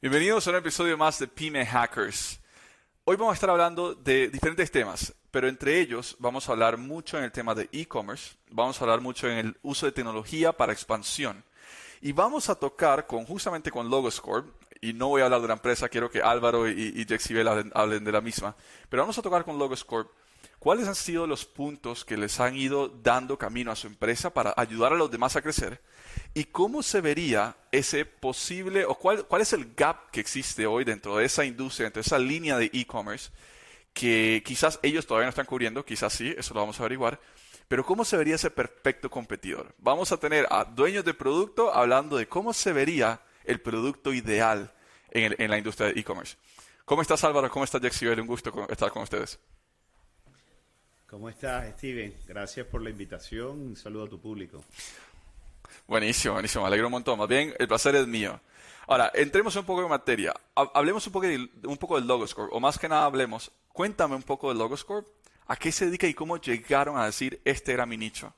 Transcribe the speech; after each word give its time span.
Bienvenidos 0.00 0.46
a 0.46 0.50
un 0.50 0.56
episodio 0.56 0.96
más 0.96 1.18
de 1.18 1.26
Pyme 1.26 1.66
Hackers. 1.66 2.38
Hoy 3.02 3.16
vamos 3.16 3.32
a 3.32 3.34
estar 3.34 3.50
hablando 3.50 3.96
de 3.96 4.28
diferentes 4.28 4.70
temas, 4.70 5.12
pero 5.32 5.48
entre 5.48 5.80
ellos 5.80 6.14
vamos 6.20 6.48
a 6.48 6.52
hablar 6.52 6.76
mucho 6.76 7.18
en 7.18 7.24
el 7.24 7.32
tema 7.32 7.52
de 7.52 7.68
e-commerce, 7.72 8.36
vamos 8.48 8.80
a 8.80 8.84
hablar 8.84 9.00
mucho 9.00 9.28
en 9.28 9.38
el 9.38 9.56
uso 9.62 9.86
de 9.86 9.92
tecnología 9.92 10.52
para 10.52 10.72
expansión 10.72 11.42
y 12.00 12.12
vamos 12.12 12.48
a 12.48 12.54
tocar 12.54 13.08
con, 13.08 13.24
justamente 13.24 13.72
con 13.72 13.90
Logoscore, 13.90 14.46
y 14.80 14.92
no 14.92 15.08
voy 15.08 15.22
a 15.22 15.24
hablar 15.24 15.40
de 15.40 15.48
la 15.48 15.54
empresa, 15.54 15.88
quiero 15.88 16.08
que 16.08 16.22
Álvaro 16.22 16.68
y, 16.68 16.92
y 16.94 17.04
Jexibel 17.04 17.48
hablen, 17.48 17.72
hablen 17.74 18.04
de 18.04 18.12
la 18.12 18.20
misma, 18.20 18.54
pero 18.88 19.02
vamos 19.02 19.18
a 19.18 19.22
tocar 19.22 19.44
con 19.44 19.58
Logoscore 19.58 20.10
cuáles 20.60 20.86
han 20.86 20.94
sido 20.94 21.26
los 21.26 21.44
puntos 21.44 22.04
que 22.04 22.16
les 22.16 22.38
han 22.38 22.54
ido 22.54 22.86
dando 22.86 23.36
camino 23.36 23.72
a 23.72 23.76
su 23.76 23.88
empresa 23.88 24.32
para 24.32 24.54
ayudar 24.56 24.92
a 24.92 24.96
los 24.96 25.10
demás 25.10 25.34
a 25.34 25.42
crecer 25.42 25.82
¿Y 26.34 26.44
cómo 26.44 26.82
se 26.82 27.00
vería 27.00 27.56
ese 27.72 28.04
posible, 28.04 28.84
o 28.84 28.94
cuál, 28.94 29.26
cuál 29.26 29.42
es 29.42 29.52
el 29.52 29.74
gap 29.74 30.10
que 30.10 30.20
existe 30.20 30.66
hoy 30.66 30.84
dentro 30.84 31.16
de 31.16 31.24
esa 31.24 31.44
industria, 31.44 31.86
dentro 31.86 32.02
de 32.02 32.06
esa 32.06 32.18
línea 32.18 32.56
de 32.56 32.70
e-commerce, 32.72 33.30
que 33.92 34.42
quizás 34.44 34.78
ellos 34.82 35.06
todavía 35.06 35.26
no 35.26 35.30
están 35.30 35.46
cubriendo, 35.46 35.84
quizás 35.84 36.12
sí, 36.12 36.34
eso 36.36 36.54
lo 36.54 36.60
vamos 36.60 36.78
a 36.78 36.82
averiguar, 36.82 37.20
pero 37.66 37.84
cómo 37.84 38.04
se 38.04 38.16
vería 38.16 38.36
ese 38.36 38.50
perfecto 38.50 39.10
competidor? 39.10 39.74
Vamos 39.78 40.12
a 40.12 40.16
tener 40.16 40.46
a 40.50 40.64
dueños 40.64 41.04
de 41.04 41.14
producto 41.14 41.74
hablando 41.74 42.16
de 42.16 42.28
cómo 42.28 42.52
se 42.52 42.72
vería 42.72 43.20
el 43.44 43.60
producto 43.60 44.12
ideal 44.12 44.72
en, 45.10 45.34
en 45.38 45.50
la 45.50 45.58
industria 45.58 45.88
de 45.88 46.00
e-commerce. 46.00 46.36
¿Cómo 46.84 47.02
estás 47.02 47.22
Álvaro? 47.24 47.50
¿Cómo 47.50 47.64
estás 47.64 47.82
Jack 47.82 48.18
Un 48.18 48.26
gusto 48.26 48.66
estar 48.70 48.90
con 48.90 49.02
ustedes. 49.02 49.38
¿Cómo 51.06 51.28
estás, 51.28 51.70
Steven? 51.74 52.14
Gracias 52.26 52.66
por 52.66 52.80
la 52.80 52.90
invitación. 52.90 53.60
Un 53.60 53.76
saludo 53.76 54.04
a 54.04 54.08
tu 54.08 54.18
público. 54.18 54.64
Buenísimo, 55.86 56.34
buenísimo, 56.34 56.62
me 56.62 56.68
alegro 56.68 56.86
un 56.86 56.92
montón. 56.92 57.18
Más 57.18 57.28
bien, 57.28 57.54
el 57.58 57.68
placer 57.68 57.94
es 57.94 58.06
mío. 58.06 58.40
Ahora, 58.86 59.12
entremos 59.14 59.54
un 59.56 59.64
poco 59.64 59.82
en 59.82 59.90
materia. 59.90 60.34
Hablemos 60.54 61.06
un 61.06 61.12
poco, 61.12 61.26
un 61.26 61.76
poco 61.76 61.96
del 61.96 62.08
Logoscore, 62.08 62.48
o 62.52 62.58
más 62.58 62.78
que 62.78 62.88
nada 62.88 63.04
hablemos, 63.04 63.50
cuéntame 63.72 64.16
un 64.16 64.22
poco 64.22 64.48
del 64.48 64.58
Logoscore, 64.58 65.06
a 65.46 65.56
qué 65.56 65.70
se 65.72 65.86
dedica 65.86 66.06
y 66.06 66.14
cómo 66.14 66.38
llegaron 66.38 66.96
a 66.96 67.04
decir 67.04 67.40
este 67.44 67.72
era 67.72 67.86
mi 67.86 67.96
nicho. 67.96 68.32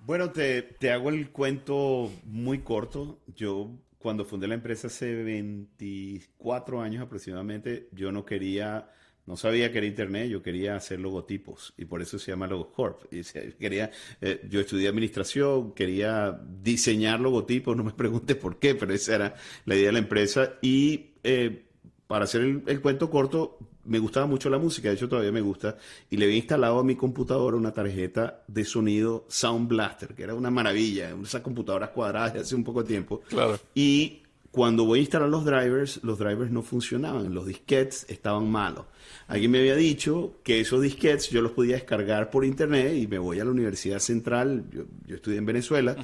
Bueno, 0.00 0.30
te, 0.30 0.62
te 0.62 0.92
hago 0.92 1.08
el 1.08 1.30
cuento 1.30 2.10
muy 2.24 2.58
corto. 2.58 3.20
Yo, 3.34 3.70
cuando 3.98 4.24
fundé 4.24 4.48
la 4.48 4.54
empresa 4.54 4.88
hace 4.88 5.22
24 5.22 6.80
años 6.80 7.02
aproximadamente, 7.02 7.88
yo 7.92 8.12
no 8.12 8.24
quería 8.24 8.90
no 9.26 9.36
sabía 9.36 9.72
que 9.72 9.78
era 9.78 9.86
Internet, 9.86 10.28
yo 10.28 10.42
quería 10.42 10.76
hacer 10.76 11.00
logotipos 11.00 11.72
y 11.78 11.86
por 11.86 12.02
eso 12.02 12.18
se 12.18 12.30
llama 12.30 12.46
Logocorp. 12.46 13.12
Y 13.12 13.22
quería, 13.58 13.90
eh, 14.20 14.46
yo 14.48 14.60
estudié 14.60 14.88
administración, 14.88 15.72
quería 15.72 16.38
diseñar 16.62 17.20
logotipos, 17.20 17.74
no 17.76 17.84
me 17.84 17.92
preguntes 17.92 18.36
por 18.36 18.58
qué, 18.58 18.74
pero 18.74 18.92
esa 18.92 19.14
era 19.14 19.34
la 19.64 19.74
idea 19.76 19.86
de 19.86 19.92
la 19.92 19.98
empresa. 20.00 20.54
Y 20.60 21.12
eh, 21.22 21.64
para 22.06 22.24
hacer 22.24 22.42
el, 22.66 22.80
cuento 22.82 23.08
corto, 23.08 23.58
me 23.84 23.98
gustaba 23.98 24.26
mucho 24.26 24.50
la 24.50 24.58
música, 24.58 24.88
de 24.88 24.94
hecho 24.94 25.08
todavía 25.08 25.32
me 25.32 25.40
gusta, 25.40 25.78
y 26.10 26.18
le 26.18 26.26
había 26.26 26.36
instalado 26.36 26.78
a 26.78 26.84
mi 26.84 26.94
computadora 26.94 27.56
una 27.56 27.72
tarjeta 27.72 28.44
de 28.46 28.64
sonido 28.66 29.24
Sound 29.28 29.68
Blaster, 29.68 30.14
que 30.14 30.22
era 30.22 30.34
una 30.34 30.50
maravilla, 30.50 31.16
esas 31.22 31.40
computadoras 31.40 31.90
cuadradas 31.90 32.34
de 32.34 32.40
hace 32.40 32.54
un 32.54 32.64
poco 32.64 32.82
de 32.82 32.88
tiempo. 32.88 33.22
Claro. 33.28 33.58
Y 33.74 34.23
cuando 34.54 34.84
voy 34.84 35.00
a 35.00 35.02
instalar 35.02 35.28
los 35.28 35.44
drivers, 35.44 35.98
los 36.04 36.16
drivers 36.16 36.52
no 36.52 36.62
funcionaban, 36.62 37.34
los 37.34 37.44
disquetes 37.44 38.06
estaban 38.08 38.48
malos. 38.48 38.86
Alguien 39.26 39.50
me 39.50 39.58
había 39.58 39.74
dicho 39.74 40.38
que 40.44 40.60
esos 40.60 40.80
disquetes 40.80 41.28
yo 41.28 41.42
los 41.42 41.50
podía 41.50 41.74
descargar 41.74 42.30
por 42.30 42.44
internet 42.44 42.94
y 42.94 43.08
me 43.08 43.18
voy 43.18 43.40
a 43.40 43.44
la 43.44 43.50
Universidad 43.50 43.98
Central, 43.98 44.66
yo, 44.70 45.16
estudié 45.16 45.38
en 45.38 45.46
Venezuela, 45.46 45.96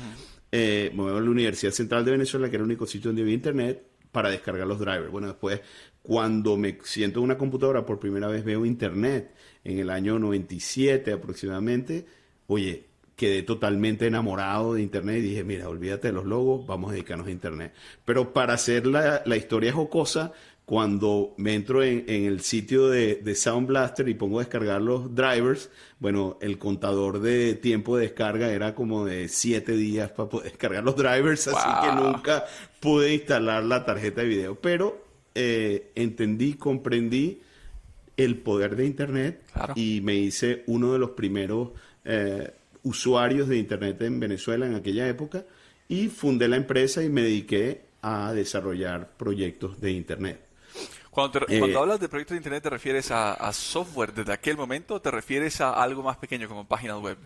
eh, 0.50 0.90
me 0.96 1.02
voy 1.04 1.16
a 1.16 1.20
la 1.20 1.30
Universidad 1.30 1.70
Central 1.70 2.04
de 2.04 2.10
Venezuela, 2.10 2.50
que 2.50 2.56
era 2.56 2.64
el 2.64 2.70
único 2.70 2.88
sitio 2.88 3.10
donde 3.10 3.22
había 3.22 3.34
internet, 3.34 3.86
para 4.10 4.30
descargar 4.30 4.66
los 4.66 4.80
drivers. 4.80 5.12
Bueno, 5.12 5.28
después, 5.28 5.60
cuando 6.02 6.56
me 6.56 6.76
siento 6.82 7.20
en 7.20 7.26
una 7.26 7.38
computadora 7.38 7.86
por 7.86 8.00
primera 8.00 8.26
vez, 8.26 8.44
veo 8.44 8.66
internet 8.66 9.32
en 9.62 9.78
el 9.78 9.90
año 9.90 10.18
97 10.18 11.12
aproximadamente, 11.12 12.04
oye, 12.48 12.89
quedé 13.20 13.42
totalmente 13.42 14.06
enamorado 14.06 14.72
de 14.72 14.82
Internet 14.82 15.18
y 15.18 15.20
dije, 15.20 15.44
mira, 15.44 15.68
olvídate 15.68 16.08
de 16.08 16.14
los 16.14 16.24
logos, 16.24 16.66
vamos 16.66 16.88
a 16.88 16.94
dedicarnos 16.94 17.26
a 17.26 17.30
Internet. 17.30 17.74
Pero 18.06 18.32
para 18.32 18.54
hacer 18.54 18.86
la, 18.86 19.20
la 19.26 19.36
historia 19.36 19.74
jocosa, 19.74 20.32
cuando 20.64 21.34
me 21.36 21.52
entro 21.52 21.82
en, 21.82 22.04
el 22.08 22.40
sitio 22.40 22.88
de, 22.88 23.16
de, 23.16 23.34
Sound 23.34 23.66
Blaster 23.66 24.08
y 24.08 24.14
pongo 24.14 24.38
a 24.38 24.44
descargar 24.44 24.80
los 24.80 25.14
drivers, 25.14 25.68
bueno, 25.98 26.38
el 26.40 26.56
contador 26.56 27.20
de 27.20 27.56
tiempo 27.56 27.98
de 27.98 28.04
descarga 28.04 28.48
era 28.52 28.74
como 28.74 29.04
de 29.04 29.28
siete 29.28 29.72
días 29.72 30.12
para 30.12 30.30
poder 30.30 30.46
descargar 30.52 30.82
los 30.82 30.96
drivers, 30.96 31.46
así 31.48 31.68
que 31.82 31.94
nunca 31.94 32.46
pude 32.80 33.12
instalar 33.12 33.64
la 33.64 33.84
tarjeta 33.84 34.22
de 34.22 34.28
video. 34.28 34.54
Pero 34.54 35.04
eh, 35.34 35.92
entendí, 35.94 36.54
comprendí 36.54 37.42
el 38.16 38.38
poder 38.38 38.76
de 38.76 38.86
Internet 38.86 39.42
y 39.74 40.00
me 40.00 40.14
hice 40.14 40.64
uno 40.68 40.94
de 40.94 40.98
los 40.98 41.10
primeros... 41.10 41.68
Eh, 42.06 42.54
usuarios 42.82 43.48
de 43.48 43.58
Internet 43.58 44.00
en 44.02 44.20
Venezuela 44.20 44.66
en 44.66 44.74
aquella 44.74 45.08
época 45.08 45.44
y 45.88 46.08
fundé 46.08 46.48
la 46.48 46.56
empresa 46.56 47.02
y 47.02 47.08
me 47.08 47.22
dediqué 47.22 47.82
a 48.02 48.32
desarrollar 48.32 49.10
proyectos 49.16 49.80
de 49.80 49.92
Internet. 49.92 50.40
Cuando, 51.10 51.40
eh, 51.48 51.74
hablas 51.76 51.98
de 51.98 52.08
proyectos 52.08 52.34
de 52.34 52.38
Internet, 52.38 52.62
¿te 52.62 52.70
refieres 52.70 53.10
a, 53.10 53.52
software 53.52 54.14
desde 54.14 54.32
aquel 54.32 54.56
momento 54.56 54.94
o 54.94 55.00
te 55.00 55.10
refieres 55.10 55.60
a 55.60 55.72
algo 55.72 56.02
más 56.02 56.16
pequeño 56.16 56.48
como 56.48 56.66
páginas 56.66 57.00
web? 57.00 57.18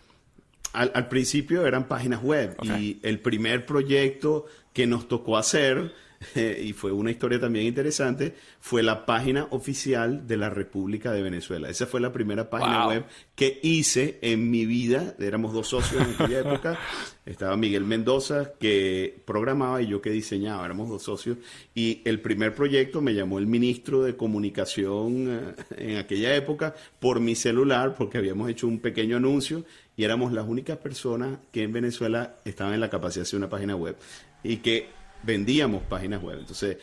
Al, 0.73 1.09
principio 1.09 1.67
eran 1.67 1.87
páginas 1.87 2.21
web 2.21 2.57
y 2.63 2.99
el 3.03 3.21
primer 3.21 3.65
proyecto 3.65 4.47
que 4.73 4.89
nos 4.89 5.07
tocó 5.07 5.37
hacer 5.37 5.95
y 6.63 6.73
fue 6.73 6.93
una 6.93 7.11
historia 7.11 7.41
también 7.41 7.67
interesante, 7.67 8.35
fue 8.61 8.83
la 8.83 9.07
página 9.07 9.47
oficial 9.51 10.27
de 10.27 10.37
la 10.37 10.51
República 10.51 11.13
de 11.13 11.23
Venezuela. 11.23 11.69
Esa 11.69 11.87
fue 11.87 12.01
la 12.01 12.13
primera 12.13 12.51
página 12.51 12.87
web 12.89 13.05
que 13.35 13.61
hice 13.63 14.19
en 14.23 14.51
mi 14.51 14.67
vida. 14.67 15.15
Éramos 15.19 15.53
dos 15.53 15.69
socios 15.69 16.03
en 16.03 16.15
aquella 16.15 16.41
época. 16.53 16.79
Estaba 17.27 17.57
Miguel 17.57 17.85
Mendoza, 17.85 18.53
que 18.59 19.23
programaba, 19.25 19.81
y 19.83 19.87
yo 19.87 20.01
que 20.01 20.11
diseñaba. 20.11 20.65
Éramos 20.65 20.89
dos 20.89 21.03
socios. 21.03 21.39
Y 21.75 22.03
el 22.05 22.21
primer 22.21 22.55
proyecto 22.55 23.01
me 23.01 23.15
llamó 23.15 23.39
el 23.39 23.47
ministro 23.47 24.03
de 24.03 24.17
Comunicación 24.17 25.27
eh, 25.29 25.55
en 25.77 25.97
aquella 25.97 26.35
época 26.35 26.75
por 27.01 27.21
mi 27.21 27.35
celular, 27.35 27.95
porque 27.97 28.19
habíamos 28.19 28.51
hecho 28.51 28.67
un 28.67 28.79
pequeño 28.79 29.17
anuncio 29.17 29.65
y 29.97 30.05
éramos 30.05 30.33
las 30.33 30.47
únicas 30.47 30.79
personas 30.79 31.39
que 31.53 31.63
en 31.63 31.73
Venezuela 31.73 32.37
estaban 32.45 32.75
en 32.75 32.81
la 32.81 32.91
capacidad 32.91 33.23
de 33.23 33.29
hacer 33.29 33.39
una 33.39 33.49
página 33.49 33.77
web. 33.77 33.97
Y 34.43 34.59
que 34.59 34.89
vendíamos 35.25 35.83
páginas 35.85 36.23
web. 36.23 36.39
Entonces, 36.41 36.79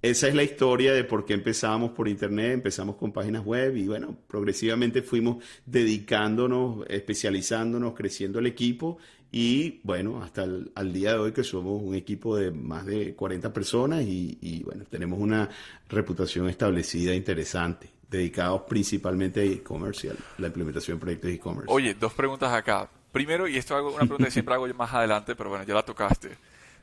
esa 0.00 0.28
es 0.28 0.34
la 0.34 0.44
historia 0.44 0.92
de 0.92 1.02
por 1.02 1.24
qué 1.24 1.34
empezamos 1.34 1.90
por 1.90 2.06
Internet, 2.06 2.52
empezamos 2.52 2.94
con 2.94 3.12
páginas 3.12 3.44
web 3.44 3.76
y 3.76 3.88
bueno, 3.88 4.16
progresivamente 4.28 5.02
fuimos 5.02 5.44
dedicándonos, 5.66 6.86
especializándonos, 6.88 7.94
creciendo 7.94 8.38
el 8.38 8.46
equipo 8.46 8.98
y 9.32 9.80
bueno, 9.82 10.22
hasta 10.22 10.44
el 10.44 10.70
al 10.76 10.92
día 10.92 11.14
de 11.14 11.18
hoy 11.18 11.32
que 11.32 11.42
somos 11.42 11.82
un 11.82 11.96
equipo 11.96 12.36
de 12.36 12.52
más 12.52 12.86
de 12.86 13.16
40 13.16 13.52
personas 13.52 14.02
y, 14.02 14.62
bueno, 14.64 14.84
tenemos 14.88 15.18
una 15.18 15.48
reputación 15.88 16.48
establecida 16.48 17.12
interesante, 17.12 17.90
dedicados 18.08 18.62
principalmente 18.68 19.40
a 19.40 19.44
e-commerce 19.44 20.12
la 20.38 20.46
implementación 20.46 20.96
de 20.96 21.00
proyectos 21.00 21.28
de 21.28 21.34
e-commerce. 21.34 21.72
Oye, 21.72 21.94
dos 21.94 22.14
preguntas 22.14 22.52
acá. 22.52 22.88
Primero, 23.10 23.48
y 23.48 23.56
esto 23.56 23.74
hago 23.74 23.88
una 23.88 24.04
pregunta 24.04 24.26
que 24.26 24.30
siempre 24.30 24.54
hago 24.54 24.68
más 24.74 24.94
adelante, 24.94 25.34
pero 25.34 25.50
bueno, 25.50 25.64
ya 25.64 25.74
la 25.74 25.82
tocaste 25.82 26.36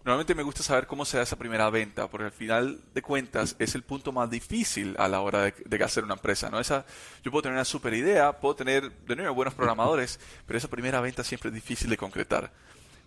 Normalmente 0.05 0.35
me 0.35 0.43
gusta 0.43 0.61
saber 0.61 0.85
cómo 0.85 1.03
se 1.03 1.17
da 1.17 1.23
esa 1.23 1.35
primera 1.35 1.67
venta, 1.71 2.07
porque 2.07 2.25
al 2.25 2.31
final 2.31 2.79
de 2.93 3.01
cuentas 3.01 3.55
es 3.57 3.73
el 3.73 3.81
punto 3.81 4.11
más 4.11 4.29
difícil 4.29 4.95
a 4.99 5.07
la 5.07 5.19
hora 5.21 5.51
de, 5.51 5.83
hacer 5.83 6.03
una 6.03 6.13
empresa. 6.13 6.51
¿no? 6.51 6.59
Esa, 6.59 6.85
yo 7.23 7.31
puedo 7.31 7.41
tener 7.41 7.55
una 7.55 7.65
super 7.65 7.91
idea, 7.95 8.31
puedo 8.33 8.55
tener 8.55 8.91
de 8.91 9.15
nuevo 9.15 9.33
buenos 9.33 9.55
programadores, 9.55 10.19
pero 10.45 10.59
esa 10.59 10.67
primera 10.67 11.01
venta 11.01 11.23
siempre 11.23 11.49
es 11.49 11.55
difícil 11.55 11.89
de 11.89 11.97
concretar. 11.97 12.51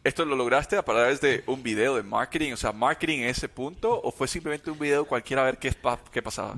¿Esto 0.03 0.25
lo 0.25 0.35
lograste 0.35 0.77
a 0.77 0.83
través 0.83 1.21
de 1.21 1.45
un 1.47 1.63
video 1.63 1.95
de 1.95 2.03
marketing? 2.03 2.55
O 2.55 2.57
sea, 2.57 2.73
marketing 2.73 3.19
en 3.21 3.29
ese 3.29 3.49
punto, 3.49 4.01
o 4.03 4.11
fue 4.11 4.27
simplemente 4.27 4.69
un 4.69 4.79
video 4.81 5.05
cualquiera 5.05 5.43
a 5.43 5.45
ver 5.45 5.59
qué, 5.59 5.73
qué 6.11 6.21
pasaba? 6.21 6.57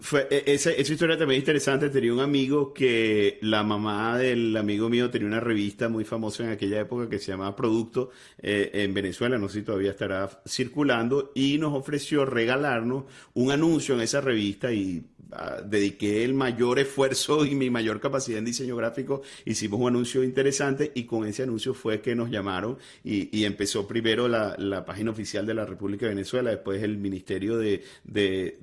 Fue, 0.00 0.28
e, 0.30 0.44
esa, 0.54 0.70
esa, 0.70 0.92
historia 0.92 1.18
también 1.18 1.38
es 1.38 1.42
interesante. 1.42 1.90
Tenía 1.90 2.12
un 2.12 2.20
amigo 2.20 2.72
que 2.72 3.38
la 3.42 3.64
mamá 3.64 4.16
del 4.16 4.56
amigo 4.56 4.88
mío 4.88 5.10
tenía 5.10 5.26
una 5.26 5.40
revista 5.40 5.88
muy 5.88 6.04
famosa 6.04 6.44
en 6.44 6.50
aquella 6.50 6.80
época 6.80 7.08
que 7.08 7.18
se 7.18 7.32
llamaba 7.32 7.56
Producto 7.56 8.10
eh, 8.40 8.70
en 8.74 8.94
Venezuela, 8.94 9.38
no 9.38 9.48
sé 9.48 9.60
si 9.60 9.64
todavía 9.64 9.90
estará 9.90 10.40
circulando, 10.46 11.32
y 11.34 11.58
nos 11.58 11.74
ofreció 11.74 12.24
regalarnos 12.24 13.04
un 13.34 13.50
anuncio 13.50 13.94
en 13.96 14.02
esa 14.02 14.20
revista 14.20 14.72
y 14.72 15.04
uh, 15.32 15.66
dediqué 15.68 16.24
el 16.24 16.32
mayor 16.32 16.78
esfuerzo 16.78 17.44
y 17.44 17.56
mi 17.56 17.68
mayor 17.68 18.00
capacidad 18.00 18.38
en 18.38 18.44
diseño 18.44 18.76
gráfico. 18.76 19.22
Hicimos 19.46 19.80
un 19.80 19.88
anuncio 19.88 20.22
interesante 20.22 20.92
y 20.94 21.04
con 21.04 21.26
ese 21.26 21.42
anuncio 21.42 21.74
fue 21.74 22.00
que 22.00 22.14
nos 22.14 22.30
llamaron 22.30 22.78
y, 23.02 23.36
y 23.36 23.44
empezó 23.44 23.88
primero 23.88 24.28
la, 24.28 24.54
la, 24.58 24.84
página 24.84 25.10
oficial 25.10 25.44
de 25.44 25.54
la 25.54 25.66
República 25.66 26.06
de 26.06 26.14
Venezuela, 26.14 26.50
después 26.50 26.82
el 26.84 26.98
Ministerio 26.98 27.58
de, 27.58 27.82
de 28.04 28.58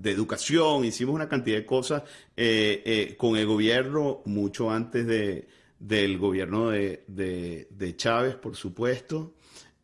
de 0.00 0.12
educación, 0.12 0.84
hicimos 0.84 1.14
una 1.14 1.28
cantidad 1.28 1.56
de 1.56 1.66
cosas 1.66 2.02
eh, 2.36 2.82
eh, 2.84 3.14
con 3.16 3.36
el 3.36 3.46
gobierno 3.46 4.22
mucho 4.26 4.70
antes 4.70 5.06
de, 5.06 5.48
del 5.78 6.18
gobierno 6.18 6.70
de, 6.70 7.04
de, 7.08 7.96
Chávez, 7.96 8.36
por 8.36 8.54
supuesto, 8.54 9.34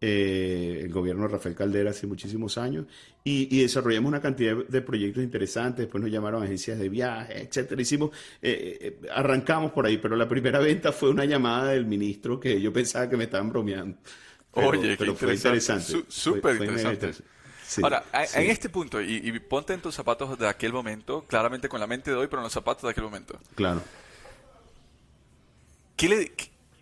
eh, 0.01 0.83
el 0.85 0.93
gobierno 0.93 1.23
de 1.23 1.29
Rafael 1.29 1.55
Caldera 1.55 1.91
hace 1.91 2.07
muchísimos 2.07 2.59
años, 2.59 2.87
y, 3.25 3.63
desarrollamos 3.63 4.09
una 4.09 4.21
cantidad 4.21 4.57
de 4.57 4.83
proyectos 4.83 5.25
interesantes, 5.25 5.87
después 5.87 6.03
nos 6.03 6.13
llamaron 6.13 6.43
agencias 6.43 6.79
de 6.79 6.89
viaje, 6.89 7.43
etcétera, 7.43 7.81
hicimos, 7.81 8.11
arrancamos 9.13 9.73
por 9.73 9.87
ahí, 9.87 9.99
pero 9.99 10.15
la 10.15 10.29
primera 10.29 10.59
venta 10.61 10.93
fue 10.93 11.11
una 11.11 11.25
llamada 11.25 11.73
del 11.73 11.87
ministro 11.87 12.39
que 12.39 12.61
yo 12.61 12.73
pensaba 12.73 13.09
que 13.09 13.17
me 13.17 13.25
estaban 13.25 13.49
bromeando. 13.49 13.97
Oye, 14.53 14.95
pero 14.97 15.17
fue 15.17 15.35
interesante. 15.35 16.05
Súper 16.07 16.57
interesante. 16.57 17.13
Ahora, 17.83 18.05
en 18.13 18.51
este 18.51 18.69
punto, 18.69 19.01
y, 19.01 19.39
ponte 19.41 19.73
en 19.73 19.81
tus 19.81 19.95
zapatos 19.95 20.39
de 20.39 20.49
aquel 20.49 20.73
momento, 20.73 21.25
claramente 21.27 21.69
con 21.69 21.81
la 21.81 21.87
mente 21.87 22.11
de 22.11 22.17
hoy, 22.17 22.27
pero 22.27 22.41
en 22.41 22.45
los 22.45 22.53
zapatos 22.53 22.83
de 22.83 22.91
aquel 22.91 23.05
momento. 23.05 23.39
Claro. 23.55 23.83
¿Qué 25.97 26.09
le, 26.09 26.33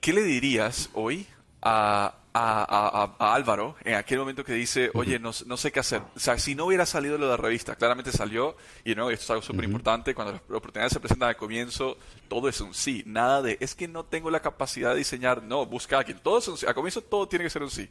qué 0.00 0.12
le 0.12 0.22
dirías 0.22 0.90
hoy 0.94 1.26
a, 1.60 2.14
a, 2.34 3.34
Álvaro 3.34 3.76
en 3.84 3.94
aquel 3.94 4.18
momento 4.18 4.44
que 4.44 4.54
dice, 4.54 4.90
oye, 4.94 5.18
no, 5.18 5.32
no, 5.46 5.56
sé 5.56 5.70
qué 5.70 5.80
hacer? 5.80 6.02
O 6.16 6.18
sea, 6.18 6.38
si 6.38 6.54
no 6.54 6.66
hubiera 6.66 6.86
salido 6.86 7.18
lo 7.18 7.26
de 7.26 7.32
la 7.32 7.36
revista, 7.36 7.76
claramente 7.76 8.10
salió, 8.10 8.56
y 8.84 8.94
no, 8.94 9.10
esto 9.10 9.24
es 9.24 9.30
algo 9.30 9.42
súper 9.42 9.64
importante, 9.64 10.14
cuando 10.14 10.32
las 10.32 10.42
oportunidades 10.42 10.92
se 10.92 11.00
presentan 11.00 11.28
al 11.28 11.36
comienzo, 11.36 11.98
todo 12.28 12.48
es 12.48 12.60
un 12.60 12.74
sí, 12.74 13.02
nada 13.06 13.42
de, 13.42 13.58
es 13.60 13.74
que 13.74 13.86
no 13.86 14.04
tengo 14.04 14.30
la 14.30 14.40
capacidad 14.40 14.92
de 14.92 14.98
diseñar, 14.98 15.42
no, 15.42 15.66
busca 15.66 15.96
a 15.96 15.98
alguien, 16.00 16.18
todo 16.22 16.38
es 16.38 16.48
un 16.48 16.56
sí, 16.56 16.66
al 16.66 16.74
comienzo 16.74 17.02
todo 17.02 17.28
tiene 17.28 17.44
que 17.44 17.50
ser 17.50 17.62
un 17.62 17.70
sí. 17.70 17.88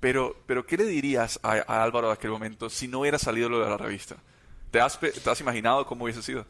Pero, 0.00 0.36
pero 0.46 0.64
¿qué 0.66 0.76
le 0.76 0.84
dirías 0.84 1.40
a, 1.42 1.82
Álvaro 1.82 2.08
en 2.08 2.12
aquel 2.14 2.30
momento 2.30 2.70
si 2.70 2.88
no 2.88 3.00
hubiera 3.00 3.18
salido 3.18 3.48
lo 3.48 3.60
de 3.60 3.70
la 3.70 3.76
revista? 3.76 4.16
¿Te 4.70 4.80
has, 4.80 4.98
te 5.00 5.30
has 5.30 5.40
imaginado 5.40 5.86
cómo 5.86 6.04
hubiese 6.04 6.22
sido? 6.22 6.44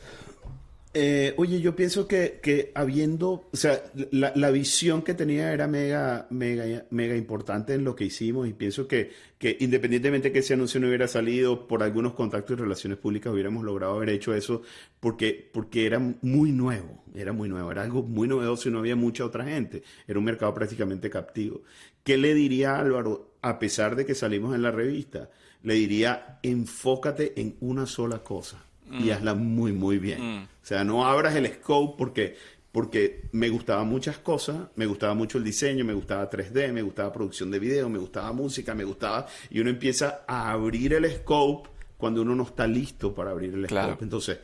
Eh, 0.94 1.34
oye, 1.36 1.60
yo 1.60 1.76
pienso 1.76 2.08
que, 2.08 2.40
que 2.42 2.72
habiendo, 2.74 3.48
o 3.52 3.56
sea, 3.56 3.82
la, 4.10 4.32
la, 4.34 4.50
visión 4.50 5.02
que 5.02 5.12
tenía 5.12 5.52
era 5.52 5.68
mega, 5.68 6.26
mega, 6.30 6.86
mega 6.90 7.14
importante 7.14 7.74
en 7.74 7.84
lo 7.84 7.94
que 7.94 8.06
hicimos 8.06 8.48
y 8.48 8.54
pienso 8.54 8.88
que, 8.88 9.12
que 9.38 9.58
independientemente 9.60 10.32
que 10.32 10.38
ese 10.38 10.54
anuncio 10.54 10.80
no 10.80 10.88
hubiera 10.88 11.06
salido 11.06 11.68
por 11.68 11.82
algunos 11.82 12.14
contactos 12.14 12.56
y 12.56 12.62
relaciones 12.62 12.98
públicas, 12.98 13.32
hubiéramos 13.32 13.64
logrado 13.64 13.96
haber 13.96 14.08
hecho 14.08 14.34
eso 14.34 14.62
porque, 14.98 15.50
porque 15.52 15.84
era 15.84 15.98
muy 16.22 16.52
nuevo, 16.52 17.04
era 17.14 17.32
muy 17.34 17.50
nuevo, 17.50 17.70
era 17.70 17.82
algo 17.82 18.02
muy 18.02 18.26
novedoso 18.26 18.70
y 18.70 18.72
no 18.72 18.78
había 18.78 18.96
mucha 18.96 19.26
otra 19.26 19.44
gente, 19.44 19.82
era 20.06 20.18
un 20.18 20.24
mercado 20.24 20.54
prácticamente 20.54 21.10
captivo. 21.10 21.62
¿Qué 22.08 22.16
le 22.16 22.32
diría 22.32 22.74
a 22.74 22.80
Álvaro, 22.80 23.34
a 23.42 23.58
pesar 23.58 23.94
de 23.94 24.06
que 24.06 24.14
salimos 24.14 24.54
en 24.54 24.62
la 24.62 24.70
revista? 24.70 25.28
Le 25.62 25.74
diría, 25.74 26.38
enfócate 26.42 27.38
en 27.38 27.56
una 27.60 27.84
sola 27.84 28.24
cosa 28.24 28.64
y 28.90 29.10
mm. 29.10 29.10
hazla 29.10 29.34
muy, 29.34 29.72
muy 29.72 29.98
bien. 29.98 30.22
Mm. 30.22 30.42
O 30.44 30.66
sea, 30.66 30.84
no 30.84 31.06
abras 31.06 31.36
el 31.36 31.46
scope 31.52 31.96
porque, 31.98 32.34
porque 32.72 33.28
me 33.32 33.50
gustaban 33.50 33.88
muchas 33.90 34.16
cosas, 34.16 34.56
me 34.76 34.86
gustaba 34.86 35.12
mucho 35.12 35.36
el 35.36 35.44
diseño, 35.44 35.84
me 35.84 35.92
gustaba 35.92 36.30
3D, 36.30 36.72
me 36.72 36.80
gustaba 36.80 37.12
producción 37.12 37.50
de 37.50 37.58
video, 37.58 37.90
me 37.90 37.98
gustaba 37.98 38.32
música, 38.32 38.74
me 38.74 38.84
gustaba... 38.84 39.26
Y 39.50 39.60
uno 39.60 39.68
empieza 39.68 40.24
a 40.26 40.50
abrir 40.52 40.94
el 40.94 41.12
scope 41.14 41.68
cuando 41.98 42.22
uno 42.22 42.34
no 42.34 42.44
está 42.44 42.66
listo 42.66 43.14
para 43.14 43.32
abrir 43.32 43.52
el 43.52 43.66
scope. 43.66 44.02
Entonces, 44.02 44.38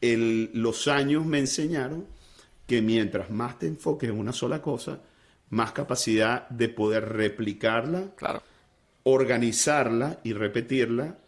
el, 0.00 0.52
los 0.54 0.86
años 0.86 1.26
me 1.26 1.40
enseñaron 1.40 2.06
que 2.64 2.80
mientras 2.80 3.28
más 3.28 3.58
te 3.58 3.66
enfoques 3.66 4.08
en 4.08 4.16
una 4.16 4.32
sola 4.32 4.62
cosa, 4.62 5.00
más 5.50 5.72
capacidad 5.72 6.48
de 6.48 6.68
poder 6.68 7.08
replicarla, 7.08 8.14
claro. 8.16 8.42
organizarla 9.04 10.20
y 10.22 10.32
repetirla 10.32 11.18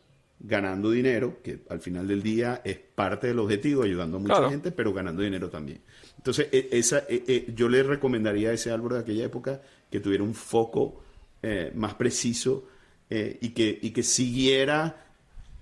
ganando 0.41 0.91
dinero, 0.91 1.39
que 1.43 1.61
al 1.69 1.81
final 1.81 2.09
del 2.09 2.23
día 2.23 2.63
es 2.65 2.79
parte 2.79 3.27
del 3.27 3.39
objetivo, 3.39 3.83
ayudando 3.83 4.17
a 4.17 4.21
mucha 4.21 4.49
gente, 4.49 4.73
pero 4.73 4.93
ganando 4.93 5.23
dinero 5.23 5.51
también. 5.51 5.83
Entonces, 6.17 6.49
e, 6.51 6.69
esa, 6.73 7.05
e, 7.09 7.23
e, 7.27 7.53
yo 7.55 7.69
le 7.69 7.83
recomendaría 7.83 8.51
a 8.51 8.53
ese 8.55 8.71
Álvaro 8.71 8.95
de 8.95 9.03
aquella 9.03 9.25
época 9.25 9.61
que 9.91 10.01
tuviera 10.01 10.25
un 10.25 10.35
foco 10.35 11.03
eh, 11.43 11.73
más 11.75 11.95
preciso 11.95 12.69
eh, 13.11 13.39
y, 13.41 13.51
que, 13.51 13.79
y 13.83 13.91
que 13.91 14.03
siguiera 14.03 15.05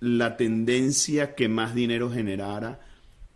la 0.00 0.36
tendencia 0.36 1.34
que 1.34 1.48
más 1.48 1.74
dinero 1.74 2.10
generara 2.10 2.80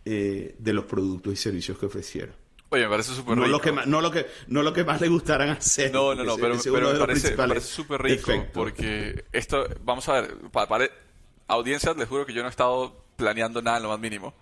eh, 0.05 0.55
de 0.57 0.73
los 0.73 0.85
productos 0.85 1.33
y 1.33 1.35
servicios 1.35 1.77
que 1.77 1.87
ofreciera. 1.87 2.33
Oye, 2.73 2.85
me 2.85 2.89
parece 2.89 3.13
súper 3.13 3.37
no 3.37 3.45
Lo 3.45 3.61
que 3.61 3.71
más, 3.71 3.85
no, 3.85 4.01
lo 4.01 4.09
que, 4.09 4.25
no 4.47 4.63
lo 4.63 4.73
que 4.73 4.83
más 4.83 4.99
le 4.99 5.07
gustaran 5.07 5.49
hacer. 5.49 5.93
No, 5.93 6.15
no, 6.15 6.23
no, 6.23 6.37
pero, 6.37 6.55
me, 6.55 6.97
parece, 6.97 7.61
súper 7.61 8.01
rico 8.01 8.31
porque 8.51 9.25
esto, 9.31 9.67
vamos 9.81 10.09
a 10.09 10.21
ver, 10.21 10.35
para, 10.51 10.89
audiencias, 11.47 11.95
les 11.95 12.07
juro 12.07 12.25
que 12.25 12.33
yo 12.33 12.41
no 12.41 12.47
he 12.47 12.49
estado 12.49 12.99
planeando 13.15 13.61
nada 13.61 13.77
en 13.77 13.83
lo 13.83 13.89
más 13.89 13.99
mínimo. 13.99 14.33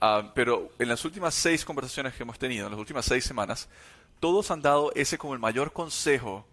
Ah, 0.00 0.32
pero 0.34 0.70
en 0.78 0.88
las 0.88 1.04
últimas 1.04 1.34
seis 1.34 1.62
conversaciones 1.62 2.14
que 2.14 2.22
hemos 2.22 2.38
tenido, 2.38 2.64
en 2.64 2.72
las 2.72 2.80
últimas 2.80 3.04
seis 3.04 3.22
semanas, 3.22 3.68
todos 4.18 4.50
han 4.50 4.62
dado 4.62 4.90
ese 4.94 5.18
como 5.18 5.34
el 5.34 5.38
mayor 5.38 5.70
consejo 5.74 6.46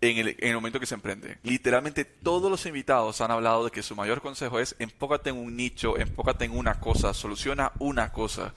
en 0.00 0.18
el, 0.18 0.28
en 0.30 0.48
el, 0.48 0.54
momento 0.56 0.80
que 0.80 0.86
se 0.86 0.96
emprende. 0.96 1.38
Literalmente 1.44 2.04
todos 2.04 2.50
los 2.50 2.66
invitados 2.66 3.20
han 3.20 3.30
hablado 3.30 3.66
de 3.66 3.70
que 3.70 3.84
su 3.84 3.94
mayor 3.94 4.20
consejo 4.20 4.58
es 4.58 4.74
enfócate 4.80 5.30
en 5.30 5.36
un 5.36 5.56
nicho, 5.56 5.96
enfócate 5.96 6.44
en 6.44 6.58
una 6.58 6.80
cosa, 6.80 7.14
soluciona 7.14 7.70
una 7.78 8.10
cosa. 8.10 8.52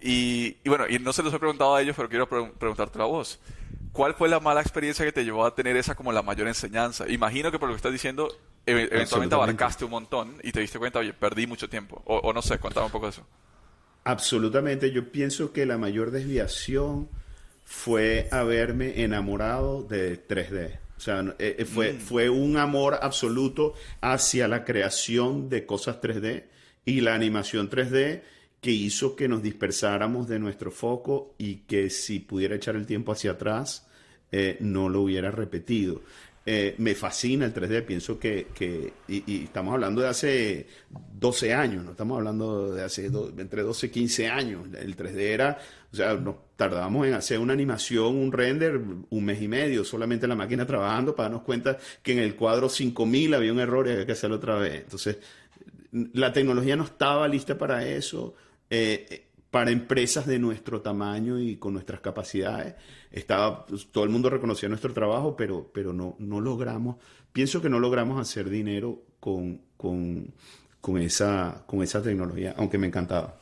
Y, 0.00 0.56
y 0.62 0.68
bueno, 0.68 0.84
y 0.88 0.98
no 0.98 1.12
se 1.12 1.22
los 1.22 1.32
he 1.32 1.38
preguntado 1.38 1.74
a 1.74 1.82
ellos, 1.82 1.96
pero 1.96 2.08
quiero 2.08 2.28
preguntarte 2.28 3.00
a 3.00 3.04
vos. 3.04 3.40
¿Cuál 3.96 4.14
fue 4.14 4.28
la 4.28 4.40
mala 4.40 4.60
experiencia 4.60 5.06
que 5.06 5.12
te 5.12 5.24
llevó 5.24 5.46
a 5.46 5.54
tener 5.54 5.74
esa 5.76 5.94
como 5.94 6.12
la 6.12 6.20
mayor 6.20 6.48
enseñanza? 6.48 7.08
Imagino 7.08 7.50
que 7.50 7.58
por 7.58 7.68
lo 7.68 7.74
que 7.74 7.78
estás 7.78 7.92
diciendo, 7.92 8.28
eventualmente 8.66 9.34
abarcaste 9.34 9.86
un 9.86 9.92
montón 9.92 10.36
y 10.42 10.52
te 10.52 10.60
diste 10.60 10.78
cuenta, 10.78 10.98
oye, 10.98 11.14
perdí 11.14 11.46
mucho 11.46 11.66
tiempo. 11.68 12.02
O, 12.04 12.30
no 12.34 12.42
sé, 12.42 12.58
contame 12.58 12.86
un 12.86 12.92
poco 12.92 13.06
de 13.06 13.12
eso. 13.12 13.26
Absolutamente. 14.04 14.92
Yo 14.92 15.10
pienso 15.10 15.50
que 15.50 15.64
la 15.64 15.78
mayor 15.78 16.10
desviación 16.10 17.08
fue 17.64 18.28
haberme 18.30 19.02
enamorado 19.02 19.82
de 19.82 20.26
3D. 20.28 20.78
O 20.98 21.00
sea, 21.00 21.20
eh, 21.38 21.56
eh, 21.58 21.64
fue, 21.64 21.94
mm. 21.94 21.98
fue 21.98 22.28
un 22.28 22.58
amor 22.58 22.98
absoluto 23.00 23.72
hacia 24.02 24.46
la 24.46 24.64
creación 24.64 25.48
de 25.48 25.64
cosas 25.64 26.02
3D 26.02 26.44
y 26.84 27.00
la 27.00 27.14
animación 27.14 27.70
3D 27.70 28.22
que 28.66 28.72
hizo 28.72 29.14
que 29.14 29.28
nos 29.28 29.44
dispersáramos 29.44 30.26
de 30.26 30.40
nuestro 30.40 30.72
foco 30.72 31.36
y 31.38 31.58
que 31.68 31.88
si 31.88 32.18
pudiera 32.18 32.56
echar 32.56 32.74
el 32.74 32.84
tiempo 32.84 33.12
hacia 33.12 33.30
atrás, 33.30 33.86
eh, 34.32 34.56
no 34.58 34.88
lo 34.88 35.02
hubiera 35.02 35.30
repetido. 35.30 36.02
Eh, 36.44 36.74
me 36.78 36.96
fascina 36.96 37.46
el 37.46 37.54
3D, 37.54 37.84
pienso 37.84 38.18
que, 38.18 38.48
que 38.52 38.92
y, 39.06 39.44
estamos 39.44 39.72
hablando 39.72 40.00
de 40.00 40.08
hace 40.08 40.66
12 41.14 41.54
años, 41.54 41.84
no 41.84 41.92
estamos 41.92 42.18
hablando 42.18 42.74
de 42.74 42.82
hace 42.82 43.06
entre 43.06 43.62
12 43.62 43.86
y 43.86 43.90
15 43.90 44.26
años. 44.30 44.66
El 44.76 44.96
3D 44.96 45.20
era, 45.20 45.58
o 45.92 45.94
sea, 45.94 46.14
nos 46.14 46.34
tardábamos 46.56 47.06
en 47.06 47.14
hacer 47.14 47.38
una 47.38 47.52
animación, 47.52 48.16
un 48.16 48.32
render, 48.32 48.80
un 49.10 49.24
mes 49.24 49.40
y 49.42 49.46
medio, 49.46 49.84
solamente 49.84 50.26
la 50.26 50.34
máquina 50.34 50.66
trabajando 50.66 51.14
para 51.14 51.28
darnos 51.28 51.44
cuenta 51.44 51.78
que 52.02 52.14
en 52.14 52.18
el 52.18 52.34
cuadro 52.34 52.68
5000 52.68 53.32
había 53.34 53.52
un 53.52 53.60
error 53.60 53.86
y 53.86 53.92
había 53.92 54.06
que 54.06 54.12
hacerlo 54.12 54.38
otra 54.38 54.56
vez. 54.56 54.82
Entonces, 54.82 55.18
la 56.14 56.32
tecnología 56.32 56.74
no 56.74 56.82
estaba 56.82 57.28
lista 57.28 57.56
para 57.56 57.86
eso. 57.86 58.34
Eh, 58.70 59.26
para 59.50 59.70
empresas 59.70 60.26
de 60.26 60.38
nuestro 60.38 60.82
tamaño 60.82 61.38
y 61.38 61.56
con 61.56 61.72
nuestras 61.72 62.00
capacidades. 62.00 62.74
Estaba, 63.10 63.64
pues, 63.64 63.86
todo 63.90 64.04
el 64.04 64.10
mundo 64.10 64.28
reconocía 64.28 64.68
nuestro 64.68 64.92
trabajo, 64.92 65.34
pero, 65.34 65.70
pero 65.72 65.94
no, 65.94 66.14
no 66.18 66.40
logramos, 66.40 66.96
pienso 67.32 67.62
que 67.62 67.70
no 67.70 67.78
logramos 67.78 68.20
hacer 68.20 68.50
dinero 68.50 69.02
con, 69.18 69.62
con, 69.76 70.34
con, 70.80 70.98
esa, 70.98 71.64
con 71.66 71.82
esa 71.82 72.02
tecnología, 72.02 72.54
aunque 72.58 72.76
me 72.76 72.86
encantaba. 72.86 73.36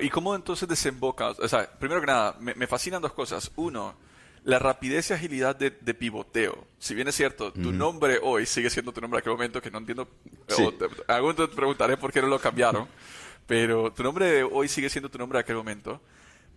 ¿y 0.00 0.08
cómo 0.08 0.34
entonces 0.34 0.68
desemboca? 0.68 1.30
O 1.30 1.48
sea, 1.48 1.70
primero 1.78 2.00
que 2.00 2.06
nada, 2.06 2.36
me, 2.40 2.66
fascinan 2.66 3.02
dos 3.02 3.12
cosas. 3.12 3.50
Uno, 3.56 3.96
la 4.44 4.58
rapidez 4.58 5.10
y 5.10 5.14
agilidad 5.14 5.56
de, 5.56 5.70
pivoteo. 5.70 6.66
Si 6.78 6.94
bien 6.94 7.08
es 7.08 7.16
cierto, 7.16 7.52
tu 7.52 7.72
nombre 7.72 8.18
hoy 8.22 8.46
sigue 8.46 8.70
siendo 8.70 8.92
tu 8.92 9.00
nombre 9.00 9.18
en 9.18 9.22
aquel 9.22 9.32
momento, 9.32 9.60
que 9.60 9.70
no 9.70 9.78
entiendo, 9.78 10.08
sí. 10.48 10.66
algún 11.08 11.34
te 11.34 11.48
preguntaré 11.48 11.96
por 11.96 12.12
qué 12.12 12.22
no 12.22 12.28
lo 12.28 12.38
cambiaron, 12.38 12.86
pero 13.46 13.92
tu 13.92 14.02
nombre 14.02 14.26
de 14.26 14.42
hoy 14.42 14.68
sigue 14.68 14.90
siendo 14.90 15.10
tu 15.10 15.18
nombre 15.18 15.38
de 15.38 15.40
aquel 15.40 15.56
momento. 15.56 16.00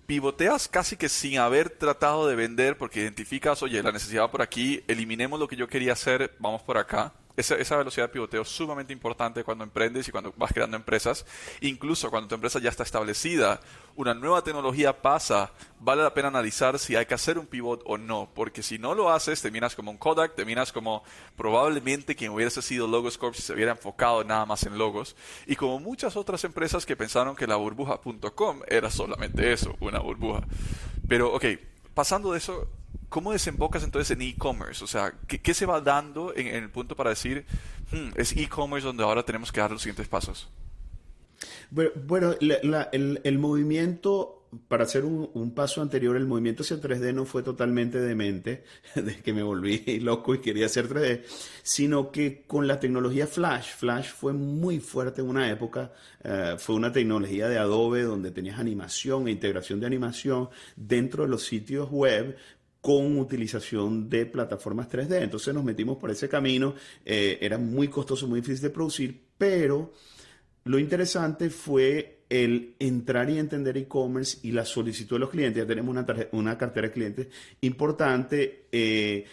Pivoteas 0.06 0.68
casi 0.68 0.96
que 0.96 1.10
sin 1.10 1.38
haber 1.40 1.70
tratado 1.70 2.28
de 2.28 2.36
vender 2.36 2.78
porque 2.78 3.02
identificas, 3.02 3.62
oye, 3.62 3.84
la 3.84 3.92
necesidad 3.92 4.32
por 4.32 4.42
aquí, 4.42 4.84
eliminemos 4.88 5.40
lo 5.40 5.48
que 5.48 5.58
yo 5.58 5.68
quería 5.68 5.94
hacer, 5.94 6.36
vamos 6.40 6.62
por 6.62 6.78
acá 6.78 7.14
esa, 7.38 7.78
velocidad 7.78 8.08
de 8.08 8.14
pivoteo 8.14 8.42
es 8.42 8.48
sumamente 8.48 8.92
importante 8.92 9.44
cuando 9.44 9.64
emprendes 9.64 10.08
y 10.08 10.12
cuando 10.12 10.34
vas 10.38 10.52
creando 10.52 10.76
empresas. 10.76 11.26
Incluso 11.62 12.10
cuando 12.10 12.28
tu 12.28 12.36
empresa 12.36 12.60
ya 12.60 12.70
está 12.70 12.82
establecida, 12.82 13.60
una 13.96 14.16
nueva 14.16 14.44
tecnología 14.44 15.02
pasa, 15.02 15.52
vale 15.80 16.02
la 16.02 16.14
pena 16.14 16.30
analizar 16.30 16.80
si 16.80 16.96
hay 16.96 17.06
que 17.06 17.14
hacer 17.14 17.38
un 17.38 17.46
pivot 17.46 17.84
o 17.86 17.98
no, 17.98 18.28
porque 18.34 18.64
si 18.64 18.80
no 18.80 18.96
lo 18.96 19.12
haces, 19.12 19.42
terminas 19.42 19.76
como 19.76 19.92
un 19.92 19.98
Kodak, 19.98 20.36
terminas 20.36 20.72
como 20.72 21.04
probablemente 21.36 22.16
quien 22.16 22.32
hubiese 22.32 22.64
sido 22.64 22.88
Logos 22.88 23.18
Corp 23.20 23.36
si 23.36 23.44
se 23.44 23.54
hubiera 23.54 23.72
enfocado 23.72 24.24
nada 24.24 24.46
más 24.46 24.64
en 24.64 24.78
logos, 24.78 25.16
y 25.46 25.56
como 25.56 25.80
muchas 25.80 26.16
otras 26.16 26.44
empresas 26.44 26.86
que 26.86 26.96
pensaron 26.96 27.36
que 27.36 27.46
la 27.46 27.56
burbuja.com 27.56 28.62
era 28.68 28.90
solamente 28.90 29.54
eso, 29.54 29.76
una 29.80 30.00
burbuja. 30.00 30.42
Pero, 31.08 31.34
ok, 31.34 31.46
pasando 31.94 32.32
de 32.32 32.40
eso, 32.40 32.68
¿cómo 33.10 33.32
desembocas 33.32 33.84
entonces 33.84 34.12
en 34.12 34.22
e-commerce? 34.22 34.84
O 34.84 34.88
sea, 34.88 35.14
¿qué, 35.28 35.54
se 35.54 35.66
va 35.66 35.82
dando 35.82 36.36
en, 36.36 36.48
el 36.48 36.70
punto 36.70 36.96
para 36.96 37.12
decir, 37.12 37.46
hmm, 37.92 38.10
es 38.16 38.36
e-commerce 38.36 38.86
donde 38.86 39.04
ahora 39.04 39.24
tenemos 39.24 39.52
que 39.52 39.60
dar 39.60 39.72
los 39.72 39.82
siguientes 39.82 40.08
pasos? 40.08 40.50
Bueno, 41.70 42.34
el, 42.40 43.40
movimiento, 43.40 44.48
para 44.68 44.86
hacer 44.86 45.04
un, 45.04 45.52
paso 45.54 45.82
anterior, 45.82 46.16
el 46.16 46.26
movimiento 46.26 46.64
hacia 46.64 46.78
3D 46.78 47.14
no 47.14 47.26
fue 47.26 47.44
totalmente 47.44 48.00
demente, 48.00 48.64
de 48.96 49.18
que 49.18 49.34
me 49.34 49.44
volví 49.44 50.00
loco 50.02 50.34
y 50.34 50.40
quería 50.40 50.68
hacer 50.68 50.88
3D, 50.88 51.24
sino 51.64 52.12
que 52.12 52.44
con 52.48 52.68
la 52.68 52.80
tecnología 52.80 53.28
Flash, 53.28 53.76
Flash 53.76 54.12
fue 54.12 54.34
muy 54.34 54.80
fuerte 54.80 55.22
en 55.22 55.30
una 55.30 55.50
época, 55.52 55.92
eh, 56.24 56.56
fue 56.58 56.76
una 56.76 56.92
tecnología 56.92 57.50
de 57.50 57.58
Adobe 57.58 58.04
donde 58.04 58.32
tenías 58.32 58.60
animación 58.60 59.28
e 59.28 59.32
integración 59.32 59.80
de 59.80 59.88
animación 59.88 60.50
dentro 60.76 61.24
de 61.24 61.30
los 61.30 61.44
sitios 61.44 61.90
web, 61.92 62.38
con 62.88 63.20
utilización 63.20 64.10
de 64.10 64.26
plataformas 64.26 64.90
3D. 64.90 65.22
Entonces 65.22 65.54
nos 65.54 65.66
metimos 65.66 65.98
por 65.98 66.10
ese 66.10 66.30
camino, 66.30 66.74
eh, 67.04 67.38
era 67.42 67.58
muy 67.58 67.90
costoso, 67.90 68.30
muy 68.30 68.40
difícil 68.40 68.62
de 68.62 68.70
producir, 68.70 69.24
pero 69.38 69.92
lo 70.64 70.80
interesante 70.80 71.50
fue 71.50 72.20
el 72.30 72.76
entrar 72.80 73.30
y 73.30 73.40
entender 73.40 73.76
e-commerce 73.76 74.38
y 74.42 74.54
la 74.54 74.64
solicitud 74.64 75.18
de 75.18 75.20
los 75.20 75.30
clientes. 75.30 75.62
Ya 75.62 75.68
tenemos 75.68 75.92
una, 75.92 76.06
una 76.32 76.58
cartera 76.58 76.88
de 76.88 76.94
clientes 76.94 77.28
importante. 77.60 78.68
Eh, 78.72 79.26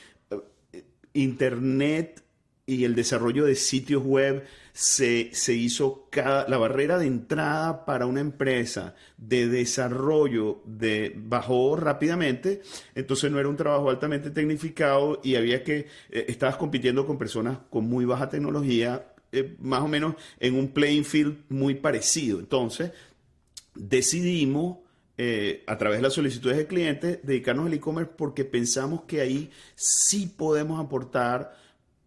Internet 1.12 2.23
y 2.66 2.84
el 2.84 2.94
desarrollo 2.94 3.44
de 3.44 3.56
sitios 3.56 4.02
web 4.02 4.44
se, 4.72 5.30
hizo 5.48 6.08
cada, 6.10 6.48
la 6.48 6.56
barrera 6.56 6.98
de 6.98 7.06
entrada 7.06 7.84
para 7.84 8.06
una 8.06 8.20
empresa 8.20 8.94
de 9.18 9.48
desarrollo 9.48 10.62
de, 10.64 11.12
bajó 11.14 11.76
rápidamente, 11.76 12.62
entonces 12.94 13.30
no 13.30 13.38
era 13.38 13.48
un 13.48 13.56
trabajo 13.56 13.90
altamente 13.90 14.30
tecnificado 14.30 15.20
y 15.22 15.36
había 15.36 15.62
que, 15.62 15.86
eh, 16.10 16.24
estabas 16.28 16.56
compitiendo 16.56 17.06
con 17.06 17.18
personas 17.18 17.58
con 17.70 17.86
muy 17.86 18.04
baja 18.04 18.28
tecnología, 18.28 19.12
eh, 19.30 19.56
más 19.60 19.82
o 19.82 19.88
menos 19.88 20.14
en 20.40 20.56
un 20.56 20.68
playing 20.68 21.04
field 21.04 21.36
muy 21.50 21.74
parecido. 21.74 22.38
Entonces, 22.38 22.92
decidimos 23.74 24.78
eh, 25.16 25.62
a 25.68 25.78
través 25.78 25.98
de 25.98 26.02
las 26.02 26.14
solicitudes 26.14 26.56
de 26.56 26.66
clientes, 26.66 27.20
dedicarnos 27.22 27.66
al 27.66 27.74
e-commerce 27.74 28.12
porque 28.16 28.44
pensamos 28.44 29.02
que 29.02 29.20
ahí 29.20 29.50
sí 29.76 30.32
podemos 30.36 30.84
aportar 30.84 31.63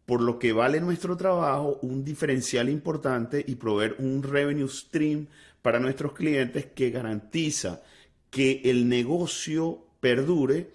por 0.08 0.22
lo 0.22 0.40
que 0.40 0.54
vale 0.54 0.80
nuestro 0.80 1.18
trabajo, 1.18 1.80
un 1.82 2.06
diferencial 2.06 2.70
importante 2.70 3.44
y 3.46 3.56
proveer 3.56 3.98
un 4.00 4.24
revenue 4.24 4.70
stream 4.70 5.28
para 5.62 5.82
nuestros 5.82 6.14
clientes 6.14 6.68
que 6.68 6.92
garantiza 6.92 7.82
que 8.30 8.62
el 8.64 8.88
negocio 8.88 9.84
perdure 10.00 10.72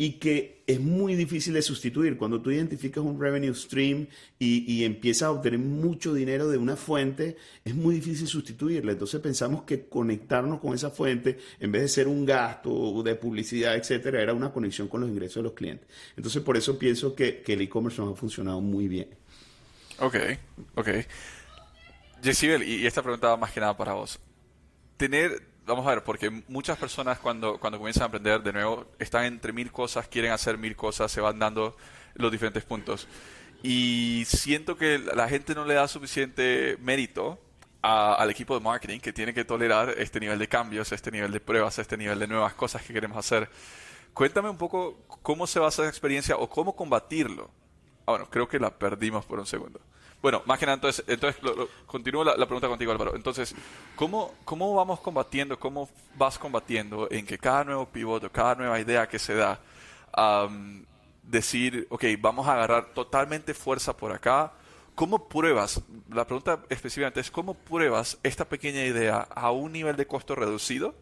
y 0.00 0.12
que 0.12 0.62
es 0.68 0.78
muy 0.78 1.16
difícil 1.16 1.54
de 1.54 1.62
sustituir. 1.62 2.16
Cuando 2.16 2.40
tú 2.40 2.52
identificas 2.52 3.02
un 3.02 3.20
revenue 3.20 3.52
stream 3.52 4.06
y, 4.38 4.84
empiezas 4.84 5.24
a 5.24 5.32
obtener 5.32 5.58
mucho 5.58 6.14
dinero 6.14 6.48
de 6.48 6.56
una 6.56 6.76
fuente, 6.76 7.36
es 7.64 7.74
muy 7.74 7.96
difícil 7.96 8.28
sustituirla. 8.28 8.92
Entonces 8.92 9.20
pensamos 9.20 9.64
que 9.64 9.88
conectarnos 9.88 10.60
con 10.60 10.72
esa 10.72 10.90
fuente, 10.90 11.38
en 11.58 11.72
vez 11.72 11.82
de 11.82 11.88
ser 11.88 12.06
un 12.06 12.24
gasto 12.24 13.02
de 13.02 13.16
publicidad, 13.16 13.74
etcétera, 13.74 14.22
era 14.22 14.34
una 14.34 14.52
conexión 14.52 14.86
con 14.86 15.00
los 15.00 15.10
ingresos 15.10 15.36
de 15.36 15.42
los 15.42 15.52
clientes. 15.52 15.88
Entonces 16.16 16.42
por 16.42 16.56
eso 16.56 16.78
pienso 16.78 17.16
que, 17.16 17.42
que 17.42 17.54
el 17.54 17.62
e-commerce 17.62 18.00
nos 18.00 18.12
ha 18.12 18.16
funcionado 18.16 18.60
muy 18.60 18.86
bien. 18.86 19.08
Ok, 19.98 20.16
ok. 20.76 20.88
Jessibel, 22.22 22.62
y 22.62 22.86
esta 22.86 23.02
pregunta 23.02 23.28
va 23.28 23.36
más 23.36 23.50
que 23.50 23.58
nada 23.58 23.76
para 23.76 23.94
vos. 23.94 24.20
Tener 24.96 25.42
vamos 25.68 25.86
a 25.86 25.90
ver, 25.90 26.02
porque 26.02 26.30
muchas 26.48 26.78
personas 26.78 27.18
cuando, 27.18 27.58
cuando 27.58 27.78
comienzan 27.78 28.04
a 28.04 28.06
aprender, 28.06 28.42
de 28.42 28.52
nuevo, 28.52 28.86
están 28.98 29.24
entre 29.24 29.52
mil 29.52 29.70
cosas, 29.70 30.08
quieren 30.08 30.32
hacer 30.32 30.58
mil 30.58 30.74
cosas, 30.74 31.12
se 31.12 31.20
van 31.20 31.38
dando 31.38 31.76
los 32.14 32.32
diferentes 32.32 32.64
puntos. 32.64 33.06
Y 33.62 34.24
siento 34.26 34.76
que 34.76 34.98
la 34.98 35.28
gente 35.28 35.54
no 35.54 35.64
le 35.64 35.74
da 35.74 35.86
suficiente 35.88 36.76
mérito 36.80 37.38
al 37.82 38.30
equipo 38.30 38.54
de 38.54 38.60
marketing 38.60 38.98
que 38.98 39.12
tiene 39.12 39.32
que 39.32 39.44
tolerar 39.44 39.94
este 39.98 40.20
nivel 40.20 40.38
de 40.38 40.48
cambios, 40.48 40.90
este 40.92 41.10
nivel 41.10 41.30
de 41.30 41.40
pruebas, 41.40 41.78
este 41.78 41.96
nivel 41.96 42.18
de 42.18 42.26
nuevas 42.26 42.54
cosas 42.54 42.82
que 42.82 42.92
queremos 42.92 43.16
hacer. 43.16 43.48
Cuéntame 44.14 44.50
un 44.50 44.58
poco 44.58 44.98
cómo 45.22 45.46
se 45.46 45.60
a 45.60 45.66
hacer 45.66 45.84
esa 45.84 45.90
experiencia 45.90 46.36
o 46.36 46.48
cómo 46.48 46.74
combatirlo. 46.74 47.50
Ah, 48.06 48.12
bueno, 48.12 48.28
creo 48.30 48.48
que 48.48 48.58
la 48.58 48.76
perdimos 48.76 49.24
por 49.24 49.38
un 49.38 49.46
segundo. 49.46 49.80
Bueno, 50.20 50.42
más 50.46 50.58
que 50.58 50.66
nada, 50.66 50.74
entonces, 50.74 51.04
entonces 51.06 51.40
continúo 51.86 52.24
la, 52.24 52.34
pregunta 52.34 52.66
contigo, 52.66 52.90
Álvaro. 52.90 53.14
Entonces, 53.14 53.54
¿cómo, 53.94 54.34
¿cómo 54.44 54.74
vamos 54.74 54.98
combatiendo, 55.00 55.58
cómo 55.58 55.88
vas 56.16 56.38
combatiendo 56.38 57.06
en 57.10 57.24
que 57.24 57.38
cada 57.38 57.62
nuevo 57.64 57.86
pivote, 57.86 58.28
cada 58.30 58.56
nueva 58.56 58.80
idea 58.80 59.08
que 59.08 59.18
se 59.18 59.34
da, 59.34 59.60
decir, 61.22 61.86
ok, 61.90 62.04
vamos 62.18 62.48
a 62.48 62.54
agarrar 62.54 62.92
totalmente 62.94 63.54
fuerza 63.54 63.96
por 63.96 64.12
acá? 64.12 64.52
¿Cómo 64.96 65.28
pruebas? 65.28 65.80
La 66.10 66.26
pregunta 66.26 66.58
específicamente 66.68 67.20
es, 67.20 67.30
¿cómo 67.30 67.54
pruebas 67.54 68.18
esta 68.24 68.44
pequeña 68.44 68.84
idea 68.84 69.20
a 69.20 69.52
un 69.52 69.72
nivel 69.72 69.94
de 69.94 70.08
costo 70.08 70.34
reducido 70.34 70.96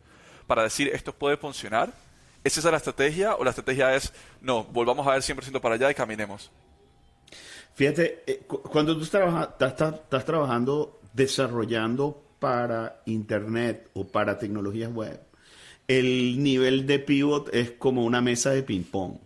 para 0.47 0.63
decir 0.63 0.91
esto 0.93 1.15
puede 1.15 1.39
funcionar? 1.39 1.95
¿Es 2.45 2.59
esa 2.59 2.71
la 2.71 2.77
estrategia 2.77 3.35
o 3.37 3.45
la 3.45 3.51
estrategia 3.51 3.95
es, 3.95 4.13
no, 4.43 4.65
volvamos 4.65 5.07
a 5.07 5.13
ver 5.13 5.23
100% 5.23 5.59
para 5.63 5.77
allá 5.77 5.91
y 5.91 5.95
caminemos? 5.95 6.51
Fíjate, 7.77 8.23
eh, 8.27 8.41
cuando 8.47 8.97
tú 8.97 9.03
estás, 9.03 9.51
estás, 9.61 10.25
trabajando 10.25 10.99
desarrollando 11.13 12.25
para 12.39 13.03
Internet 13.05 13.91
o 13.93 14.09
para 14.09 14.39
tecnologías 14.39 14.91
web, 14.91 15.21
el 15.87 16.43
nivel 16.43 16.87
de 16.87 17.01
pivot 17.01 17.55
es 17.55 17.73
como 17.73 18.07
una 18.07 18.23
mesa 18.23 18.53
de 18.53 18.63
ping-pong. 18.63 19.19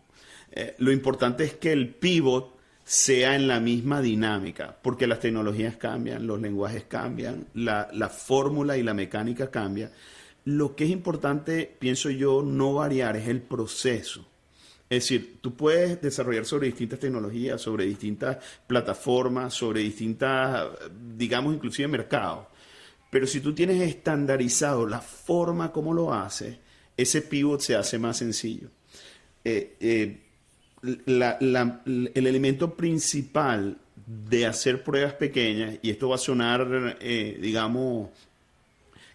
Eh, 0.50 0.74
lo 0.78 0.90
importante 0.90 1.44
es 1.44 1.54
que 1.54 1.70
el 1.70 1.94
pivot 1.94 2.58
sea 2.82 3.36
en 3.36 3.46
la 3.46 3.60
misma 3.60 4.00
dinámica, 4.00 4.76
porque 4.82 5.06
las 5.06 5.20
tecnologías 5.20 5.76
cambian, 5.76 6.26
los 6.26 6.40
lenguajes 6.40 6.82
cambian, 6.88 7.46
la, 7.54 7.88
la 7.92 8.08
fórmula 8.08 8.76
y 8.76 8.82
la 8.82 8.94
mecánica 8.94 9.48
cambia. 9.48 9.92
Lo 10.44 10.74
que 10.74 10.86
es 10.86 10.90
importante, 10.90 11.72
pienso 11.78 12.10
yo, 12.10 12.42
no 12.42 12.74
variar 12.74 13.16
es 13.16 13.28
el 13.28 13.42
proceso. 13.42 14.26
Es 14.90 15.04
decir, 15.04 15.38
tú 15.40 15.54
puedes 15.54 16.02
desarrollar 16.02 16.44
sobre 16.44 16.66
distintas 16.66 16.98
tecnologías, 16.98 17.62
sobre 17.62 17.86
distintas 17.86 18.38
plataformas, 18.66 19.54
sobre 19.54 19.82
distintas, 19.82 20.68
digamos, 21.16 21.54
inclusive 21.54 21.86
mercados. 21.86 22.48
Pero 23.08 23.24
si 23.28 23.40
tú 23.40 23.54
tienes 23.54 23.80
estandarizado 23.82 24.88
la 24.88 25.00
forma 25.00 25.70
como 25.70 25.94
lo 25.94 26.12
haces, 26.12 26.56
ese 26.96 27.22
pivot 27.22 27.60
se 27.60 27.76
hace 27.76 28.00
más 28.00 28.16
sencillo. 28.16 28.68
Eh, 29.44 29.76
eh, 29.78 30.22
el 30.82 32.26
elemento 32.26 32.74
principal 32.74 33.78
de 34.28 34.46
hacer 34.46 34.82
pruebas 34.82 35.12
pequeñas, 35.12 35.78
y 35.82 35.90
esto 35.90 36.08
va 36.08 36.16
a 36.16 36.18
sonar, 36.18 36.98
eh, 37.00 37.38
digamos, 37.40 38.10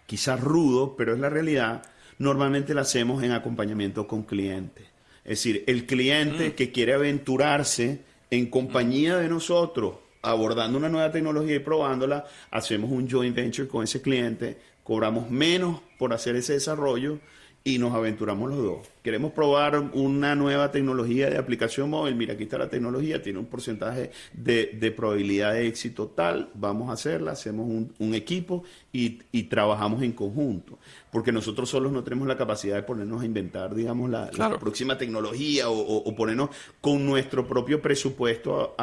quizás 0.05 0.39
rudo, 0.39 0.95
pero 0.95 1.13
es 1.13 1.19
la 1.19 1.29
realidad, 1.29 1.83
normalmente 2.17 2.73
lo 2.73 2.79
hacemos 2.79 3.23
en 3.23 3.33
acompañamiento 3.33 4.07
con 4.07 4.23
clientes. 4.23 4.94
Es 5.25 5.39
decir, 5.39 5.63
el 5.67 5.85
cliente 5.85 6.49
mm. 6.49 6.51
que 6.53 6.71
quiere 6.71 6.93
aventurarse 6.93 7.99
en 8.29 8.45
compañía 8.45 9.17
de 9.17 9.27
nosotros, 9.27 9.95
abordando 10.21 10.77
una 10.77 10.89
nueva 10.89 11.11
tecnología 11.11 11.55
y 11.55 11.59
probándola, 11.59 12.25
hacemos 12.51 12.91
un 12.91 13.09
joint 13.09 13.35
venture 13.35 13.67
con 13.67 13.83
ese 13.83 14.01
cliente, 14.01 14.57
cobramos 14.83 15.29
menos 15.29 15.81
por 15.97 16.13
hacer 16.13 16.35
ese 16.35 16.53
desarrollo 16.53 17.19
y 17.63 17.79
nos 17.79 17.93
aventuramos 17.93 18.49
los 18.49 18.59
dos. 18.59 18.94
Queremos 19.05 19.33
probar 19.33 19.91
una 19.93 20.33
nueva 20.33 20.71
tecnología 20.71 21.29
de 21.29 21.37
aplicación 21.37 21.91
móvil, 21.91 22.15
mira, 22.15 22.33
aquí 22.33 22.45
está 22.45 22.57
la 22.57 22.69
tecnología, 22.69 23.21
tiene 23.21 23.37
un 23.37 23.45
porcentaje 23.45 24.09
de, 24.33 24.93
probabilidad 24.97 25.53
de 25.53 25.67
éxito 25.67 26.07
tal, 26.07 26.49
vamos 26.55 26.89
a 26.89 26.93
hacerla, 26.93 27.33
hacemos 27.33 27.67
un, 27.67 28.15
equipo 28.15 28.63
y, 28.91 29.43
trabajamos 29.43 30.01
en 30.01 30.13
conjunto, 30.13 30.79
porque 31.11 31.31
nosotros 31.31 31.69
solos 31.69 31.91
no 31.91 32.03
tenemos 32.03 32.27
la 32.27 32.35
capacidad 32.35 32.77
de 32.77 32.81
ponernos 32.81 33.21
a 33.21 33.25
inventar, 33.25 33.75
digamos, 33.75 34.09
la, 34.09 34.31
próxima 34.59 34.97
tecnología 34.97 35.69
o, 35.69 36.15
ponernos 36.15 36.49
con 36.81 37.05
nuestro 37.05 37.47
propio 37.47 37.83
presupuesto, 37.83 38.73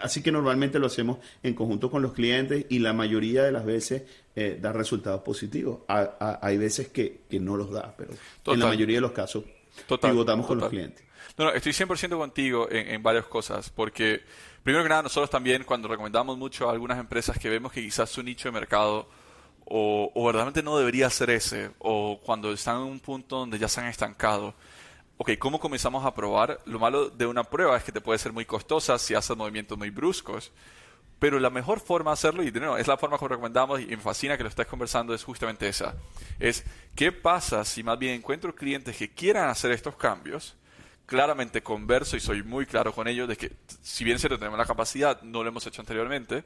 así 0.00 0.22
que 0.22 0.30
normalmente 0.30 0.78
lo 0.78 0.86
hacemos 0.86 1.18
en 1.42 1.52
conjunto 1.54 1.90
con 1.90 2.00
los 2.00 2.12
clientes 2.12 2.64
y 2.68 2.78
la 2.78 2.92
mayoría 2.92 3.42
de 3.42 3.50
las 3.50 3.64
veces 3.64 4.04
eh, 4.36 4.56
da 4.62 4.72
resultados 4.72 5.22
positivos. 5.22 5.80
hay 5.88 6.58
veces 6.58 6.90
que, 6.90 7.22
no 7.40 7.56
los 7.56 7.72
da, 7.72 7.92
pero 7.98 8.12
en 8.12 8.60
la 8.60 8.66
mayoría 8.66 8.98
de 8.98 9.00
los 9.00 9.10
casos 9.10 9.42
pivotamos 10.00 10.46
con 10.46 10.58
los 10.58 10.68
clientes. 10.68 11.04
No, 11.36 11.46
no, 11.46 11.50
estoy 11.50 11.72
100% 11.72 12.16
contigo 12.16 12.68
en, 12.70 13.02
varias 13.02 13.26
cosas, 13.26 13.70
porque 13.70 14.22
primero 14.62 14.84
que 14.84 14.88
nada, 14.88 15.02
nosotros 15.02 15.30
también 15.30 15.64
cuando 15.64 15.88
recomendamos 15.88 16.38
mucho 16.38 16.68
a 16.68 16.72
algunas 16.72 16.98
empresas 16.98 17.38
que 17.38 17.48
vemos 17.48 17.72
que 17.72 17.82
quizás 17.82 18.08
su 18.08 18.22
nicho 18.22 18.48
de 18.48 18.52
mercado 18.52 19.08
o, 19.64 20.12
o, 20.14 20.24
verdaderamente 20.26 20.62
no 20.62 20.78
debería 20.78 21.10
ser 21.10 21.30
ese, 21.30 21.70
o 21.78 22.20
cuando 22.22 22.52
están 22.52 22.76
en 22.76 22.82
un 22.82 23.00
punto 23.00 23.38
donde 23.38 23.58
ya 23.58 23.66
se 23.66 23.80
han 23.80 23.86
estancado, 23.86 24.54
ok, 25.16 25.32
¿cómo 25.38 25.58
comenzamos 25.58 26.04
a 26.04 26.14
probar? 26.14 26.60
Lo 26.66 26.78
malo 26.78 27.08
de 27.10 27.26
una 27.26 27.44
prueba 27.44 27.76
es 27.76 27.84
que 27.84 27.92
te 27.92 28.00
puede 28.00 28.18
ser 28.18 28.32
muy 28.32 28.44
costosa 28.44 28.98
si 28.98 29.14
haces 29.14 29.36
movimientos 29.36 29.78
muy 29.78 29.90
bruscos. 29.90 30.52
Pero 31.18 31.38
la 31.38 31.50
mejor 31.50 31.80
forma 31.80 32.10
de 32.10 32.14
hacerlo, 32.14 32.42
y 32.42 32.50
de 32.50 32.60
nuevo, 32.60 32.76
es 32.76 32.86
la 32.86 32.96
forma 32.96 33.18
que 33.18 33.28
recomendamos 33.28 33.80
y 33.80 33.86
me 33.86 33.96
fascina 33.98 34.36
que 34.36 34.42
lo 34.42 34.48
estés 34.48 34.66
conversando, 34.66 35.14
es 35.14 35.24
justamente 35.24 35.68
esa. 35.68 35.94
Es, 36.38 36.64
¿qué 36.94 37.12
pasa 37.12 37.64
si 37.64 37.82
más 37.82 37.98
bien 37.98 38.14
encuentro 38.14 38.54
clientes 38.54 38.96
que 38.96 39.10
quieran 39.10 39.48
hacer 39.48 39.70
estos 39.70 39.96
cambios? 39.96 40.56
Claramente 41.06 41.62
converso 41.62 42.16
y 42.16 42.20
soy 42.20 42.42
muy 42.42 42.66
claro 42.66 42.92
con 42.92 43.06
ellos 43.08 43.28
de 43.28 43.36
que, 43.36 43.52
si 43.82 44.04
bien 44.04 44.18
cierto 44.18 44.38
tenemos 44.38 44.58
la 44.58 44.66
capacidad, 44.66 45.22
no 45.22 45.42
lo 45.42 45.48
hemos 45.48 45.66
hecho 45.66 45.82
anteriormente, 45.82 46.44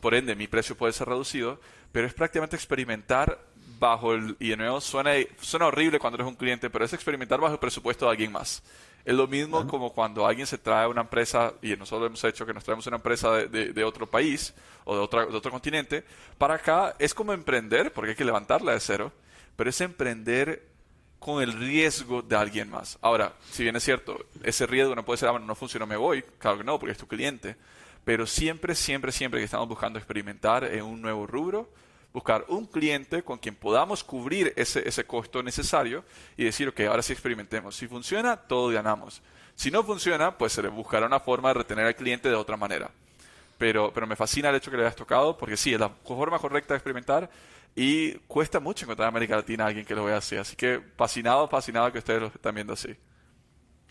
por 0.00 0.14
ende 0.14 0.34
mi 0.34 0.46
precio 0.46 0.76
puede 0.76 0.92
ser 0.92 1.08
reducido, 1.08 1.60
pero 1.92 2.06
es 2.06 2.14
prácticamente 2.14 2.56
experimentar 2.56 3.38
bajo 3.78 4.14
el, 4.14 4.36
y 4.38 4.50
de 4.50 4.56
nuevo 4.56 4.80
suena, 4.80 5.12
suena 5.40 5.66
horrible 5.66 5.98
cuando 5.98 6.16
eres 6.16 6.28
un 6.28 6.34
cliente, 6.34 6.70
pero 6.70 6.84
es 6.84 6.92
experimentar 6.92 7.40
bajo 7.40 7.54
el 7.54 7.60
presupuesto 7.60 8.04
de 8.06 8.10
alguien 8.10 8.32
más. 8.32 8.62
Es 9.06 9.14
lo 9.14 9.28
mismo 9.28 9.68
como 9.68 9.92
cuando 9.92 10.26
alguien 10.26 10.48
se 10.48 10.58
trae 10.58 10.88
una 10.88 11.02
empresa, 11.02 11.54
y 11.62 11.76
nosotros 11.76 12.08
hemos 12.08 12.24
hecho 12.24 12.44
que 12.44 12.52
nos 12.52 12.64
traemos 12.64 12.88
una 12.88 12.96
empresa 12.96 13.30
de, 13.36 13.72
de, 13.72 13.84
otro 13.84 14.10
país 14.10 14.52
o 14.84 14.96
de, 14.96 15.00
otra, 15.00 15.26
de 15.26 15.36
otro 15.36 15.52
continente, 15.52 16.02
para 16.38 16.54
acá 16.54 16.96
es 16.98 17.14
como 17.14 17.32
emprender, 17.32 17.92
porque 17.92 18.10
hay 18.10 18.16
que 18.16 18.24
levantarla 18.24 18.72
de 18.72 18.80
cero, 18.80 19.12
pero 19.54 19.70
es 19.70 19.80
emprender 19.80 20.66
con 21.20 21.40
el 21.40 21.52
riesgo 21.52 22.20
de 22.20 22.34
alguien 22.34 22.68
más. 22.68 22.98
Ahora, 23.00 23.32
si 23.48 23.62
bien 23.62 23.76
es 23.76 23.84
cierto, 23.84 24.26
ese 24.42 24.66
riesgo 24.66 24.96
no 24.96 25.04
puede 25.04 25.18
ser, 25.18 25.28
ah, 25.28 25.32
bueno, 25.32 25.46
no 25.46 25.54
funcionó, 25.54 25.86
me 25.86 25.96
voy, 25.96 26.22
claro 26.38 26.58
que 26.58 26.64
no, 26.64 26.76
porque 26.76 26.90
es 26.90 26.98
tu 26.98 27.06
cliente, 27.06 27.54
pero 28.04 28.26
siempre, 28.26 28.74
siempre, 28.74 29.12
siempre 29.12 29.38
que 29.38 29.44
estamos 29.44 29.68
buscando 29.68 30.00
experimentar 30.00 30.64
en 30.64 30.82
un 30.82 31.00
nuevo 31.00 31.28
rubro, 31.28 31.70
buscar 32.16 32.46
un 32.48 32.64
cliente 32.64 33.22
con 33.22 33.36
quien 33.36 33.54
podamos 33.54 34.02
cubrir 34.02 34.50
ese, 34.56 34.88
ese 34.88 35.04
costo 35.04 35.42
necesario 35.42 36.02
y 36.34 36.44
decir, 36.44 36.66
ok, 36.66 36.80
ahora 36.88 37.02
sí 37.02 37.12
experimentemos. 37.12 37.76
Si 37.76 37.86
funciona, 37.86 38.38
todo 38.38 38.70
ganamos. 38.70 39.20
Si 39.54 39.70
no 39.70 39.84
funciona, 39.84 40.38
pues 40.38 40.54
se 40.54 40.62
le 40.62 40.68
buscará 40.68 41.04
una 41.04 41.20
forma 41.20 41.50
de 41.50 41.54
retener 41.54 41.84
al 41.84 41.94
cliente 41.94 42.30
de 42.30 42.34
otra 42.34 42.56
manera. 42.56 42.90
Pero, 43.58 43.92
pero 43.92 44.06
me 44.06 44.16
fascina 44.16 44.48
el 44.48 44.54
hecho 44.54 44.70
que 44.70 44.78
le 44.78 44.84
hayas 44.84 44.96
tocado, 44.96 45.36
porque 45.36 45.58
sí, 45.58 45.74
es 45.74 45.78
la 45.78 45.90
forma 45.90 46.38
correcta 46.38 46.72
de 46.72 46.78
experimentar 46.78 47.28
y 47.74 48.12
cuesta 48.26 48.60
mucho 48.60 48.86
encontrar 48.86 49.08
en 49.08 49.14
América 49.14 49.36
Latina 49.36 49.64
a 49.64 49.66
alguien 49.66 49.84
que 49.84 49.94
lo 49.94 50.06
vea 50.06 50.16
así. 50.16 50.36
Así 50.36 50.56
que 50.56 50.80
fascinado, 50.96 51.46
fascinado 51.48 51.92
que 51.92 51.98
ustedes 51.98 52.22
lo 52.22 52.28
estén 52.28 52.54
viendo 52.54 52.72
así. 52.72 52.96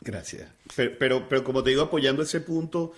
Gracias. 0.01 0.49
Pero, 0.75 1.29
pero, 1.29 1.43
como 1.43 1.63
te 1.63 1.69
digo, 1.69 1.83
apoyando 1.83 2.23
ese 2.23 2.41
punto, 2.41 2.93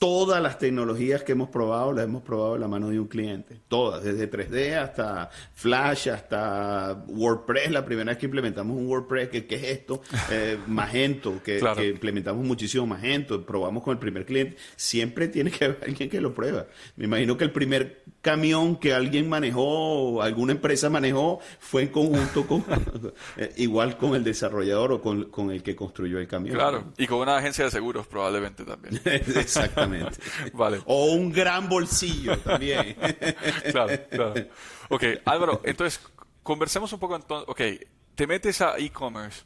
todas 0.00 0.42
las 0.42 0.58
tecnologías 0.58 1.22
que 1.22 1.32
hemos 1.32 1.50
probado 1.50 1.92
las 1.92 2.06
hemos 2.06 2.22
probado 2.22 2.54
en 2.54 2.62
la 2.62 2.68
mano 2.68 2.88
de 2.88 2.98
un 2.98 3.06
cliente. 3.06 3.60
Todas, 3.68 4.02
desde 4.02 4.30
3D 4.30 4.78
hasta 4.78 5.28
Flash, 5.52 6.08
hasta 6.08 7.04
WordPress. 7.06 7.70
La 7.70 7.84
primera 7.84 8.10
vez 8.10 8.16
que 8.16 8.24
implementamos 8.24 8.78
un 8.78 8.86
WordPress, 8.86 9.28
que, 9.28 9.46
es 9.46 9.62
esto? 9.62 10.00
Eh, 10.32 10.58
Magento, 10.68 11.42
que, 11.42 11.58
implementamos 11.92 12.44
muchísimo 12.46 12.86
Magento, 12.86 13.44
probamos 13.44 13.82
con 13.82 13.92
el 13.92 13.98
primer 13.98 14.24
cliente. 14.24 14.56
Siempre 14.76 15.28
tiene 15.28 15.50
que 15.50 15.64
haber 15.66 15.80
alguien 15.84 16.08
que 16.08 16.20
lo 16.20 16.32
prueba. 16.32 16.66
Me 16.96 17.04
imagino 17.04 17.36
que 17.36 17.44
el 17.44 17.50
primer 17.50 18.04
camión 18.22 18.76
que 18.76 18.94
alguien 18.94 19.28
manejó, 19.28 20.22
alguna 20.22 20.52
empresa 20.52 20.88
manejó, 20.88 21.40
fue 21.58 21.82
en 21.82 21.88
conjunto 21.88 22.46
con, 22.46 22.64
eh, 23.36 23.52
igual 23.56 23.98
con 23.98 24.14
el 24.14 24.24
desarrollador 24.24 24.92
o 24.92 25.02
con, 25.02 25.24
con 25.24 25.50
el 25.50 25.62
que 25.62 25.76
construyó 25.76 26.18
el 26.20 26.28
camión. 26.28 26.54
Claro, 26.54 26.92
y 26.96 27.06
con 27.06 27.18
una 27.18 27.36
agencia 27.36 27.64
de 27.64 27.70
seguros 27.70 28.06
probablemente 28.06 28.64
también. 28.64 29.00
Exactamente. 29.04 29.89
Vale. 30.52 30.80
O 30.86 31.12
un 31.12 31.32
gran 31.32 31.68
bolsillo 31.68 32.38
también. 32.38 32.94
claro, 33.70 33.98
claro. 34.10 34.34
Ok, 34.88 35.04
Álvaro, 35.24 35.60
entonces, 35.64 36.00
conversemos 36.42 36.92
un 36.92 36.98
poco. 36.98 37.16
Entonces, 37.16 37.48
ok, 37.48 37.60
te 38.14 38.26
metes 38.26 38.60
a 38.60 38.78
e-commerce. 38.78 39.42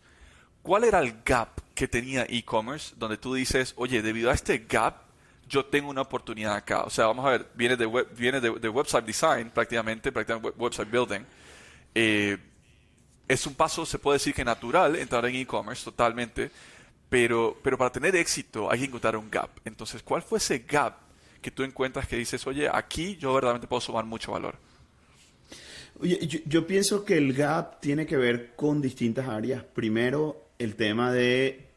¿Cuál 0.62 0.84
era 0.84 0.98
el 1.00 1.22
gap 1.22 1.60
que 1.74 1.88
tenía 1.88 2.24
e-commerce 2.28 2.94
donde 2.96 3.18
tú 3.18 3.34
dices, 3.34 3.74
oye, 3.76 4.00
debido 4.00 4.30
a 4.30 4.34
este 4.34 4.64
gap, 4.68 5.02
yo 5.46 5.66
tengo 5.66 5.90
una 5.90 6.00
oportunidad 6.00 6.54
acá? 6.54 6.84
O 6.84 6.90
sea, 6.90 7.06
vamos 7.06 7.26
a 7.26 7.30
ver, 7.30 7.50
viene 7.54 7.76
de, 7.76 7.86
viene 8.16 8.40
de, 8.40 8.68
website 8.68 9.04
design 9.04 9.50
prácticamente, 9.50 10.10
prácticamente 10.10 10.58
website 10.58 10.90
building. 10.90 11.20
Eh, 11.94 12.38
es 13.28 13.46
un 13.46 13.54
paso, 13.54 13.84
se 13.84 13.98
puede 13.98 14.16
decir 14.16 14.34
que 14.34 14.44
natural 14.44 14.96
entrar 14.96 15.24
en 15.26 15.36
e-commerce 15.36 15.84
totalmente, 15.84 16.50
pero, 17.14 17.56
pero 17.62 17.78
para 17.78 17.92
tener 17.92 18.16
éxito 18.16 18.68
hay 18.68 18.80
que 18.80 18.86
encontrar 18.86 19.16
un 19.16 19.30
gap. 19.30 19.48
Entonces, 19.64 20.02
¿cuál 20.02 20.20
fue 20.20 20.38
ese 20.38 20.64
gap 20.68 20.96
que 21.40 21.52
tú 21.52 21.62
encuentras 21.62 22.08
que 22.08 22.16
dices, 22.16 22.44
oye, 22.44 22.68
aquí 22.68 23.16
yo 23.18 23.32
verdaderamente 23.32 23.68
puedo 23.68 23.80
sumar 23.80 24.04
mucho 24.04 24.32
valor? 24.32 24.56
Oye, 26.00 26.18
yo, 26.26 26.40
yo 26.44 26.66
pienso 26.66 27.04
que 27.04 27.16
el 27.16 27.32
gap 27.32 27.80
tiene 27.80 28.04
que 28.04 28.16
ver 28.16 28.56
con 28.56 28.82
distintas 28.82 29.28
áreas. 29.28 29.62
Primero, 29.62 30.48
el 30.58 30.74
tema 30.74 31.12
de 31.12 31.68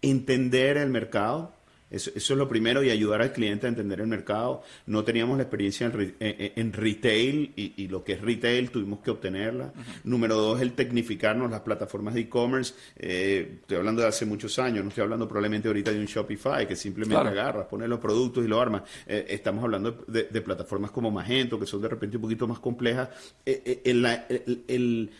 entender 0.00 0.78
el 0.78 0.88
mercado 0.88 1.52
eso, 1.90 2.10
es 2.14 2.28
lo 2.30 2.48
primero 2.48 2.82
y 2.82 2.90
ayudar 2.90 3.22
al 3.22 3.32
cliente 3.32 3.66
a 3.66 3.70
entender 3.70 4.00
el 4.00 4.06
mercado. 4.06 4.62
No 4.86 5.04
teníamos 5.04 5.36
la 5.36 5.44
experiencia 5.44 5.90
en, 6.20 6.72
retail 6.72 7.52
y, 7.56 7.88
lo 7.88 8.04
que 8.04 8.12
es 8.12 8.20
retail 8.20 8.70
tuvimos 8.70 9.00
que 9.00 9.10
obtenerla. 9.10 9.72
Número 10.04 10.36
dos, 10.36 10.60
el 10.60 10.72
tecnificarnos 10.72 11.50
las 11.50 11.60
plataformas 11.60 12.14
de 12.14 12.20
e-commerce. 12.20 12.74
Eh, 12.96 13.58
estoy 13.60 13.78
hablando 13.78 14.02
de 14.02 14.08
hace 14.08 14.26
muchos 14.26 14.58
años, 14.58 14.84
no 14.84 14.90
estoy 14.90 15.04
hablando 15.04 15.26
probablemente 15.26 15.68
ahorita 15.68 15.90
de 15.90 16.00
un 16.00 16.06
Shopify 16.06 16.66
que 16.66 16.76
simplemente 16.76 17.28
agarras, 17.28 17.66
pones 17.66 17.88
los 17.88 18.00
productos 18.00 18.44
y 18.44 18.48
lo 18.48 18.60
armas. 18.60 18.82
Eh, 19.06 19.26
estamos 19.28 19.64
hablando 19.64 20.04
de, 20.06 20.24
plataformas 20.38 20.90
como 20.90 21.10
Magento 21.10 21.58
que 21.58 21.66
son 21.66 21.82
de 21.82 21.88
repente 21.88 22.16
un 22.16 22.22
poquito 22.22 22.46
más 22.46 22.58
complejas. 22.58 23.08
Eh, 23.44 23.82
el, 23.84 25.10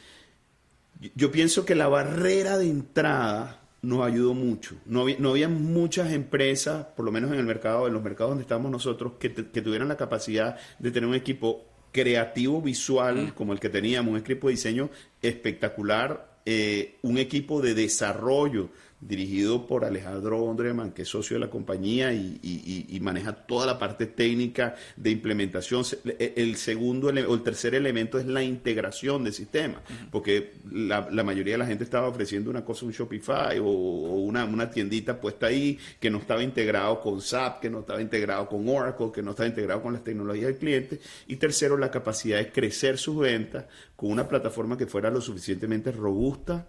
yo 1.14 1.30
pienso 1.30 1.64
que 1.64 1.74
la 1.74 1.88
barrera 1.88 2.58
de 2.58 2.68
entrada 2.68 3.67
nos 3.82 4.06
ayudó 4.06 4.34
mucho. 4.34 4.76
No 4.86 5.02
había, 5.02 5.16
no 5.18 5.30
había 5.30 5.48
muchas 5.48 6.12
empresas, 6.12 6.86
por 6.96 7.04
lo 7.04 7.12
menos 7.12 7.32
en 7.32 7.38
el 7.38 7.46
mercado, 7.46 7.86
en 7.86 7.92
los 7.92 8.02
mercados 8.02 8.32
donde 8.32 8.42
estamos 8.42 8.70
nosotros, 8.70 9.12
que, 9.18 9.32
que 9.32 9.62
tuvieran 9.62 9.88
la 9.88 9.96
capacidad 9.96 10.56
de 10.78 10.90
tener 10.90 11.08
un 11.08 11.14
equipo 11.14 11.64
creativo 11.92 12.60
visual 12.60 13.16
mm. 13.16 13.30
como 13.30 13.52
el 13.52 13.60
que 13.60 13.68
teníamos, 13.68 14.12
un 14.12 14.18
equipo 14.18 14.48
de 14.48 14.52
diseño 14.54 14.90
espectacular, 15.22 16.38
eh, 16.44 16.96
un 17.02 17.18
equipo 17.18 17.60
de 17.60 17.74
desarrollo 17.74 18.70
dirigido 19.00 19.66
por 19.66 19.84
Alejandro 19.84 20.42
Ondreman, 20.42 20.90
que 20.90 21.02
es 21.02 21.08
socio 21.08 21.34
de 21.34 21.40
la 21.40 21.50
compañía 21.50 22.12
y, 22.12 22.98
maneja 23.00 23.32
toda 23.32 23.64
la 23.64 23.78
parte 23.78 24.06
técnica 24.06 24.74
de 24.96 25.10
implementación. 25.10 25.84
E, 26.04 26.34
el 26.36 26.56
segundo 26.56 27.06
o 27.08 27.34
el 27.34 27.42
tercer 27.42 27.74
elemento 27.74 28.18
es 28.18 28.26
la 28.26 28.42
integración 28.42 29.24
del 29.24 29.32
sistema, 29.32 29.80
porque 30.10 30.54
la, 30.70 31.08
mayoría 31.22 31.54
de 31.54 31.58
la 31.58 31.66
gente 31.66 31.84
estaba 31.84 32.08
ofreciendo 32.08 32.50
una 32.50 32.64
cosa, 32.64 32.86
un 32.86 32.92
Shopify 32.92 33.58
o, 33.60 33.64
una, 33.64 34.44
una, 34.44 34.68
tiendita 34.68 35.20
puesta 35.20 35.46
ahí 35.46 35.78
que 36.00 36.10
no 36.10 36.18
estaba 36.18 36.42
integrado 36.42 37.00
con 37.00 37.20
SAP, 37.20 37.60
que 37.60 37.70
no 37.70 37.80
estaba 37.80 38.02
integrado 38.02 38.48
con 38.48 38.68
Oracle, 38.68 39.12
que 39.14 39.22
no 39.22 39.30
estaba 39.30 39.48
integrado 39.48 39.80
con 39.80 39.92
las 39.92 40.02
tecnologías 40.02 40.46
del 40.46 40.56
cliente. 40.56 41.00
Y 41.28 41.36
tercero, 41.36 41.76
la 41.78 41.90
capacidad 41.90 42.38
de 42.38 42.50
crecer 42.50 42.98
sus 42.98 43.18
ventas 43.18 43.66
con 43.94 44.10
una 44.10 44.28
plataforma 44.28 44.76
que 44.76 44.86
fuera 44.86 45.10
lo 45.10 45.20
suficientemente 45.20 45.92
robusta 45.92 46.66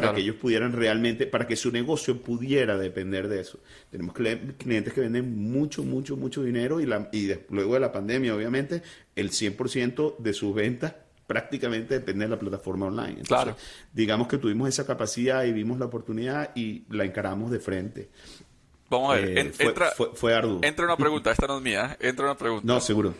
para 0.00 0.12
que 0.12 0.22
ellos 0.22 0.34
pudieran 0.34 0.72
realmente, 0.72 1.24
para 1.26 1.46
que 1.46 1.54
su 1.54 1.70
negocio 1.70 2.20
pudiera 2.20 2.76
depender 2.76 3.28
de 3.28 3.40
eso. 3.40 3.60
Tenemos 3.92 4.12
clientes 4.14 4.92
que 4.92 5.00
venden 5.00 5.36
mucho, 5.52 5.84
mucho, 5.84 6.16
mucho 6.16 6.42
dinero 6.42 6.80
y, 6.80 6.86
la, 6.86 7.08
y 7.12 7.32
luego 7.50 7.74
de 7.74 7.80
la 7.80 7.92
pandemia, 7.92 8.34
obviamente, 8.34 8.82
el 9.14 9.30
100% 9.30 10.18
de 10.18 10.32
sus 10.32 10.52
ventas 10.52 10.94
prácticamente 11.28 11.94
depende 11.94 12.24
de 12.24 12.30
la 12.30 12.38
plataforma 12.38 12.86
online. 12.86 13.22
claro. 13.22 13.56
Digamos 13.92 14.26
que 14.26 14.38
tuvimos 14.38 14.68
esa 14.68 14.84
capacidad 14.84 15.44
y 15.44 15.52
vimos 15.52 15.78
la 15.78 15.86
oportunidad 15.86 16.50
y 16.56 16.82
la 16.90 17.04
encaramos 17.04 17.52
de 17.52 17.60
frente. 17.60 18.10
Vamos 18.90 19.12
a 19.12 19.20
ver, 19.20 19.38
eh, 19.38 19.52
fue, 19.52 19.66
entra, 19.66 19.92
fue, 19.92 20.34
arduo. 20.34 20.58
Entra 20.62 20.86
una 20.86 20.96
pregunta, 20.96 21.30
esta 21.30 21.46
no 21.46 21.58
es 21.58 21.62
mía, 21.62 21.96
¿eh? 22.00 22.08
entra 22.08 22.24
una 22.24 22.36
pregunta. 22.36 22.66
No, 22.66 22.80
seguro. 22.80 23.14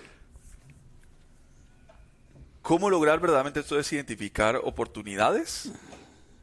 ¿Cómo 2.62 2.90
lograr 2.90 3.20
verdaderamente 3.20 3.60
esto 3.60 3.78
es 3.78 3.92
identificar 3.92 4.56
oportunidades 4.56 5.70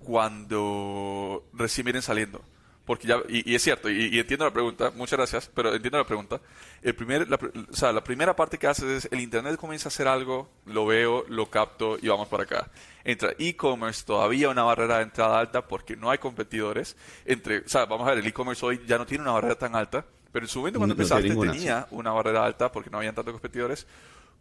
cuando 0.04 1.46
recién 1.54 1.86
vienen 1.86 2.02
saliendo. 2.02 2.42
Porque 2.86 3.08
ya, 3.08 3.18
y, 3.30 3.54
es 3.54 3.62
cierto, 3.62 3.90
y, 3.90 4.20
entiendo 4.20 4.44
la 4.44 4.52
pregunta, 4.52 4.92
muchas 4.96 5.18
gracias, 5.18 5.52
pero 5.54 5.74
entiendo 5.74 6.00
la 6.00 6.04
pregunta. 6.04 6.42
El 6.82 6.96
primer, 6.96 7.30
la, 7.30 7.36
o 7.38 7.76
sea, 7.76 7.94
la 7.94 8.04
primera 8.04 8.36
parte 8.36 8.58
que 8.58 8.68
haces 8.68 9.06
es 9.06 9.12
el 9.12 9.20
Internet 9.20 9.56
comienza 9.58 9.88
a 9.88 9.92
hacer 9.92 10.08
algo, 10.08 10.50
lo 10.66 10.88
veo, 10.88 11.24
lo 11.30 11.50
capto 11.50 11.98
y 12.02 12.08
vamos 12.08 12.28
para 12.28 12.44
acá. 12.44 12.72
Entra 13.04 13.34
e-commerce, 13.38 14.04
todavía 14.04 14.50
una 14.50 14.64
barrera 14.64 14.98
de 14.98 15.04
entrada 15.04 15.40
alta 15.40 15.68
porque 15.68 15.96
no 15.96 16.10
hay 16.10 16.18
competidores. 16.18 16.98
Entre, 17.24 17.60
o 17.60 17.70
sea, 17.70 17.86
vamos 17.86 18.08
a 18.08 18.12
ver, 18.12 18.20
el 18.20 18.28
e-commerce 18.28 18.66
hoy 18.66 18.82
ya 18.88 18.98
no 18.98 19.06
tiene 19.06 19.22
una 19.24 19.34
barrera 19.34 19.56
tan 19.56 19.76
alta, 19.76 20.04
pero 20.32 20.46
en 20.46 20.50
su 20.50 20.60
momento 20.60 20.80
cuando 20.80 20.94
empezaste 20.94 21.36
tenía 21.36 21.88
una 21.92 22.12
barrera 22.12 22.44
alta 22.44 22.72
porque 22.72 22.90
no 22.90 22.98
habían 22.98 23.14
tantos 23.14 23.34
competidores. 23.34 23.86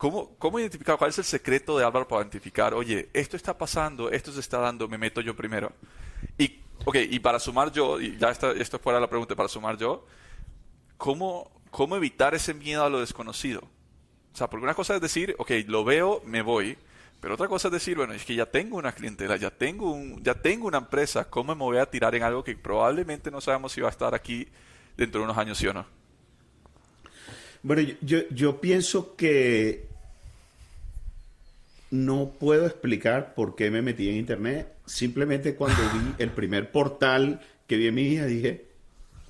¿Cómo, 0.01 0.35
¿Cómo 0.39 0.59
identificar? 0.59 0.97
¿Cuál 0.97 1.11
es 1.11 1.19
el 1.19 1.25
secreto 1.25 1.77
de 1.79 1.85
Álvaro 1.85 2.09
para 2.09 2.23
identificar, 2.23 2.73
oye, 2.73 3.11
esto 3.13 3.37
está 3.37 3.57
pasando, 3.57 4.11
esto 4.11 4.33
se 4.33 4.41
está 4.41 4.59
dando, 4.59 4.89
me 4.89 4.97
meto 4.97 5.21
yo 5.21 5.37
primero? 5.37 5.73
Y 6.39 6.61
Ok, 6.85 6.97
y 7.11 7.19
para 7.21 7.39
sumar 7.39 7.71
yo, 7.73 8.01
y 8.01 8.17
ya 8.17 8.31
está, 8.31 8.53
esto 8.53 8.79
fuera 8.79 8.99
la 8.99 9.09
pregunta, 9.09 9.37
para 9.37 9.49
sumar 9.49 9.77
yo, 9.77 10.07
¿cómo, 10.97 11.51
¿cómo 11.71 11.97
evitar 11.97 12.35
ese 12.35 12.55
miedo 12.55 12.85
a 12.85 12.89
lo 12.89 13.01
desconocido? 13.01 13.61
O 14.33 14.37
sea, 14.37 14.49
porque 14.49 14.65
una 14.65 14.75
cosa 14.75 14.95
es 14.95 15.01
decir, 15.01 15.35
ok, 15.39 15.51
lo 15.67 15.85
veo, 15.85 16.23
me 16.25 16.41
voy, 16.41 16.79
pero 17.21 17.35
otra 17.35 17.49
cosa 17.49 17.69
es 17.69 17.73
decir, 17.73 17.99
bueno, 17.99 18.15
es 18.15 18.25
que 18.25 18.35
ya 18.35 18.47
tengo 18.47 18.79
una 18.79 18.93
clientela, 18.93 19.37
ya 19.37 19.51
tengo, 19.51 19.93
un, 19.93 20.23
ya 20.23 20.35
tengo 20.35 20.69
una 20.69 20.79
empresa, 20.79 21.29
¿cómo 21.29 21.55
me 21.55 21.63
voy 21.63 21.77
a 21.77 21.87
tirar 21.87 22.15
en 22.15 22.23
algo 22.23 22.43
que 22.43 22.57
probablemente 22.57 23.31
no 23.31 23.43
sabemos 23.43 23.73
si 23.73 23.83
va 23.83 23.89
a 23.89 23.91
estar 23.91 24.15
aquí 24.15 24.49
dentro 24.97 25.21
de 25.21 25.27
unos 25.27 25.37
años, 25.37 25.59
sí 25.59 25.67
o 25.67 25.75
no? 25.75 25.85
Bueno, 27.63 27.83
yo, 28.01 28.21
yo 28.31 28.59
pienso 28.59 29.17
que 29.17 29.90
no 31.91 32.33
puedo 32.39 32.67
explicar 32.67 33.35
por 33.35 33.57
qué 33.57 33.71
me 33.71 33.83
metí 33.83 34.09
en 34.09 34.17
Internet. 34.17 34.73
Simplemente 34.87 35.55
cuando 35.55 35.81
vi 35.93 36.15
el 36.23 36.31
primer 36.31 36.71
portal 36.71 37.41
que 37.67 37.77
vi 37.77 37.89
en 37.89 37.95
mi 37.95 38.05
vida, 38.05 38.27
dije, 38.27 38.65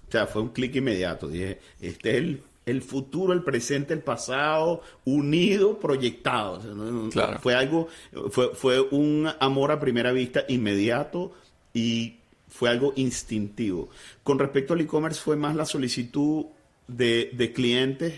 o 0.09 0.12
sea, 0.12 0.27
fue 0.27 0.42
un 0.42 0.51
clic 0.51 0.77
inmediato. 0.77 1.29
Dije, 1.29 1.59
este 1.81 2.18
es 2.18 2.38
el, 2.66 2.83
futuro, 2.83 3.33
el 3.33 3.42
presente, 3.42 3.94
el 3.94 4.01
pasado, 4.01 4.83
unido, 5.05 5.79
proyectado. 5.79 6.61
Fue 7.40 7.55
algo, 7.55 7.88
fue, 8.31 8.55
fue 8.55 8.81
un 8.81 9.29
amor 9.40 9.73
a 9.73 9.81
primera 9.81 10.12
vista 10.12 10.44
inmediato 10.49 11.33
y 11.73 12.16
fue 12.49 12.68
algo 12.68 12.92
instintivo. 12.96 13.88
Con 14.23 14.38
respecto 14.38 14.75
al 14.75 14.81
e-commerce 14.81 15.20
fue 15.20 15.37
más 15.37 15.55
la 15.55 15.64
solicitud 15.64 16.46
de, 16.88 17.31
de 17.33 17.53
clientes 17.53 18.14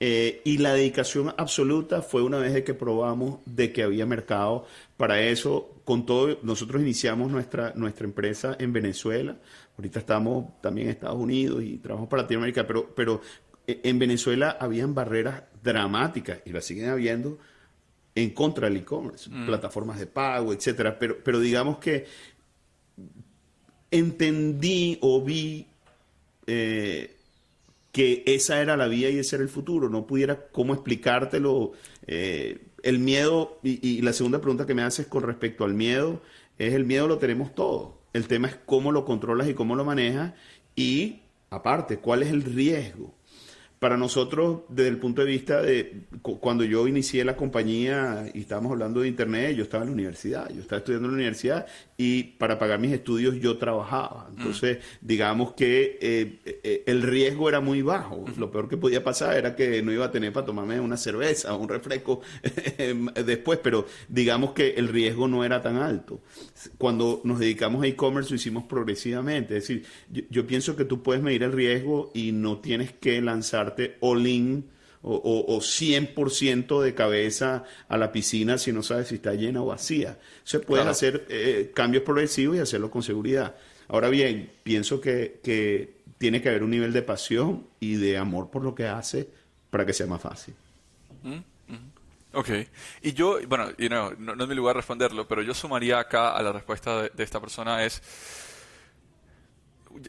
eh, 0.00 0.42
y 0.44 0.58
la 0.58 0.74
dedicación 0.74 1.32
absoluta 1.36 2.02
fue 2.02 2.22
una 2.22 2.38
vez 2.38 2.52
de 2.52 2.64
que 2.64 2.74
probamos 2.74 3.38
de 3.46 3.72
que 3.72 3.82
había 3.82 4.06
mercado. 4.06 4.66
Para 4.96 5.20
eso, 5.20 5.80
con 5.84 6.04
todo, 6.04 6.38
nosotros 6.42 6.82
iniciamos 6.82 7.30
nuestra, 7.30 7.72
nuestra 7.74 8.04
empresa 8.04 8.56
en 8.58 8.72
Venezuela. 8.72 9.36
Ahorita 9.78 10.00
estamos 10.00 10.60
también 10.60 10.88
en 10.88 10.94
Estados 10.94 11.18
Unidos 11.18 11.62
y 11.62 11.78
trabajamos 11.78 12.08
para 12.08 12.22
Latinoamérica, 12.22 12.66
pero, 12.66 12.92
pero 12.94 13.20
eh, 13.66 13.80
en 13.84 13.98
Venezuela 13.98 14.56
habían 14.60 14.94
barreras 14.94 15.42
dramáticas 15.62 16.40
y 16.44 16.50
las 16.50 16.64
siguen 16.64 16.90
habiendo 16.90 17.38
en 18.14 18.30
contra 18.30 18.68
del 18.68 18.78
e-commerce, 18.78 19.28
mm. 19.30 19.46
plataformas 19.46 19.98
de 19.98 20.06
pago, 20.06 20.52
etcétera. 20.52 20.98
Pero, 20.98 21.18
pero 21.22 21.40
digamos 21.40 21.78
que 21.78 22.06
entendí 23.90 24.98
o 25.00 25.22
vi 25.22 25.66
eh, 26.46 27.13
que 27.94 28.24
esa 28.26 28.60
era 28.60 28.76
la 28.76 28.88
vía 28.88 29.08
y 29.08 29.18
ese 29.18 29.36
era 29.36 29.44
el 29.44 29.48
futuro. 29.48 29.88
No 29.88 30.04
pudiera 30.04 30.48
cómo 30.48 30.74
explicártelo. 30.74 31.72
Eh, 32.08 32.58
el 32.82 32.98
miedo, 32.98 33.60
y, 33.62 34.02
la 34.02 34.12
segunda 34.12 34.40
pregunta 34.40 34.66
que 34.66 34.74
me 34.74 34.82
haces 34.82 35.06
con 35.06 35.22
respecto 35.22 35.64
al 35.64 35.74
miedo, 35.74 36.20
es 36.58 36.74
el 36.74 36.84
miedo 36.84 37.06
lo 37.06 37.18
tenemos 37.18 37.54
todos. 37.54 37.94
El 38.12 38.26
tema 38.26 38.48
es 38.48 38.56
cómo 38.66 38.90
lo 38.90 39.04
controlas 39.04 39.48
y 39.48 39.54
cómo 39.54 39.76
lo 39.76 39.84
manejas. 39.84 40.34
Y 40.74 41.20
aparte, 41.50 41.98
¿cuál 41.98 42.24
es 42.24 42.30
el 42.30 42.42
riesgo? 42.42 43.14
para 43.84 43.98
nosotros, 43.98 44.60
desde 44.70 44.88
el 44.88 44.96
punto 44.96 45.20
de 45.20 45.28
vista 45.30 45.60
de 45.60 46.06
cuando 46.22 46.64
yo 46.64 46.88
inicié 46.88 47.22
la 47.22 47.36
compañía 47.36 48.24
y 48.32 48.40
estábamos 48.40 48.72
hablando 48.72 49.00
de 49.00 49.08
Internet, 49.08 49.54
yo 49.56 49.64
estaba 49.64 49.82
en 49.82 49.90
la 49.90 49.92
universidad, 49.92 50.48
yo 50.48 50.62
estaba 50.62 50.78
estudiando 50.78 51.08
en 51.08 51.12
la 51.12 51.16
universidad 51.16 51.66
y 51.96 52.24
para 52.24 52.58
pagar 52.58 52.80
mis 52.80 52.92
estudios 52.92 53.36
yo 53.36 53.56
trabajaba. 53.56 54.28
Entonces, 54.36 54.78
mm. 54.78 55.06
digamos 55.06 55.52
que 55.52 55.98
eh, 56.00 56.38
eh, 56.44 56.82
el 56.86 57.02
riesgo 57.02 57.48
era 57.48 57.60
muy 57.60 57.82
bajo. 57.82 58.24
Lo 58.36 58.50
peor 58.50 58.68
que 58.68 58.76
podía 58.76 59.04
pasar 59.04 59.36
era 59.36 59.54
que 59.54 59.82
no 59.82 59.92
iba 59.92 60.06
a 60.06 60.10
tener 60.10 60.32
para 60.32 60.46
tomarme 60.46 60.80
una 60.80 60.96
cerveza 60.96 61.54
o 61.54 61.58
un 61.58 61.68
refresco 61.68 62.20
después, 63.24 63.60
pero 63.62 63.86
digamos 64.08 64.52
que 64.52 64.70
el 64.70 64.88
riesgo 64.88 65.28
no 65.28 65.44
era 65.44 65.62
tan 65.62 65.76
alto. 65.76 66.20
Cuando 66.78 67.20
nos 67.24 67.38
dedicamos 67.38 67.84
a 67.84 67.86
e-commerce 67.86 68.30
lo 68.30 68.36
hicimos 68.36 68.64
progresivamente. 68.64 69.56
Es 69.56 69.68
decir, 69.68 69.84
yo 70.30 70.46
pienso 70.46 70.76
que 70.76 70.84
tú 70.84 71.02
puedes 71.02 71.22
medir 71.22 71.44
el 71.44 71.52
riesgo 71.52 72.10
y 72.14 72.32
no 72.32 72.58
tienes 72.58 72.92
que 72.92 73.20
lanzar 73.22 73.76
all-in 74.00 74.73
o, 75.04 75.60
100% 75.60 76.80
de 76.80 76.94
cabeza 76.94 77.64
a 77.88 77.96
la 77.96 78.10
piscina 78.10 78.56
si 78.58 78.72
no 78.72 78.82
sabes 78.82 79.08
si 79.08 79.16
está 79.16 79.34
llena 79.34 79.62
o 79.62 79.66
vacía. 79.66 80.18
Se 80.44 80.60
pueden 80.60 80.88
hacer 80.88 81.26
eh, 81.28 81.72
cambios 81.74 82.02
progresivos 82.02 82.56
y 82.56 82.60
hacerlo 82.60 82.90
con 82.90 83.02
seguridad. 83.02 83.54
Ahora 83.88 84.08
bien, 84.08 84.50
pienso 84.62 85.00
que, 85.00 85.94
tiene 86.18 86.40
que 86.40 86.48
haber 86.48 86.62
un 86.62 86.70
nivel 86.70 86.92
de 86.92 87.02
pasión 87.02 87.66
y 87.80 87.96
de 87.96 88.16
amor 88.16 88.50
por 88.50 88.62
lo 88.62 88.74
que 88.74 88.86
hace 88.86 89.28
para 89.68 89.84
que 89.84 89.92
sea 89.92 90.06
más 90.06 90.22
fácil. 90.22 90.54
Mm, 91.22 91.34
mm. 91.34 91.92
Ok. 92.32 92.48
Y 93.02 93.12
yo, 93.12 93.38
bueno, 93.46 93.72
no, 94.18 94.32
es 94.32 94.48
mi 94.48 94.54
lugar 94.54 94.76
responderlo, 94.76 95.28
pero 95.28 95.42
yo 95.42 95.52
sumaría 95.52 95.98
acá 95.98 96.34
a 96.34 96.42
la 96.42 96.52
respuesta 96.52 97.02
de 97.02 97.22
esta 97.22 97.40
persona 97.40 97.84
es 97.84 98.00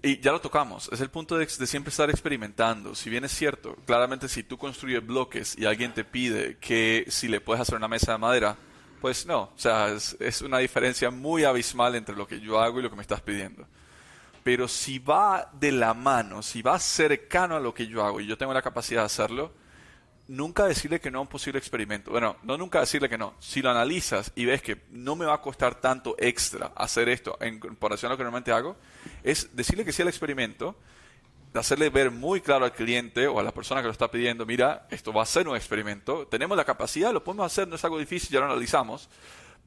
y 0.02 0.20
ya 0.20 0.32
lo 0.32 0.42
tocamos, 0.42 0.90
es 0.92 1.02
el 1.02 1.10
punto 1.10 1.38
de, 1.38 1.48
siempre 1.48 1.90
estar 1.90 2.10
experimentando. 2.10 2.96
Si 2.96 3.10
bien 3.10 3.24
es 3.26 3.32
cierto, 3.32 3.76
claramente 3.86 4.28
si 4.28 4.44
tú 4.44 4.58
construyes 4.58 5.06
bloques 5.06 5.58
y 5.58 5.66
alguien 5.66 5.94
te 5.94 6.04
pide 6.04 6.58
que 6.58 7.06
si 7.10 7.28
le 7.28 7.42
puedes 7.42 7.62
hacer 7.62 7.76
una 7.76 7.88
mesa 7.88 8.14
de 8.14 8.18
madera, 8.18 8.56
pues 9.02 9.26
no, 9.26 9.42
o 9.42 9.58
sea, 9.58 9.90
es, 9.90 10.42
una 10.42 10.58
diferencia 10.60 11.12
muy 11.12 11.44
abismal 11.44 11.96
entre 11.96 12.16
lo 12.16 12.28
que 12.28 12.40
yo 12.40 12.60
hago 12.60 12.80
y 12.80 12.84
lo 12.84 12.90
que 12.90 12.96
me 12.96 13.02
estás 13.02 13.22
pidiendo. 13.22 13.68
Pero 14.44 14.68
si 14.68 15.00
va 15.00 15.50
de 15.54 15.72
la 15.72 15.94
mano, 15.94 16.42
si 16.42 16.62
va 16.62 16.80
cercano 16.80 17.56
a 17.56 17.60
lo 17.60 17.74
que 17.74 17.88
yo 17.88 18.04
hago 18.04 18.22
y 18.22 18.28
yo 18.28 18.38
tengo 18.38 18.54
la 18.54 18.62
capacidad 18.62 19.02
de 19.02 19.08
hacerlo, 19.08 19.54
nunca 20.28 20.66
decirle 20.66 21.00
que 21.00 21.12
no 21.12 21.20
a 21.20 21.22
un 21.22 21.28
posible 21.28 21.60
experimento. 21.60 22.12
Bueno, 22.12 22.38
no 22.44 22.58
nunca 22.58 22.80
decirle 22.80 23.10
que 23.10 23.18
no. 23.18 23.36
Si 23.40 23.62
lo 23.62 23.70
analizas 23.70 24.32
y 24.36 24.46
ves 24.46 24.62
que 24.62 24.82
no 24.92 25.16
me 25.16 25.26
va 25.26 25.36
a 25.36 25.42
costar 25.42 25.76
tanto 25.76 26.16
extra 26.18 26.72
hacer 26.76 27.10
esto 27.10 27.38
en 27.40 27.60
comparación 27.60 28.10
a 28.10 28.14
lo 28.14 28.18
que 28.18 28.24
normalmente 28.24 28.52
hago, 28.52 28.76
es 29.24 29.56
decirle 29.56 29.86
que 29.86 29.92
sí 29.92 30.02
al 30.02 30.08
experimento, 30.08 30.76
hacerle 31.54 31.90
ver 31.90 32.12
muy 32.12 32.42
claro 32.42 32.66
al 32.66 32.74
cliente 32.74 33.28
o 33.28 33.40
a 33.40 33.44
la 33.44 33.54
persona 33.54 33.82
que 33.82 33.88
lo 33.88 33.92
está 33.92 34.10
pidiendo, 34.10 34.46
mira, 34.46 34.88
esto 34.90 35.14
va 35.14 35.24
a 35.24 35.26
ser 35.26 35.48
un 35.48 35.56
experimento, 35.56 36.28
tenemos 36.28 36.58
la 36.58 36.66
capacidad, 36.66 37.14
lo 37.14 37.24
podemos 37.24 37.46
hacer, 37.46 37.68
no 37.68 37.76
es 37.76 37.84
algo 37.84 37.98
difícil, 37.98 38.32
ya 38.32 38.40
lo 38.40 38.46
analizamos, 38.46 39.10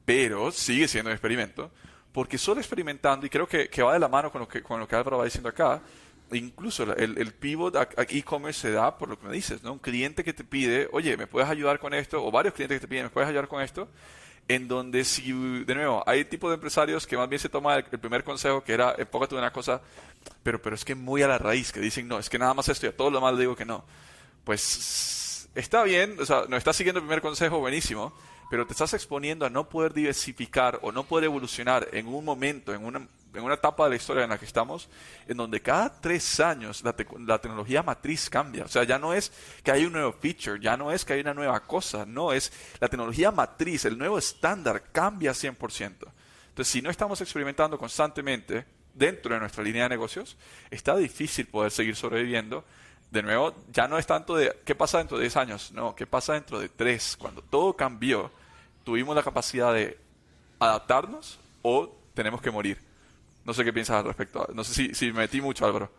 pero 0.05 0.51
sigue 0.51 0.87
siendo 0.87 1.09
un 1.09 1.13
experimento, 1.13 1.71
porque 2.11 2.37
solo 2.37 2.59
experimentando, 2.59 3.25
y 3.25 3.29
creo 3.29 3.47
que, 3.47 3.69
que 3.69 3.81
va 3.81 3.93
de 3.93 3.99
la 3.99 4.07
mano 4.07 4.31
con 4.31 4.41
lo 4.41 4.47
que, 4.47 4.61
con 4.61 4.79
lo 4.79 4.87
que 4.87 4.95
Álvaro 4.95 5.17
va 5.17 5.25
diciendo 5.25 5.49
acá, 5.49 5.81
incluso 6.31 6.83
el, 6.95 7.17
el 7.17 7.33
pivot 7.33 7.75
a, 7.75 7.87
e-commerce 8.09 8.61
se 8.61 8.71
da 8.71 8.97
por 8.97 9.09
lo 9.09 9.19
que 9.19 9.27
me 9.27 9.33
dices, 9.33 9.63
¿no? 9.63 9.73
Un 9.73 9.79
cliente 9.79 10.23
que 10.23 10.33
te 10.33 10.43
pide, 10.43 10.87
oye, 10.91 11.17
¿me 11.17 11.27
puedes 11.27 11.49
ayudar 11.49 11.79
con 11.79 11.93
esto? 11.93 12.23
O 12.23 12.31
varios 12.31 12.53
clientes 12.53 12.77
que 12.77 12.81
te 12.81 12.87
piden, 12.87 13.05
¿me 13.05 13.09
puedes 13.09 13.29
ayudar 13.29 13.47
con 13.47 13.61
esto? 13.61 13.87
En 14.47 14.67
donde 14.67 15.03
si, 15.05 15.31
de 15.63 15.75
nuevo, 15.75 16.03
hay 16.07 16.25
tipo 16.25 16.49
de 16.49 16.55
empresarios 16.55 17.05
que 17.05 17.17
más 17.17 17.29
bien 17.29 17.39
se 17.39 17.49
toma 17.49 17.75
el, 17.75 17.83
primer 17.83 18.23
consejo, 18.23 18.63
que 18.63 18.73
era, 18.73 18.95
enfócate 18.97 19.35
en 19.35 19.39
una 19.39 19.51
cosa, 19.51 19.81
pero, 20.43 20.61
pero 20.61 20.75
es 20.75 20.83
que 20.85 20.95
muy 20.95 21.21
a 21.21 21.27
la 21.27 21.37
raíz, 21.37 21.71
que 21.71 21.79
dicen, 21.79 22.07
no, 22.07 22.19
es 22.19 22.29
que 22.29 22.39
nada 22.39 22.53
más 22.53 22.67
esto 22.69 22.85
y 22.85 22.89
a 22.89 22.97
todo 22.97 23.11
lo 23.11 23.21
más 23.21 23.33
le 23.33 23.41
digo 23.41 23.55
que 23.55 23.65
no. 23.65 23.83
Pues 24.43 25.47
está 25.55 25.83
bien, 25.83 26.15
o 26.19 26.25
sea, 26.25 26.45
no 26.47 26.57
estás 26.57 26.75
siguiendo 26.75 26.99
el 26.99 27.05
primer 27.05 27.21
consejo, 27.21 27.59
buenísimo, 27.59 28.13
pero 28.49 28.65
te 28.65 28.73
estás 28.73 28.93
exponiendo 28.93 29.45
a 29.45 29.49
no 29.49 29.69
poder 29.69 29.93
diversificar 29.93 30.79
o 30.81 30.91
no 30.91 31.03
poder 31.03 31.25
evolucionar 31.25 31.87
en 31.91 32.07
un 32.07 32.25
momento, 32.25 32.73
en 32.73 32.83
una, 32.83 33.07
en 33.33 33.43
una 33.43 33.55
etapa 33.55 33.83
de 33.83 33.91
la 33.91 33.95
historia 33.95 34.23
en 34.23 34.29
la 34.29 34.37
que 34.37 34.45
estamos, 34.45 34.89
en 35.27 35.37
donde 35.37 35.61
cada 35.61 35.89
tres 36.01 36.39
años 36.39 36.83
la, 36.83 36.93
tecnología 37.39 37.83
matriz 37.83 38.29
cambia. 38.29 38.65
O 38.65 38.67
sea, 38.67 38.83
ya 38.83 38.97
no 38.97 39.13
es 39.13 39.31
que 39.63 39.71
hay 39.71 39.85
un 39.85 39.93
nuevo 39.93 40.13
feature, 40.13 40.59
ya 40.59 40.75
no 40.75 40.91
es 40.91 41.05
que 41.05 41.13
hay 41.13 41.21
una 41.21 41.33
nueva 41.33 41.59
cosa, 41.61 42.05
no, 42.05 42.33
es 42.33 42.51
la 42.79 42.87
tecnología 42.87 43.31
matriz, 43.31 43.85
el 43.85 43.97
nuevo 43.97 44.17
estándar 44.17 44.83
cambia 44.91 45.31
100%. 45.31 45.57
Entonces, 46.49 46.67
si 46.67 46.81
no 46.81 46.89
estamos 46.89 47.21
experimentando 47.21 47.77
constantemente 47.77 48.65
dentro 48.93 49.33
de 49.33 49.39
nuestra 49.39 49.63
línea 49.63 49.83
de 49.83 49.89
negocios, 49.89 50.35
está 50.71 50.95
difícil 50.97 51.45
poder 51.47 51.71
seguir 51.71 51.95
sobreviviendo. 51.95 52.65
De 53.11 53.23
nuevo, 53.23 53.55
ya 53.71 53.87
no 53.87 53.97
es 53.97 54.05
tanto 54.05 54.35
de 54.35 54.55
qué 54.65 54.75
pasa 54.75 54.99
dentro 54.99 55.17
de 55.17 55.23
10 55.23 55.37
años, 55.37 55.71
no, 55.71 55.95
qué 55.95 56.05
pasa 56.05 56.33
dentro 56.33 56.59
de 56.59 56.69
3, 56.69 57.17
cuando 57.17 57.41
todo 57.41 57.75
cambió, 57.75 58.31
tuvimos 58.83 59.15
la 59.15 59.23
capacidad 59.23 59.73
de 59.73 59.97
adaptarnos 60.59 61.39
o 61.63 61.95
tenemos 62.13 62.41
que 62.41 62.51
morir. 62.51 62.88
No 63.45 63.53
sé 63.53 63.63
qué 63.63 63.73
piensas 63.73 63.97
al 63.97 64.05
respecto. 64.05 64.47
No 64.53 64.63
sé 64.63 64.73
si, 64.73 64.93
si 64.93 65.07
me 65.07 65.19
metí 65.19 65.41
mucho, 65.41 65.65
Álvaro. 65.65 65.91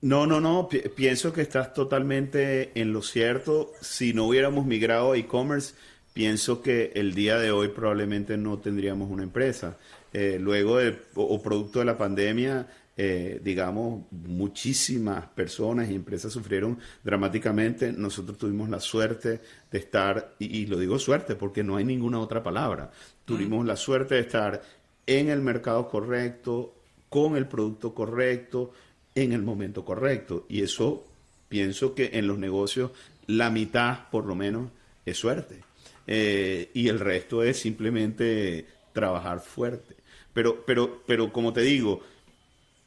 No, 0.00 0.26
no, 0.26 0.40
no. 0.40 0.68
pienso 0.94 1.32
que 1.32 1.40
estás 1.40 1.74
totalmente 1.74 2.70
en 2.80 2.92
lo 2.92 3.02
cierto. 3.02 3.72
Si 3.80 4.12
no 4.12 4.26
hubiéramos 4.26 4.64
migrado 4.64 5.12
a 5.12 5.16
e-commerce, 5.16 5.74
pienso 6.12 6.62
que 6.62 6.92
el 6.94 7.14
día 7.14 7.38
de 7.38 7.50
hoy 7.50 7.68
probablemente 7.68 8.36
no 8.36 8.58
tendríamos 8.58 9.10
una 9.10 9.24
empresa. 9.24 9.76
Eh, 10.12 10.38
luego 10.40 10.78
de, 10.78 10.96
o, 11.14 11.42
producto 11.42 11.80
de 11.80 11.84
la 11.84 11.98
pandemia, 11.98 12.68
eh, 12.96 13.40
digamos, 13.42 14.04
muchísimas 14.10 15.26
personas 15.26 15.90
y 15.90 15.96
empresas 15.96 16.32
sufrieron 16.32 16.78
dramáticamente. 17.02 17.92
Nosotros 17.92 18.38
tuvimos 18.38 18.68
la 18.68 18.80
suerte 18.80 19.40
de 19.70 19.78
estar, 19.78 20.34
y, 20.38 20.66
lo 20.66 20.78
digo 20.78 20.98
suerte 21.00 21.34
porque 21.34 21.64
no 21.64 21.76
hay 21.76 21.84
ninguna 21.84 22.20
otra 22.20 22.42
palabra, 22.42 22.90
tuvimos 23.24 23.66
la 23.66 23.76
suerte 23.76 24.14
de 24.14 24.22
estar 24.22 24.62
en 25.08 25.30
el 25.30 25.40
mercado 25.40 25.88
correcto, 25.88 26.74
con 27.08 27.36
el 27.36 27.48
producto 27.48 27.94
correcto, 27.94 28.72
en 29.14 29.32
el 29.32 29.42
momento 29.42 29.84
correcto. 29.84 30.44
Y 30.48 30.62
eso 30.62 31.06
pienso 31.48 31.94
que 31.94 32.10
en 32.12 32.26
los 32.26 32.38
negocios 32.38 32.90
la 33.26 33.50
mitad 33.50 34.08
por 34.10 34.26
lo 34.26 34.34
menos 34.34 34.70
es 35.04 35.16
suerte. 35.16 35.62
Eh, 36.06 36.70
y 36.74 36.88
el 36.88 37.00
resto 37.00 37.42
es 37.42 37.58
simplemente 37.58 38.66
trabajar 38.92 39.40
fuerte. 39.40 39.96
Pero, 40.34 40.64
pero, 40.64 41.02
pero 41.06 41.32
como 41.32 41.54
te 41.54 41.62
digo, 41.62 42.02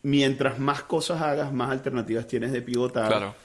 mientras 0.04 0.60
más 0.60 0.84
cosas 0.84 1.22
hagas, 1.22 1.52
más 1.52 1.72
alternativas 1.72 2.28
tienes 2.28 2.52
de 2.52 2.62
pivotar. 2.62 3.08
Claro. 3.08 3.36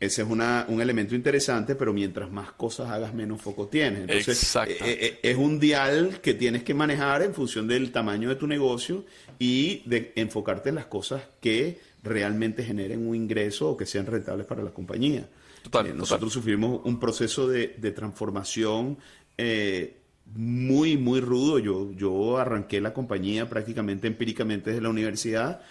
Ese 0.00 0.22
es 0.22 0.28
una, 0.28 0.64
un 0.68 0.80
elemento 0.80 1.16
interesante, 1.16 1.74
pero 1.74 1.92
mientras 1.92 2.30
más 2.30 2.52
cosas 2.52 2.88
hagas, 2.90 3.12
menos 3.12 3.42
foco 3.42 3.66
tienes. 3.66 4.02
Entonces, 4.02 4.56
eh, 4.56 4.78
eh, 4.80 5.18
es 5.22 5.36
un 5.36 5.58
dial 5.58 6.20
que 6.22 6.34
tienes 6.34 6.62
que 6.62 6.72
manejar 6.72 7.22
en 7.22 7.34
función 7.34 7.66
del 7.66 7.90
tamaño 7.90 8.28
de 8.28 8.36
tu 8.36 8.46
negocio 8.46 9.04
y 9.40 9.82
de 9.86 10.12
enfocarte 10.14 10.68
en 10.68 10.76
las 10.76 10.86
cosas 10.86 11.22
que 11.40 11.80
realmente 12.04 12.62
generen 12.62 13.08
un 13.08 13.16
ingreso 13.16 13.70
o 13.70 13.76
que 13.76 13.86
sean 13.86 14.06
rentables 14.06 14.46
para 14.46 14.62
la 14.62 14.70
compañía. 14.70 15.28
Total, 15.62 15.96
nosotros 15.96 16.32
sufrimos 16.32 16.80
un 16.84 17.00
proceso 17.00 17.48
de, 17.48 17.74
de 17.76 17.90
transformación 17.90 18.98
eh, 19.36 19.96
muy, 20.34 20.96
muy 20.96 21.20
rudo. 21.20 21.58
Yo, 21.58 21.90
yo 21.92 22.38
arranqué 22.38 22.80
la 22.80 22.92
compañía 22.92 23.48
prácticamente 23.48 24.06
empíricamente 24.06 24.70
desde 24.70 24.82
la 24.82 24.90
universidad. 24.90 25.62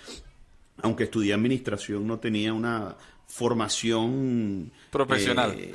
Aunque 0.81 1.05
estudié 1.05 1.33
administración, 1.33 2.05
no 2.05 2.19
tenía 2.19 2.53
una 2.53 2.97
formación 3.27 4.71
profesional. 4.91 5.55
Eh, 5.57 5.73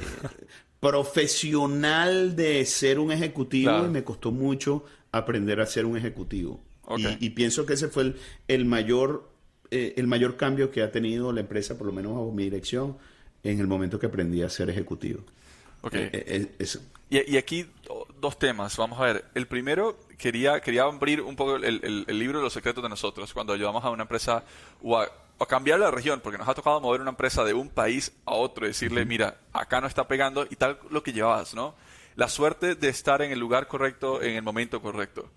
profesional 0.80 2.34
de 2.34 2.64
ser 2.66 2.98
un 2.98 3.12
ejecutivo 3.12 3.86
y 3.86 3.88
me 3.88 4.02
costó 4.02 4.32
mucho 4.32 4.84
aprender 5.12 5.60
a 5.60 5.66
ser 5.66 5.86
un 5.86 5.96
ejecutivo. 5.96 6.60
Y, 7.20 7.30
pienso 7.30 7.64
que 7.64 7.74
ese 7.74 7.88
fue 7.88 8.02
el, 8.02 8.16
el 8.48 8.64
mayor 8.66 9.32
eh, 9.74 9.94
el 9.96 10.06
mayor 10.06 10.36
cambio 10.36 10.70
que 10.70 10.82
ha 10.82 10.92
tenido 10.92 11.32
la 11.32 11.40
empresa, 11.40 11.78
por 11.78 11.86
lo 11.86 11.94
menos 11.94 12.12
bajo 12.12 12.30
mi 12.30 12.44
dirección, 12.44 12.98
en 13.42 13.58
el 13.58 13.66
momento 13.66 13.98
que 13.98 14.04
aprendí 14.04 14.42
a 14.42 14.50
ser 14.50 14.68
ejecutivo. 14.68 15.24
Okay. 15.80 16.10
Eh, 16.12 16.46
y, 17.08 17.38
aquí 17.38 17.64
dos 18.20 18.38
temas, 18.38 18.76
vamos 18.76 19.00
a 19.00 19.04
ver. 19.04 19.24
El 19.34 19.46
primero, 19.46 19.98
quería, 20.18 20.60
quería 20.60 20.82
abrir 20.82 21.22
un 21.22 21.36
poco 21.36 21.56
el, 21.56 22.04
libro 22.06 22.40
de 22.40 22.44
los 22.44 22.52
secretos 22.52 22.82
de 22.82 22.90
nosotros, 22.90 23.32
cuando 23.32 23.54
ayudamos 23.54 23.82
a 23.82 23.88
una 23.88 24.02
empresa 24.02 24.44
o 24.82 24.98
a, 24.98 25.10
cambiar 25.48 25.80
la 25.80 25.90
región, 25.90 26.20
porque 26.20 26.38
nos 26.38 26.48
ha 26.48 26.54
tocado 26.54 26.80
mover 26.80 27.00
una 27.00 27.10
empresa 27.10 27.44
de 27.44 27.52
un 27.52 27.68
país 27.68 28.12
a 28.24 28.32
otro, 28.32 28.66
decirle, 28.66 29.04
mira, 29.04 29.38
acá 29.52 29.80
no 29.80 29.86
está 29.86 30.06
pegando 30.06 30.46
y 30.48 30.56
tal 30.56 30.78
lo 30.90 31.02
que 31.02 31.12
llevabas, 31.12 31.54
¿no? 31.54 31.74
La 32.14 32.28
suerte 32.28 32.74
de 32.74 32.88
estar 32.88 33.22
en 33.22 33.32
el 33.32 33.38
lugar 33.38 33.66
correcto, 33.66 34.22
en 34.22 34.36
el 34.36 34.42
momento 34.42 34.80
correcto. 34.80 35.28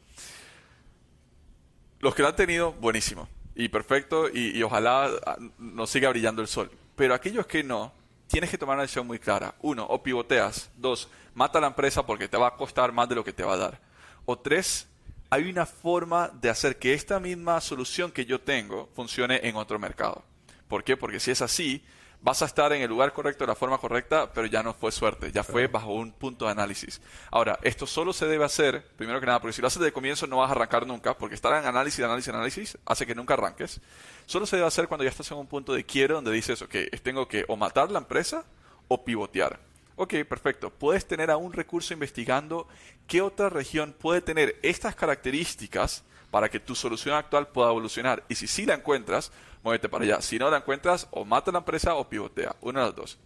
Los 2.00 2.14
que 2.14 2.22
lo 2.22 2.28
han 2.28 2.36
tenido, 2.36 2.74
buenísimo. 2.74 3.28
Y 3.56 3.70
perfecto, 3.70 4.30
y, 4.30 4.58
y 4.58 4.64
ojalá 4.64 5.10
ah, 5.26 5.38
nos 5.58 5.90
siga 5.90 6.10
brillando 6.10 6.42
el 6.42 6.48
sol. 6.48 6.70
Pero 6.96 7.14
aquellos 7.14 7.48
que 7.48 7.64
no, 7.64 7.94
tienes 8.28 8.50
que 8.50 8.58
tomar 8.58 8.76
una 8.76 8.84
decisión 8.84 9.08
muy 9.08 9.20
clara. 9.20 9.56
Uno, 9.62 9.86
o 9.86 10.04
pivoteas. 10.04 10.70
Dos, 10.78 11.10
mata 11.34 11.58
a 11.58 11.62
la 11.62 11.68
empresa 11.68 12.06
porque 12.06 12.28
te 12.28 12.38
va 12.38 12.50
a 12.50 12.56
costar 12.56 12.92
más 12.92 13.08
de 13.10 13.16
lo 13.16 13.24
que 13.24 13.34
te 13.34 13.44
va 13.44 13.54
a 13.54 13.58
dar. 13.58 13.80
O 14.26 14.38
tres, 14.38 14.88
hay 15.36 15.50
una 15.50 15.66
forma 15.66 16.30
de 16.30 16.50
hacer 16.50 16.78
que 16.80 16.94
esta 16.94 17.20
misma 17.20 17.60
solución 17.60 18.10
que 18.10 18.26
yo 18.26 18.40
tengo 18.40 18.90
funcione 18.96 19.42
en 19.44 19.58
otro 19.58 19.78
mercado. 19.78 20.24
¿Por 20.70 20.86
qué? 20.86 20.96
Porque 20.96 21.20
si 21.20 21.30
es 21.30 21.42
así, 21.42 21.84
vas 22.22 22.42
a 22.42 22.46
estar 22.46 22.72
en 22.72 22.82
el 22.82 22.88
lugar 22.88 23.12
correcto, 23.12 23.44
de 23.44 23.50
la 23.50 23.56
forma 23.56 23.78
correcta, 23.78 24.32
pero 24.32 24.48
ya 24.48 24.64
no 24.64 24.74
fue 24.74 24.94
suerte, 24.94 25.34
ya 25.34 25.44
fue 25.44 25.68
bajo 25.68 25.94
un 25.94 26.14
punto 26.14 26.46
de 26.46 26.52
análisis. 26.52 27.02
Ahora, 27.32 27.60
esto 27.64 27.86
solo 27.86 28.14
se 28.14 28.28
debe 28.28 28.46
hacer, 28.46 28.88
primero 28.96 29.20
que 29.20 29.26
nada, 29.26 29.42
porque 29.42 29.52
si 29.52 29.62
lo 29.62 29.68
haces 29.68 29.82
de 29.82 29.92
comienzo 29.92 30.26
no 30.26 30.38
vas 30.38 30.48
a 30.48 30.54
arrancar 30.54 30.88
nunca, 30.88 31.18
porque 31.18 31.36
estar 31.36 31.52
en 31.62 31.68
análisis, 31.68 32.06
análisis, 32.06 32.34
análisis 32.34 32.78
hace 32.86 33.06
que 33.06 33.14
nunca 33.14 33.34
arranques. 33.34 33.82
Solo 34.28 34.46
se 34.46 34.56
debe 34.56 34.70
hacer 34.70 34.88
cuando 34.88 35.04
ya 35.04 35.10
estás 35.10 35.30
en 35.32 35.38
un 35.38 35.48
punto 35.48 35.74
de 35.74 35.84
quiero, 35.84 36.16
donde 36.16 36.32
dices, 36.32 36.62
ok, 36.62 36.76
tengo 37.04 37.28
que 37.28 37.44
o 37.50 37.58
matar 37.58 37.92
la 37.92 38.00
empresa 38.00 38.46
o 38.88 39.04
pivotear. 39.04 39.60
Ok, 39.96 40.14
perfecto. 40.28 40.70
Puedes 40.72 41.08
tener 41.08 41.32
a 41.32 41.38
un 41.38 41.54
recurso 41.54 41.94
investigando 41.94 42.68
qué 43.08 43.22
otra 43.22 43.50
región 43.50 43.96
puede 43.98 44.22
tener 44.22 44.60
estas 44.62 44.96
características 44.96 46.04
para 46.32 46.50
que 46.50 46.60
tu 46.60 46.76
solución 46.76 47.16
actual 47.16 47.48
pueda 47.48 47.70
evolucionar. 47.70 48.24
Y 48.28 48.36
si 48.36 48.48
sí 48.48 48.66
la 48.66 48.74
encuentras, 48.74 49.32
muévete 49.64 49.88
para 49.88 50.04
allá. 50.04 50.22
Si 50.22 50.38
no 50.38 50.50
la 50.50 50.58
encuentras, 50.58 51.08
o 51.12 51.24
mata 51.24 51.52
la 51.52 51.60
empresa 51.60 51.96
o 51.96 52.10
pivotea. 52.10 52.56
Una 52.62 52.82
de 52.82 52.86
las 52.88 52.96
dos. 52.96 53.18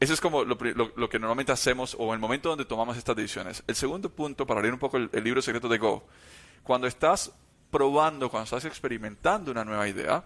Eso 0.00 0.14
es 0.14 0.20
como 0.20 0.44
lo, 0.44 0.56
que 0.56 1.18
normalmente 1.18 1.52
hacemos 1.52 1.94
o 1.98 2.14
el 2.14 2.18
momento 2.18 2.48
donde 2.48 2.64
tomamos 2.64 2.96
estas 2.96 3.16
decisiones. 3.16 3.62
El 3.66 3.74
segundo 3.74 4.08
punto, 4.08 4.46
para 4.46 4.62
leer 4.62 4.72
un 4.72 4.80
poco 4.80 4.96
el, 4.96 5.10
libro 5.22 5.42
secreto 5.42 5.68
de 5.68 5.76
Go, 5.76 6.06
cuando 6.62 6.86
estás 6.86 7.32
probando, 7.70 8.30
cuando 8.30 8.44
estás 8.44 8.64
experimentando 8.64 9.50
una 9.50 9.62
nueva 9.62 9.86
idea, 9.88 10.24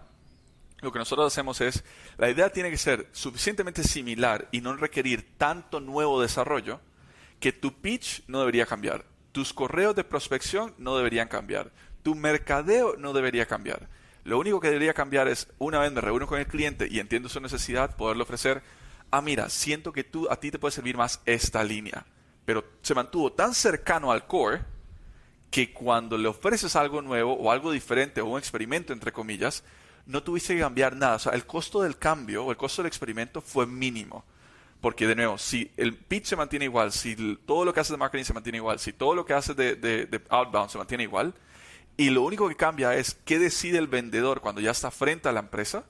lo 0.81 0.91
que 0.91 0.99
nosotros 0.99 1.31
hacemos 1.31 1.61
es, 1.61 1.83
la 2.17 2.29
idea 2.29 2.51
tiene 2.51 2.69
que 2.69 2.77
ser 2.77 3.07
suficientemente 3.11 3.83
similar 3.83 4.47
y 4.51 4.61
no 4.61 4.75
requerir 4.75 5.37
tanto 5.37 5.79
nuevo 5.79 6.21
desarrollo 6.21 6.79
que 7.39 7.51
tu 7.51 7.73
pitch 7.73 8.23
no 8.27 8.39
debería 8.39 8.65
cambiar, 8.65 9.05
tus 9.31 9.53
correos 9.53 9.95
de 9.95 10.03
prospección 10.03 10.73
no 10.77 10.97
deberían 10.97 11.27
cambiar, 11.27 11.71
tu 12.03 12.15
mercadeo 12.15 12.95
no 12.97 13.13
debería 13.13 13.45
cambiar. 13.45 13.89
Lo 14.23 14.39
único 14.39 14.59
que 14.59 14.69
debería 14.69 14.93
cambiar 14.93 15.27
es, 15.27 15.47
una 15.59 15.79
vez 15.79 15.91
me 15.91 16.01
reúno 16.01 16.25
con 16.25 16.39
el 16.39 16.47
cliente 16.47 16.87
y 16.89 16.99
entiendo 16.99 17.29
su 17.29 17.39
necesidad, 17.39 17.95
poderle 17.95 18.23
ofrecer, 18.23 18.63
ah, 19.11 19.21
mira, 19.21 19.49
siento 19.49 19.93
que 19.93 20.03
tú, 20.03 20.27
a 20.31 20.39
ti 20.39 20.49
te 20.49 20.57
puede 20.57 20.71
servir 20.71 20.97
más 20.97 21.21
esta 21.25 21.63
línea. 21.63 22.05
Pero 22.43 22.63
se 22.81 22.95
mantuvo 22.95 23.33
tan 23.33 23.53
cercano 23.53 24.11
al 24.11 24.25
core 24.25 24.61
que 25.51 25.71
cuando 25.73 26.17
le 26.17 26.27
ofreces 26.27 26.75
algo 26.75 27.01
nuevo 27.01 27.33
o 27.33 27.51
algo 27.51 27.71
diferente 27.71 28.19
o 28.19 28.25
un 28.25 28.39
experimento, 28.39 28.93
entre 28.93 29.11
comillas, 29.11 29.63
no 30.05 30.23
tuviste 30.23 30.55
que 30.55 30.61
cambiar 30.61 30.95
nada. 30.95 31.15
O 31.15 31.19
sea, 31.19 31.33
el 31.33 31.45
costo 31.45 31.81
del 31.81 31.97
cambio 31.97 32.45
o 32.45 32.51
el 32.51 32.57
costo 32.57 32.81
del 32.81 32.87
experimento 32.87 33.41
fue 33.41 33.65
mínimo. 33.65 34.23
Porque, 34.81 35.07
de 35.07 35.15
nuevo, 35.15 35.37
si 35.37 35.71
el 35.77 35.95
pitch 35.95 36.25
se 36.25 36.35
mantiene 36.35 36.65
igual, 36.65 36.91
si 36.91 37.15
todo 37.45 37.65
lo 37.65 37.73
que 37.73 37.79
haces 37.79 37.91
de 37.91 37.97
marketing 37.97 38.23
se 38.23 38.33
mantiene 38.33 38.57
igual, 38.57 38.79
si 38.79 38.93
todo 38.93 39.15
lo 39.15 39.25
que 39.25 39.33
haces 39.33 39.55
de, 39.55 39.75
de 39.75 40.21
outbound 40.29 40.69
se 40.69 40.77
mantiene 40.77 41.03
igual, 41.03 41.33
y 41.97 42.09
lo 42.09 42.23
único 42.23 42.47
que 42.49 42.55
cambia 42.55 42.93
es 42.95 43.17
qué 43.25 43.39
decide 43.39 43.77
el 43.77 43.87
vendedor 43.87 44.41
cuando 44.41 44.61
ya 44.61 44.71
está 44.71 44.91
frente 44.91 45.29
a 45.29 45.31
la 45.31 45.39
empresa. 45.39 45.85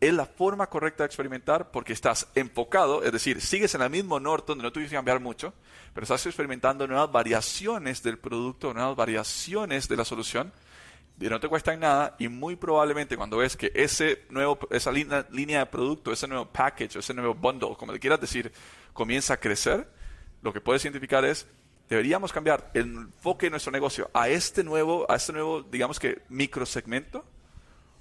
Es 0.00 0.12
la 0.12 0.26
forma 0.26 0.66
correcta 0.68 1.02
de 1.02 1.06
experimentar 1.06 1.70
porque 1.70 1.92
estás 1.92 2.28
enfocado, 2.34 3.04
es 3.04 3.12
decir, 3.12 3.40
sigues 3.40 3.74
en 3.74 3.82
el 3.82 3.90
mismo 3.90 4.18
norte 4.20 4.46
donde 4.48 4.64
no 4.64 4.72
tuviste 4.72 4.90
que 4.90 4.96
cambiar 4.96 5.20
mucho, 5.20 5.54
pero 5.94 6.04
estás 6.04 6.26
experimentando 6.26 6.86
nuevas 6.86 7.10
variaciones 7.12 8.02
del 8.02 8.18
producto, 8.18 8.74
nuevas 8.74 8.96
variaciones 8.96 9.88
de 9.88 9.96
la 9.96 10.04
solución 10.04 10.52
y 11.20 11.28
no 11.28 11.40
te 11.40 11.48
cuestan 11.48 11.80
nada 11.80 12.16
y 12.18 12.28
muy 12.28 12.56
probablemente 12.56 13.16
cuando 13.16 13.36
ves 13.38 13.56
que 13.56 13.70
ese 13.74 14.24
nuevo, 14.30 14.58
esa 14.70 14.90
línea, 14.90 15.26
línea 15.30 15.60
de 15.60 15.66
producto, 15.66 16.12
ese 16.12 16.26
nuevo 16.26 16.46
package, 16.46 16.98
ese 16.98 17.14
nuevo 17.14 17.34
bundle, 17.34 17.76
como 17.78 17.92
le 17.92 18.00
quieras 18.00 18.20
decir, 18.20 18.52
comienza 18.92 19.34
a 19.34 19.36
crecer, 19.36 19.88
lo 20.42 20.52
que 20.52 20.60
puedes 20.60 20.84
identificar 20.84 21.24
es 21.24 21.46
deberíamos 21.88 22.32
cambiar 22.32 22.70
el 22.74 22.86
enfoque 22.86 23.46
de 23.46 23.50
nuestro 23.50 23.72
negocio 23.72 24.10
a 24.12 24.28
este 24.28 24.64
nuevo, 24.64 25.06
a 25.10 25.16
este 25.16 25.32
nuevo, 25.32 25.62
digamos 25.62 26.00
que 26.00 26.22
microsegmento, 26.28 27.24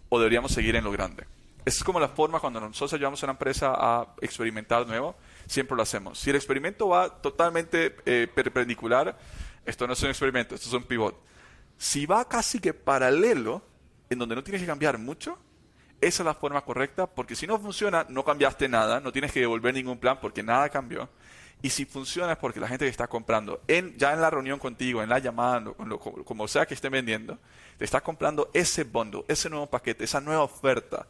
o 0.10 0.20
deberíamos 0.20 0.52
seguir 0.52 0.76
en 0.76 0.84
lo 0.84 0.92
grande. 0.92 1.26
Esa 1.66 1.78
es 1.78 1.84
como 1.84 2.00
la 2.00 2.10
forma 2.10 2.40
cuando 2.40 2.60
nosotros 2.60 2.94
ayudamos 2.94 3.24
a 3.24 3.26
una 3.26 3.34
empresa 3.34 3.74
a 3.76 4.16
experimentar 4.22 4.86
nuevo, 4.86 5.16
siempre 5.48 5.78
lo 5.78 5.84
hacemos. 5.84 6.20
Si 6.20 6.30
el 6.30 6.36
experimento 6.36 6.90
va 6.90 7.22
totalmente 7.22 7.96
eh, 8.06 8.28
perpendicular, 8.34 9.18
esto 9.66 9.88
no 9.88 9.94
es 9.94 10.04
un 10.04 10.10
experimento, 10.10 10.56
esto 10.56 10.68
es 10.68 10.74
un 10.74 10.84
pivot. 10.84 11.16
Si 11.78 12.06
va 12.06 12.28
casi 12.28 12.60
que 12.60 12.74
paralelo, 12.74 13.62
en 14.10 14.20
donde 14.20 14.36
no 14.36 14.44
tienes 14.44 14.62
que 14.62 14.68
cambiar 14.68 14.98
mucho, 14.98 15.38
esa 16.02 16.24
es 16.24 16.26
la 16.26 16.34
forma 16.34 16.62
correcta, 16.62 17.08
porque 17.08 17.36
si 17.36 17.48
no 17.48 17.60
funciona, 17.60 18.06
no 18.10 18.26
cambiaste 18.26 18.68
nada, 18.68 19.00
no 19.00 19.12
tienes 19.12 19.32
que 19.32 19.40
devolver 19.40 19.74
ningún 19.74 19.98
plan 19.98 20.20
porque 20.20 20.44
nada 20.44 20.70
cambió. 20.70 21.10
Y 21.62 21.70
si 21.70 21.86
funciona 21.86 22.34
es 22.34 22.38
porque 22.38 22.60
la 22.60 22.68
gente 22.68 22.84
que 22.84 22.92
está 22.92 23.08
comprando, 23.08 23.62
en, 23.70 23.98
ya 23.98 24.12
en 24.12 24.20
la 24.20 24.30
reunión 24.30 24.60
contigo, 24.60 25.02
en 25.02 25.08
la 25.08 25.20
llamada, 25.20 25.64
como, 26.26 26.46
sea 26.50 26.66
que 26.66 26.74
estén 26.74 26.92
vendiendo, 26.92 27.40
te 27.78 27.86
está 27.86 28.02
comprando 28.02 28.50
ese 28.54 28.84
bondo, 28.84 29.24
ese 29.30 29.50
nuevo 29.50 29.68
paquete, 29.68 30.04
esa 30.04 30.20
nueva 30.20 30.44
oferta. 30.44 31.08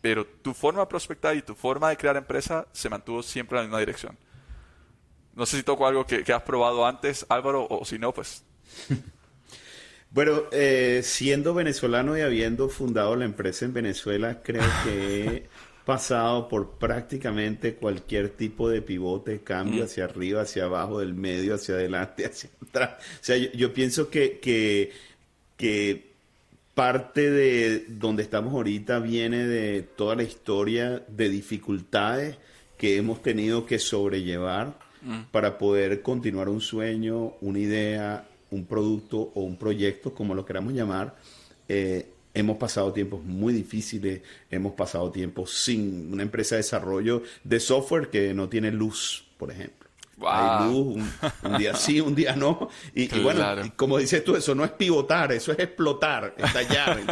Pero 0.00 0.24
tu 0.24 0.54
forma 0.54 0.82
de 0.82 0.86
prospectar 0.86 1.36
y 1.36 1.42
tu 1.42 1.56
forma 1.56 1.88
de 1.88 1.96
crear 1.96 2.16
empresa 2.16 2.68
se 2.70 2.88
mantuvo 2.88 3.20
siempre 3.20 3.58
en 3.58 3.64
la 3.64 3.66
misma 3.66 3.80
dirección. 3.80 4.16
No 5.34 5.44
sé 5.44 5.56
si 5.56 5.64
toco 5.64 5.88
algo 5.88 6.06
que, 6.06 6.32
has 6.32 6.42
probado 6.42 6.86
antes, 6.86 7.26
Álvaro, 7.28 7.66
o 7.68 7.84
si 7.84 7.98
no, 7.98 8.14
pues... 8.14 8.44
Bueno, 10.10 10.44
eh, 10.52 11.00
siendo 11.04 11.52
venezolano 11.52 12.16
y 12.16 12.22
habiendo 12.22 12.68
fundado 12.68 13.14
la 13.16 13.26
empresa 13.26 13.66
en 13.66 13.74
Venezuela, 13.74 14.42
creo 14.42 14.64
que 14.84 15.46
pasado 15.88 16.48
por 16.48 16.72
prácticamente 16.78 17.74
cualquier 17.74 18.28
tipo 18.28 18.68
de 18.68 18.82
pivote, 18.82 19.40
cambio 19.40 19.80
mm. 19.80 19.84
hacia 19.86 20.04
arriba, 20.04 20.42
hacia 20.42 20.64
abajo, 20.64 21.00
del 21.00 21.14
medio, 21.14 21.54
hacia 21.54 21.76
adelante, 21.76 22.26
hacia 22.26 22.50
atrás. 22.68 22.90
O 23.00 23.24
sea, 23.24 23.36
yo, 23.36 23.72
pienso 23.72 24.10
que, 24.10 24.38
que, 24.38 24.92
que 25.56 26.12
parte 26.74 27.30
de 27.30 27.86
donde 27.88 28.22
estamos 28.22 28.52
ahorita 28.52 28.98
viene 28.98 29.46
de 29.46 29.80
toda 29.82 30.14
la 30.14 30.24
historia 30.24 31.02
de 31.08 31.30
dificultades 31.30 32.36
que 32.76 32.96
hemos 32.96 33.22
tenido 33.22 33.64
que 33.64 33.78
sobrellevar 33.78 34.78
mm. 35.00 35.22
para 35.32 35.56
poder 35.56 36.02
continuar 36.02 36.50
un 36.50 36.60
sueño, 36.60 37.32
una 37.40 37.58
idea, 37.58 38.27
un 38.50 38.66
producto 38.66 39.32
o 39.34 39.42
un 39.42 39.56
proyecto, 39.56 40.14
como 40.14 40.34
lo 40.34 40.44
queramos 40.44 40.72
llamar. 40.72 41.16
Eh, 41.68 42.08
hemos 42.34 42.56
pasado 42.56 42.92
tiempos 42.92 43.24
muy 43.24 43.52
difíciles, 43.52 44.22
hemos 44.50 44.72
pasado 44.74 45.10
tiempos 45.10 45.52
sin 45.52 46.12
una 46.12 46.22
empresa 46.22 46.54
de 46.54 46.62
desarrollo 46.62 47.22
de 47.44 47.60
software 47.60 48.10
que 48.10 48.32
no 48.34 48.48
tiene 48.48 48.70
luz, 48.70 49.24
por 49.36 49.50
ejemplo. 49.50 49.78
Hay 50.26 50.68
luz, 50.68 50.96
un, 51.44 51.58
día 51.58 51.74
sí, 51.74 52.00
un 52.00 52.14
día 52.14 52.34
no. 52.34 52.68
Y, 52.94 53.08
bueno, 53.22 53.44
como 53.76 53.98
dices 53.98 54.24
tú, 54.24 54.34
eso 54.34 54.54
no 54.54 54.64
es 54.64 54.72
pivotar, 54.72 55.32
eso 55.32 55.52
es 55.52 55.58
explotar, 55.58 56.34
estallar. 56.36 56.98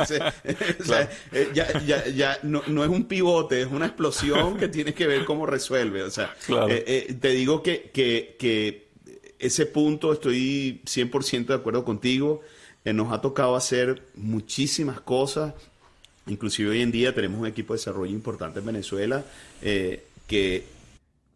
Eh, 1.33 1.51
ya, 1.53 1.81
ya, 1.81 2.07
ya 2.09 2.39
no, 2.43 2.63
no, 2.69 2.83
es 2.85 2.91
un 2.91 3.05
pivote, 3.05 3.63
es 3.63 3.67
una 3.67 3.87
explosión 3.87 4.57
que 4.57 4.69
tienes 4.69 4.95
que 4.95 5.07
ver 5.07 5.25
cómo 5.25 5.47
resuelve. 5.47 6.03
O 6.03 6.11
sea, 6.11 6.35
eh, 6.49 6.85
eh, 6.87 7.17
te 7.21 7.31
digo 7.31 7.63
que, 7.63 7.91
que, 7.93 8.37
que 8.39 8.86
ese 9.39 9.67
punto 9.67 10.13
estoy 10.13 10.83
100% 10.85 11.47
de 11.47 11.55
acuerdo 11.55 11.85
contigo. 11.85 12.41
nos 12.85 13.13
ha 13.13 13.21
tocado 13.21 13.57
hacer 13.57 14.03
muchísimas 14.15 15.01
cosas. 15.01 15.55
Inclusive 16.27 16.71
hoy 16.71 16.83
en 16.83 16.93
día 16.93 17.15
tenemos 17.15 17.41
un 17.41 17.47
equipo 17.47 17.73
de 17.73 17.79
desarrollo 17.79 18.13
importante 18.13 18.61
en 18.61 18.67
Venezuela 18.67 19.25
que 19.61 20.65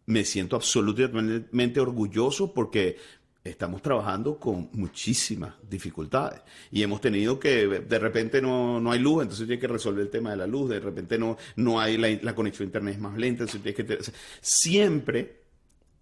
me 0.05 0.25
siento 0.25 0.55
absolutamente 0.55 1.79
orgulloso 1.79 2.53
porque 2.53 2.97
estamos 3.43 3.81
trabajando 3.81 4.37
con 4.37 4.69
muchísimas 4.73 5.55
dificultades 5.67 6.41
y 6.71 6.83
hemos 6.83 7.01
tenido 7.01 7.39
que 7.39 7.67
de 7.67 7.99
repente 7.99 8.41
no, 8.41 8.79
no 8.79 8.91
hay 8.91 8.99
luz, 8.99 9.23
entonces 9.23 9.47
tiene 9.47 9.59
que 9.59 9.67
resolver 9.67 10.03
el 10.03 10.11
tema 10.11 10.29
de 10.31 10.37
la 10.37 10.47
luz, 10.47 10.69
de 10.69 10.79
repente 10.79 11.17
no, 11.17 11.37
no 11.55 11.79
hay 11.79 11.97
la, 11.97 12.35
conexión 12.35 12.65
a 12.65 12.67
internet 12.67 12.95
es 12.95 13.01
más 13.01 13.17
lenta, 13.17 13.43
entonces 13.43 13.75
que 13.75 13.97
siempre 14.41 15.40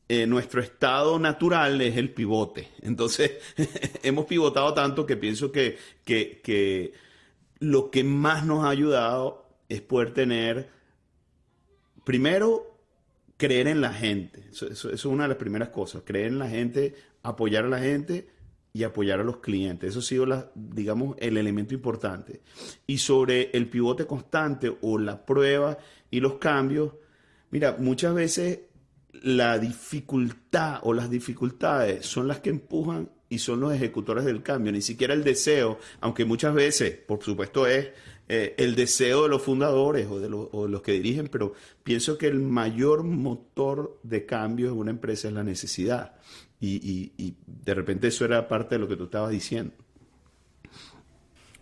eh, 0.09 0.25
nuestro 0.25 0.59
estado 0.59 1.19
natural 1.19 1.79
es 1.81 1.95
el 1.95 2.11
pivote. 2.11 2.69
Entonces 2.81 3.33
hemos 4.03 4.25
pivotado 4.25 4.73
tanto 4.73 5.05
que 5.05 5.15
pienso 5.15 5.51
que, 5.51 5.77
que, 6.03 6.41
que 6.43 6.93
lo 7.59 7.91
que 7.91 8.03
más 8.03 8.43
nos 8.43 8.65
ha 8.65 8.69
ayudado 8.69 9.45
es 9.69 9.81
poder 9.81 10.13
tener 10.13 10.69
primero 12.03 12.75
creer 13.37 13.67
en 13.67 13.81
la 13.81 13.93
gente. 13.93 14.47
Eso, 14.51 14.89
es 14.89 15.05
una 15.05 15.23
de 15.23 15.29
las 15.29 15.37
primeras 15.37 15.69
cosas. 15.69 16.01
Creer 16.03 16.27
en 16.27 16.39
la 16.39 16.49
gente, 16.49 16.95
apoyar 17.21 17.65
a 17.65 17.69
la 17.69 17.79
gente 17.79 18.27
y 18.73 18.83
apoyar 18.83 19.19
a 19.19 19.23
los 19.23 19.37
clientes. 19.37 19.91
Eso 19.91 19.99
ha 19.99 20.01
sido, 20.01 20.25
la, 20.25 20.51
digamos, 20.55 21.15
el 21.19 21.37
elemento 21.37 21.75
importante. 21.75 22.41
Y 22.87 22.97
sobre 22.97 23.51
el 23.53 23.69
pivote 23.69 24.07
constante 24.07 24.75
o 24.81 24.97
la 24.97 25.23
prueba 25.23 25.77
y 26.09 26.19
los 26.19 26.33
cambios, 26.33 26.93
mira, 27.51 27.77
muchas 27.79 28.15
veces 28.15 28.59
la 29.23 29.59
dificultad 29.59 30.79
o 30.83 30.93
las 30.93 31.09
dificultades 31.09 32.05
son 32.05 32.27
las 32.27 32.39
que 32.39 32.49
empujan 32.49 33.09
y 33.29 33.39
son 33.39 33.59
los 33.59 33.73
ejecutores 33.73 34.25
del 34.25 34.41
cambio, 34.41 34.71
ni 34.71 34.81
siquiera 34.81 35.13
el 35.13 35.23
deseo, 35.23 35.79
aunque 36.01 36.25
muchas 36.25 36.53
veces, 36.53 36.97
por 36.97 37.23
supuesto, 37.23 37.67
es 37.67 37.89
eh, 38.27 38.55
el 38.57 38.75
deseo 38.75 39.23
de 39.23 39.29
los 39.29 39.41
fundadores 39.41 40.07
o 40.07 40.19
de, 40.19 40.29
los 40.29 40.81
que 40.81 40.91
dirigen, 40.93 41.27
pero 41.27 41.53
pienso 41.83 42.17
que 42.17 42.27
el 42.27 42.39
mayor 42.39 43.03
motor 43.03 43.99
de 44.03 44.25
cambio 44.25 44.69
en 44.69 44.77
una 44.77 44.91
empresa 44.91 45.27
es 45.27 45.33
la 45.33 45.43
necesidad. 45.43 46.13
Y, 46.61 47.13
y, 47.17 47.35
de 47.45 47.73
repente 47.73 48.07
eso 48.07 48.25
era 48.25 48.47
parte 48.47 48.75
de 48.75 48.79
lo 48.79 48.87
que 48.87 48.97
tú 48.97 49.05
estabas 49.05 49.31
diciendo. 49.31 49.73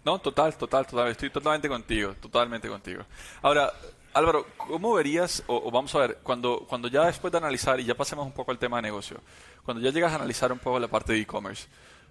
No, 0.03 0.19
total, 0.19 0.57
total, 0.57 0.87
total. 0.87 1.09
Estoy 1.09 1.29
totalmente 1.29 1.69
contigo, 1.69 2.15
totalmente 2.19 2.67
contigo. 2.67 3.03
Ahora, 3.41 3.71
Álvaro, 4.17 4.47
¿cómo 4.57 4.95
verías, 4.95 5.43
o, 5.45 5.69
vamos 5.69 5.93
a 5.93 5.99
ver, 5.99 6.17
cuando, 6.23 6.65
cuando 6.67 6.87
ya 6.87 7.05
después 7.05 7.31
de 7.31 7.37
analizar, 7.37 7.79
y 7.79 7.85
ya 7.85 7.93
pasemos 7.93 8.25
un 8.25 8.31
poco 8.31 8.49
al 8.49 8.57
tema 8.57 8.77
de 8.77 8.81
negocio, 8.81 9.21
cuando 9.63 9.83
ya 9.83 9.91
llegas 9.91 10.11
a 10.11 10.15
analizar 10.15 10.51
un 10.51 10.57
poco 10.57 10.79
la 10.79 10.87
parte 10.87 11.13
de 11.13 11.19
e-commerce, 11.19 11.67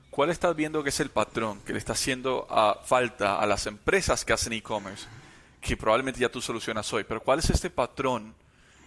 ¿cuál 0.09 0.31
estás 0.31 0.55
viendo 0.55 0.85
que 0.85 0.91
es 0.91 1.01
el 1.01 1.11
patrón 1.11 1.61
que 1.63 1.73
le 1.73 1.81
está 1.81 1.95
haciendo 1.95 2.47
a 2.49 2.79
falta 2.85 3.41
a 3.41 3.47
las 3.47 3.67
empresas 3.67 4.25
que 4.25 4.33
hacen 4.33 4.53
e-commerce, 4.53 5.09
que 5.61 5.77
probablemente 5.77 6.21
ya 6.21 6.29
tú 6.29 6.41
solucionas 6.41 6.93
hoy, 6.93 7.03
pero 7.03 7.21
cuál 7.21 7.41
es 7.41 7.51
este 7.51 7.71
patrón 7.71 8.37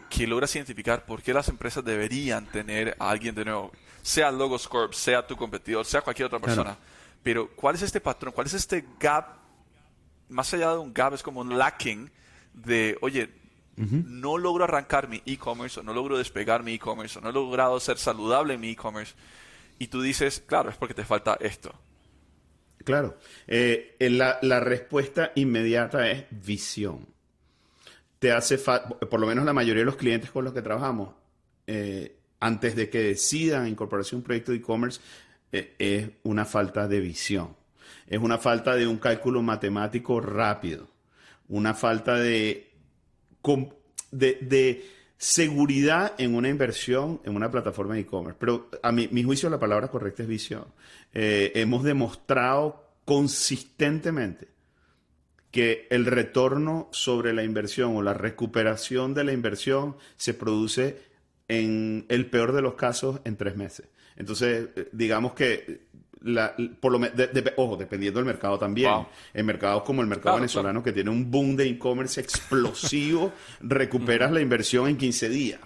que 0.10 0.26
logras 0.26 0.56
identificar 0.56 1.06
por 1.06 1.22
qué 1.22 1.34
las 1.34 1.50
empresas 1.50 1.84
deberían 1.84 2.46
tener 2.46 2.96
a 3.00 3.10
alguien 3.10 3.36
de 3.36 3.44
nuevo, 3.44 3.74
sea 4.02 4.32
Logos 4.32 4.66
Corp, 4.66 4.94
sea 4.94 5.28
tu 5.28 5.36
competidor, 5.36 5.86
sea 5.86 6.02
cualquier 6.02 6.28
otra 6.28 6.40
persona, 6.40 6.78
pero 7.22 7.50
cuál 7.50 7.76
es 7.76 7.82
este 7.82 8.00
patrón, 8.00 8.32
cuál 8.32 8.48
es 8.48 8.54
este 8.54 8.86
gap, 8.98 9.36
más 10.30 10.54
allá 10.54 10.72
de 10.72 10.78
un 10.78 10.94
gap, 10.94 11.14
es 11.14 11.22
como 11.22 11.42
un 11.42 11.58
lacking 11.58 12.10
de, 12.66 12.98
oye, 13.02 13.30
no 13.78 14.38
logro 14.38 14.66
arrancar 14.66 15.08
mi 15.08 15.22
e-commerce 15.26 15.80
o 15.80 15.84
no 15.84 15.94
logro 15.94 16.18
despegar 16.18 16.64
mi 16.64 16.74
e-commerce 16.74 17.18
o 17.18 17.22
no 17.22 17.30
he 17.30 17.34
logrado 17.34 17.80
ser 17.80 17.98
saludable 17.98 18.56
en 18.56 18.60
mi 18.60 18.72
e-commerce. 18.72 19.16
Y 19.78 19.88
tú 19.88 20.02
dices, 20.02 20.44
claro, 20.46 20.70
es 20.70 20.76
porque 20.76 20.94
te 20.94 21.06
falta 21.06 21.38
esto. 21.40 21.74
Claro. 22.84 23.18
Eh, 23.48 23.96
la, 24.00 24.40
la, 24.42 24.60
respuesta 24.60 25.32
inmediata 25.36 26.10
es 26.12 26.26
visión. 26.30 27.08
Te 28.20 28.34
hace 28.34 28.58
por 28.58 29.20
lo 29.20 29.28
menos 29.28 29.46
la 29.46 29.54
mayoría 29.54 29.82
de 29.82 29.86
los 29.86 29.96
clientes 29.96 30.32
con 30.32 30.44
los 30.44 30.54
que 30.54 30.62
trabajamos, 30.62 31.14
eh, 31.68 32.18
antes 32.42 32.76
de 32.76 32.90
que 32.90 33.00
decidan 33.00 33.68
incorporarse 33.68 34.16
un 34.16 34.24
proyecto 34.24 34.52
de 34.52 34.58
e-commerce, 34.58 35.00
eh, 35.54 35.76
es 35.80 36.10
una 36.24 36.44
falta 36.44 36.88
de 36.88 37.00
visión. 37.00 37.56
Es 38.08 38.20
una 38.20 38.38
falta 38.38 38.76
de 38.76 38.88
un 38.88 38.98
cálculo 38.98 39.42
matemático 39.42 40.20
rápido 40.20 40.99
una 41.50 41.74
falta 41.74 42.16
de, 42.16 42.72
de, 44.12 44.86
seguridad 45.18 46.14
en 46.18 46.34
una 46.34 46.48
inversión 46.48 47.20
en 47.26 47.36
una 47.36 47.52
plataforma 47.52 47.96
de 47.96 48.02
e-commerce. 48.02 48.38
Pero 48.40 48.70
a 48.82 48.92
mi, 48.92 49.10
mi, 49.10 49.24
juicio 49.24 49.50
la 49.50 49.60
palabra 49.60 49.90
correcta 49.90 50.24
es 50.24 50.30
visión. 50.30 50.66
Eh, 51.14 51.52
hemos 51.56 51.84
demostrado 51.84 52.94
consistentemente 53.04 54.48
que 55.52 55.88
el 55.90 56.06
retorno 56.06 56.88
sobre 56.92 57.34
la 57.34 57.44
inversión 57.44 57.96
o 57.98 58.02
la 58.02 58.14
recuperación 58.14 59.14
de 59.14 59.24
la 59.24 59.34
inversión 59.34 59.98
se 60.16 60.34
produce 60.34 61.02
en 61.48 62.06
el 62.08 62.28
peor 62.28 62.54
de 62.54 62.62
los 62.62 62.76
casos 62.76 63.20
en 63.26 63.36
tres 63.36 63.58
meses. 63.58 63.90
Entonces, 64.16 64.70
eh, 64.76 64.90
digamos 64.92 65.34
que 65.34 65.89
la, 66.22 66.54
por 66.80 66.92
lo, 66.92 67.08
ojo, 67.56 67.78
dependiendo 67.78 68.20
del 68.20 68.26
mercado 68.26 68.58
también. 68.58 68.92
En 69.34 69.46
mercados 69.46 69.84
como 69.84 70.02
el 70.02 70.08
mercado 70.08 70.36
venezolano, 70.36 70.84
que 70.84 70.92
tiene 70.92 71.10
un 71.10 71.30
boom 71.30 71.56
de 71.56 71.68
e-commerce 71.68 72.20
explosivo, 72.20 73.32
recuperas 73.62 74.32
la 74.32 74.42
inversión 74.42 74.88
en 74.88 74.98
15 74.98 75.30
días. 75.30 75.60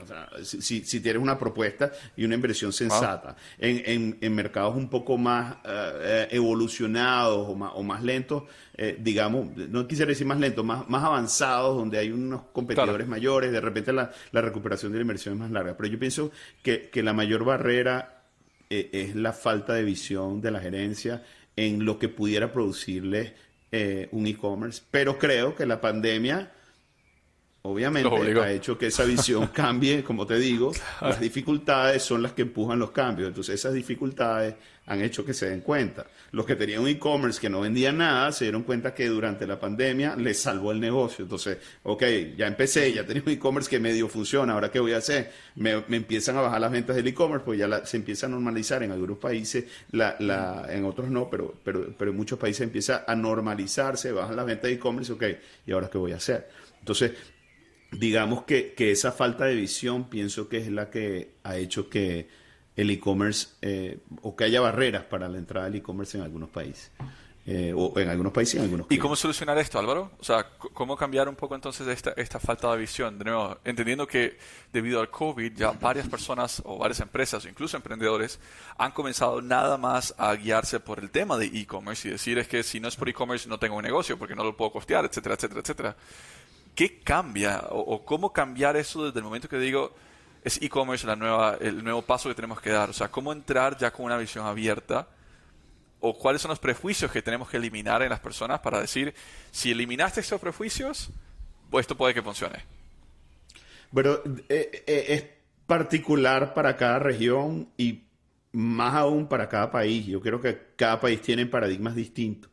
si, 0.43 0.83
si, 0.83 0.99
tienes 0.99 1.21
una 1.21 1.37
propuesta 1.37 1.91
y 2.15 2.25
una 2.25 2.35
inversión 2.35 2.71
sensata. 2.71 3.35
En, 3.57 4.17
en, 4.21 4.33
mercados 4.33 4.75
un 4.75 4.89
poco 4.89 5.17
más 5.17 5.57
eh, 5.65 6.27
evolucionados 6.31 7.47
o 7.47 7.55
más, 7.55 7.71
o 7.75 7.83
más 7.83 8.03
lentos, 8.03 8.43
eh, 8.75 8.97
digamos, 8.99 9.55
no 9.55 9.87
quisiera 9.87 10.09
decir 10.09 10.25
más 10.25 10.39
lentos, 10.39 10.65
más, 10.65 10.89
más 10.89 11.03
avanzados, 11.03 11.77
donde 11.77 11.99
hay 11.99 12.11
unos 12.11 12.43
competidores 12.51 13.07
mayores, 13.07 13.51
de 13.51 13.61
repente 13.61 13.93
la, 13.93 14.11
la 14.31 14.41
recuperación 14.41 14.91
de 14.91 14.97
la 14.99 15.03
inversión 15.03 15.35
es 15.35 15.39
más 15.39 15.51
larga. 15.51 15.77
Pero 15.77 15.89
yo 15.89 15.99
pienso 15.99 16.31
que, 16.61 16.89
que 16.89 17.03
la 17.03 17.13
mayor 17.13 17.45
barrera 17.45 18.22
eh, 18.79 18.89
es 18.91 19.15
la 19.15 19.33
falta 19.33 19.73
de 19.73 19.83
visión 19.83 20.41
de 20.41 20.51
la 20.51 20.59
gerencia 20.59 21.23
en 21.55 21.85
lo 21.85 21.99
que 21.99 22.09
pudiera 22.09 22.51
producirle 22.51 23.33
eh, 23.71 24.09
un 24.11 24.25
e-commerce. 24.27 24.81
Pero 24.89 25.19
creo 25.19 25.55
que 25.55 25.65
la 25.65 25.81
pandemia 25.81 26.51
obviamente 27.65 28.09
ha 28.41 28.51
hecho 28.51 28.77
que 28.77 28.87
esa 28.87 29.05
visión 29.05 29.47
cambie, 29.53 30.03
como 30.03 30.27
te 30.27 30.37
digo, 30.37 30.73
las 30.99 31.19
dificultades 31.19 32.03
son 32.03 32.21
las 32.21 32.33
que 32.33 32.41
empujan 32.41 32.77
los 32.77 32.91
cambios. 32.91 33.29
Entonces 33.29 33.55
esas 33.55 33.73
dificultades 33.73 34.55
han 34.85 35.01
hecho 35.01 35.23
que 35.23 35.33
se 35.33 35.49
den 35.49 35.61
cuenta. 35.61 36.05
Los 36.31 36.45
que 36.45 36.57
tenían 36.57 36.81
un 36.81 36.89
e-commerce 36.89 37.39
que 37.39 37.49
no 37.49 37.61
vendían 37.61 37.99
nada 37.99 38.33
se 38.33 38.43
dieron 38.43 38.63
cuenta 38.63 38.93
que 38.93 39.07
durante 39.07 39.47
la 39.47 39.57
pandemia 39.57 40.17
les 40.17 40.39
salvó 40.41 40.73
el 40.73 40.81
negocio. 40.81 41.23
Entonces, 41.23 41.57
ok, 41.83 42.03
ya 42.35 42.47
empecé, 42.47 42.91
ya 42.91 43.05
tenía 43.05 43.23
un 43.25 43.31
e-commerce 43.31 43.69
que 43.69 43.79
medio 43.79 44.09
funciona, 44.09 44.51
ahora 44.51 44.69
qué 44.69 44.81
voy 44.81 44.91
a 44.91 44.97
hacer? 44.97 45.31
Me, 45.55 45.71
empiezan 45.71 46.35
a 46.35 46.41
bajar 46.41 46.59
las 46.59 46.71
ventas 46.71 46.97
del 46.97 47.07
e-commerce, 47.07 47.45
pues 47.45 47.59
ya 47.59 47.85
se 47.85 47.95
empieza 47.95 48.25
a 48.25 48.29
normalizar 48.29 48.83
en 48.83 48.91
algunos 48.91 49.19
países, 49.19 49.63
la, 49.91 50.17
la, 50.19 50.65
en 50.69 50.83
otros 50.83 51.09
no, 51.09 51.29
pero, 51.29 51.55
pero, 51.63 51.95
pero 51.97 52.11
en 52.11 52.17
muchos 52.17 52.37
países 52.37 52.61
empieza 52.61 53.05
a 53.07 53.15
normalizarse, 53.15 54.11
bajan 54.11 54.35
las 54.35 54.45
ventas 54.45 54.63
de 54.63 54.73
e-commerce, 54.73 55.13
ok, 55.13 55.23
¿y 55.65 55.71
ahora 55.71 55.89
qué 55.89 55.97
voy 55.97 56.11
a 56.11 56.17
hacer? 56.17 56.49
Entonces, 56.79 57.13
digamos 57.97 58.43
que, 58.43 58.73
que 58.73 58.91
esa 58.91 59.11
falta 59.11 59.45
de 59.45 59.55
visión 59.55 60.09
pienso 60.09 60.49
que 60.49 60.57
es 60.57 60.67
la 60.69 60.89
que 60.89 61.31
ha 61.43 61.57
hecho 61.57 61.89
que 61.89 62.27
el 62.75 62.89
e-commerce 62.89 63.49
eh, 63.61 63.99
o 64.21 64.35
que 64.35 64.45
haya 64.45 64.61
barreras 64.61 65.03
para 65.03 65.29
la 65.29 65.37
entrada 65.37 65.65
del 65.65 65.75
e-commerce 65.75 66.17
en 66.17 66.23
algunos 66.23 66.49
países. 66.49 66.91
Eh, 67.45 67.73
o 67.75 67.99
en 67.99 68.07
algunos 68.07 68.31
países 68.31 68.55
y 68.55 68.57
en 68.59 68.63
algunos 68.63 68.87
¿Y 68.89 68.97
cómo 68.97 69.17
solucionar 69.17 69.57
esto, 69.57 69.77
Álvaro? 69.77 70.13
O 70.17 70.23
sea, 70.23 70.47
¿cómo 70.57 70.95
cambiar 70.95 71.27
un 71.27 71.35
poco 71.35 71.55
entonces 71.55 71.85
esta, 71.87 72.13
esta 72.15 72.39
falta 72.39 72.71
de 72.71 72.77
visión? 72.77 73.19
De 73.19 73.25
nuevo, 73.25 73.57
entendiendo 73.65 74.07
que 74.07 74.37
debido 74.71 75.01
al 75.01 75.09
COVID 75.09 75.51
ya 75.53 75.71
varias 75.71 76.07
personas 76.07 76.61
o 76.63 76.77
varias 76.77 77.01
empresas, 77.01 77.45
incluso 77.45 77.75
emprendedores, 77.75 78.39
han 78.77 78.91
comenzado 78.91 79.41
nada 79.41 79.77
más 79.77 80.15
a 80.17 80.33
guiarse 80.35 80.79
por 80.79 80.99
el 80.99 81.11
tema 81.11 81.37
de 81.37 81.47
e-commerce 81.47 82.07
y 82.07 82.11
decir 82.11 82.37
es 82.37 82.47
que 82.47 82.63
si 82.63 82.79
no 82.79 82.87
es 82.87 82.95
por 82.95 83.09
e-commerce 83.09 83.49
no 83.49 83.59
tengo 83.59 83.75
un 83.75 83.83
negocio 83.83 84.17
porque 84.17 84.35
no 84.35 84.45
lo 84.45 84.55
puedo 84.55 84.71
costear, 84.71 85.03
etcétera, 85.03 85.35
etcétera, 85.35 85.59
etcétera. 85.59 85.95
¿Qué 86.75 86.99
cambia 86.99 87.63
o, 87.69 88.03
cómo 88.03 88.33
cambiar 88.33 88.75
eso 88.77 89.05
desde 89.05 89.19
el 89.19 89.25
momento 89.25 89.47
que 89.47 89.57
digo 89.59 89.93
es 90.43 90.61
e-commerce 90.61 91.07
el 91.61 91.83
nuevo 91.83 92.01
paso 92.01 92.29
que 92.29 92.35
tenemos 92.35 92.59
que 92.59 92.71
dar? 92.71 92.89
O 92.89 92.93
sea, 92.93 93.09
¿cómo 93.09 93.31
entrar 93.31 93.77
ya 93.77 93.91
con 93.91 94.05
una 94.05 94.17
visión 94.17 94.45
abierta? 94.45 95.07
o 96.05 96.13
cuáles 96.13 96.41
son 96.41 96.49
los 96.49 96.59
prejuicios 96.59 97.09
que 97.09 97.21
tenemos 97.21 97.49
que 97.49 97.55
eliminar 97.55 98.01
en 98.01 98.09
las 98.09 98.19
personas 98.19 98.59
para 98.59 98.81
decir, 98.81 99.13
si 99.51 99.71
eliminaste 99.71 100.19
esos 100.19 100.41
prejuicios, 100.41 101.09
esto 101.79 101.95
puede 101.95 102.13
que 102.13 102.21
funcione. 102.21 102.59
Bueno, 103.89 104.17
eh, 104.49 104.83
eh, 104.85 105.05
es 105.07 105.25
particular 105.65 106.53
para 106.53 106.75
cada 106.75 106.99
región 106.99 107.69
y 107.77 108.03
más 108.51 108.95
aún 108.95 109.29
para 109.29 109.47
cada 109.47 109.71
país. 109.71 110.05
Yo 110.05 110.19
creo 110.19 110.41
que 110.41 110.73
cada 110.75 110.99
país 110.99 111.21
tiene 111.21 111.45
paradigmas 111.45 111.95
distintos. 111.95 112.51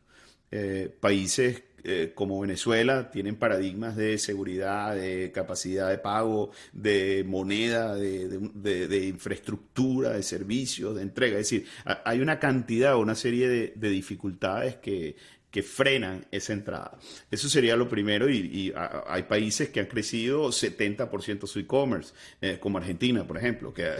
Eh, 0.49 0.95
países 1.01 1.61
eh, 1.83 2.11
como 2.13 2.39
Venezuela 2.39 3.11
tienen 3.11 3.35
paradigmas 3.35 3.95
de 3.95 4.17
seguridad, 4.17 4.95
de 4.95 5.31
capacidad 5.31 5.89
de 5.89 5.97
pago, 5.97 6.51
de 6.73 7.23
moneda, 7.27 7.95
de, 7.95 9.07
infraestructura, 9.07 10.11
de 10.11 10.23
servicios, 10.23 10.95
de 10.95 11.01
entrega. 11.01 11.39
Es 11.39 11.49
decir, 11.49 11.67
hay 12.05 12.19
una 12.21 12.39
cantidad, 12.39 12.97
una 12.97 13.15
serie 13.15 13.73
de 13.75 13.89
dificultades 13.89 14.75
que, 14.75 15.15
que 15.51 15.61
frenan 15.61 16.25
esa 16.31 16.53
entrada. 16.53 16.97
Eso 17.29 17.49
sería 17.49 17.75
lo 17.75 17.89
primero 17.89 18.29
y, 18.29 18.73
hay 19.07 19.23
países 19.23 19.69
que 19.69 19.81
han 19.81 19.85
crecido 19.87 20.47
70% 20.47 21.45
su 21.45 21.59
e-commerce, 21.59 22.13
eh, 22.39 22.57
como 22.59 22.77
Argentina, 22.77 23.27
por 23.27 23.37
ejemplo, 23.37 23.73
que, 23.73 23.91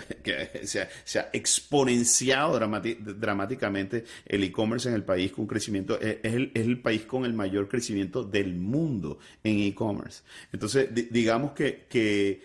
se, 0.63 1.19
ha, 1.19 1.29
exponenciado 1.33 2.57
dramáticamente 2.57 4.05
el 4.25 4.43
e-commerce 4.45 4.87
en 4.87 4.95
el 4.95 5.03
país 5.03 5.31
con 5.33 5.45
crecimiento, 5.45 5.99
es, 5.99 6.17
el, 6.23 6.79
país 6.81 7.03
con 7.03 7.25
el 7.25 7.33
mayor 7.33 7.67
crecimiento 7.67 8.23
del 8.23 8.55
mundo 8.55 9.19
en 9.43 9.59
e-commerce. 9.59 10.23
Entonces, 10.53 10.89
digamos 11.11 11.51
que, 11.51 12.41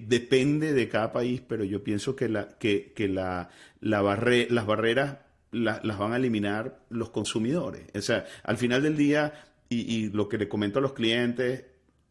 depende 0.00 0.72
de 0.72 0.88
cada 0.88 1.12
país, 1.12 1.40
pero 1.46 1.62
yo 1.62 1.84
pienso 1.84 2.16
que, 2.16 2.28
la, 2.28 2.48
la 2.58 3.48
las 3.80 4.66
barreras 4.66 5.23
las 5.54 5.98
van 5.98 6.12
a 6.12 6.16
eliminar 6.16 6.80
los 6.90 7.10
consumidores. 7.10 7.84
O 7.94 8.00
sea, 8.00 8.26
al 8.42 8.56
final 8.56 8.82
del 8.82 8.96
día, 8.96 9.32
y, 9.68 10.10
lo 10.10 10.28
que 10.28 10.38
le 10.38 10.48
comento 10.48 10.78
a 10.78 10.82
los 10.82 10.92
clientes, 10.92 11.64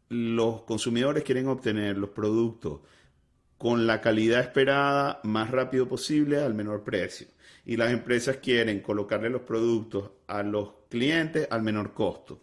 los 0.08 0.62
consumidores 0.62 1.24
quieren 1.24 1.48
obtener 1.48 1.96
los 1.96 2.10
productos 2.10 2.80
con 3.58 3.86
la 3.86 4.00
calidad 4.00 4.40
esperada 4.40 5.20
más 5.24 5.50
rápido 5.50 5.88
posible 5.88 6.42
al 6.42 6.54
menor 6.54 6.84
precio. 6.84 7.28
Y 7.64 7.76
las 7.76 7.92
empresas 7.92 8.38
quieren 8.38 8.80
colocarle 8.80 9.30
los 9.30 9.42
productos 9.42 10.10
a 10.26 10.42
los 10.42 10.70
clientes 10.90 11.48
al 11.50 11.62
menor 11.62 11.94
costo. 11.94 12.42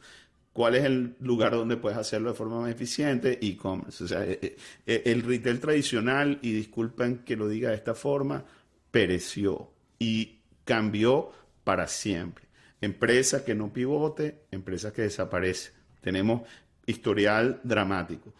¿Cuál 0.54 0.76
es 0.76 0.84
el 0.84 1.16
lugar 1.20 1.54
donde 1.54 1.78
puedes 1.78 1.97
hacerlo 1.97 2.32
de 2.32 2.36
forma 2.36 2.62
más 2.62 2.72
eficiente? 2.72 3.39
E-commerce. 3.41 4.04
O 4.04 4.08
sea, 4.08 4.26
eh, 4.26 4.58
eh, 4.86 5.04
el 5.06 5.22
retail 5.22 5.60
tradicional, 5.60 6.39
y 6.41 6.52
disculpen 6.52 7.20
que 7.20 7.38
lo 7.38 7.47
diga 7.47 7.70
de 7.70 7.76
esta 7.76 7.93
forma, 7.93 8.43
pereció. 8.89 9.72
Y 9.99 10.41
cambió 10.72 11.32
para 11.65 11.86
siempre. 11.89 12.45
Empresa 12.80 13.43
que 13.43 13.55
no 13.55 13.74
pivote, 13.74 14.43
empresa 14.51 14.93
que 14.93 15.01
desaparece. 15.01 15.72
Tenemos 15.99 16.43
historial 16.86 17.59
dramático. 17.65 18.34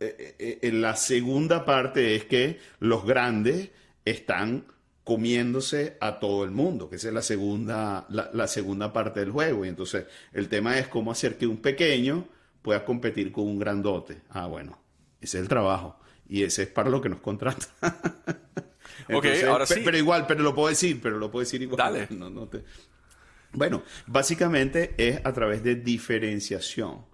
Eh, 0.00 0.34
eh, 0.40 0.58
eh, 0.60 0.72
la 0.72 0.96
segunda 0.96 1.64
parte 1.64 2.16
es 2.16 2.24
que 2.24 2.58
los 2.80 3.06
grandes 3.06 3.70
están 4.04 4.64
comiéndose 5.04 5.96
a 6.00 6.18
todo 6.18 6.42
el 6.42 6.50
mundo, 6.50 6.90
que 6.90 6.96
esa 6.96 7.08
es 7.08 7.14
la 7.14 7.22
segunda, 7.22 8.06
la, 8.08 8.48
segunda 8.48 8.92
parte 8.92 9.20
del 9.20 9.30
juego. 9.30 9.64
Y 9.64 9.68
entonces 9.68 10.06
el 10.32 10.48
tema 10.48 10.80
es 10.80 10.88
cómo 10.88 11.12
hacer 11.12 11.38
que 11.38 11.46
un 11.46 11.58
pequeño 11.58 12.26
pueda 12.60 12.84
competir 12.84 13.30
con 13.30 13.44
un 13.44 13.60
grandote. 13.60 14.22
Ah, 14.30 14.48
bueno, 14.48 14.82
ese 15.20 15.38
es 15.38 15.42
el 15.42 15.48
trabajo. 15.48 15.96
Y 16.28 16.42
ese 16.42 16.64
es 16.64 16.68
para 16.68 16.90
lo 16.90 17.00
que 17.00 17.08
nos 17.08 17.20
ok, 19.12 19.26
ahora 19.48 19.66
sí. 19.66 19.80
Pero 19.84 19.96
igual, 19.96 20.26
pero 20.26 20.42
lo 20.42 20.54
puedo 20.54 20.68
decir, 20.68 21.00
pero 21.02 21.18
lo 21.18 21.30
puedo 21.30 21.44
decir 21.44 21.62
igual. 21.62 21.78
Dale. 21.78 22.08
Bueno, 23.54 23.82
básicamente 24.06 24.94
es 24.96 25.20
a 25.26 25.32
través 25.34 25.62
de 25.62 25.74
diferenciación. 25.74 27.04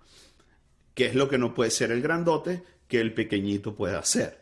¿Qué 0.94 1.06
es 1.06 1.16
lo 1.16 1.28
que 1.28 1.36
no 1.36 1.52
puede 1.52 1.72
ser 1.72 1.90
el 1.90 2.00
grandote 2.00 2.62
que 2.86 3.00
el 3.00 3.12
pequeñito 3.12 3.74
puede 3.74 3.96
hacer? 3.96 4.38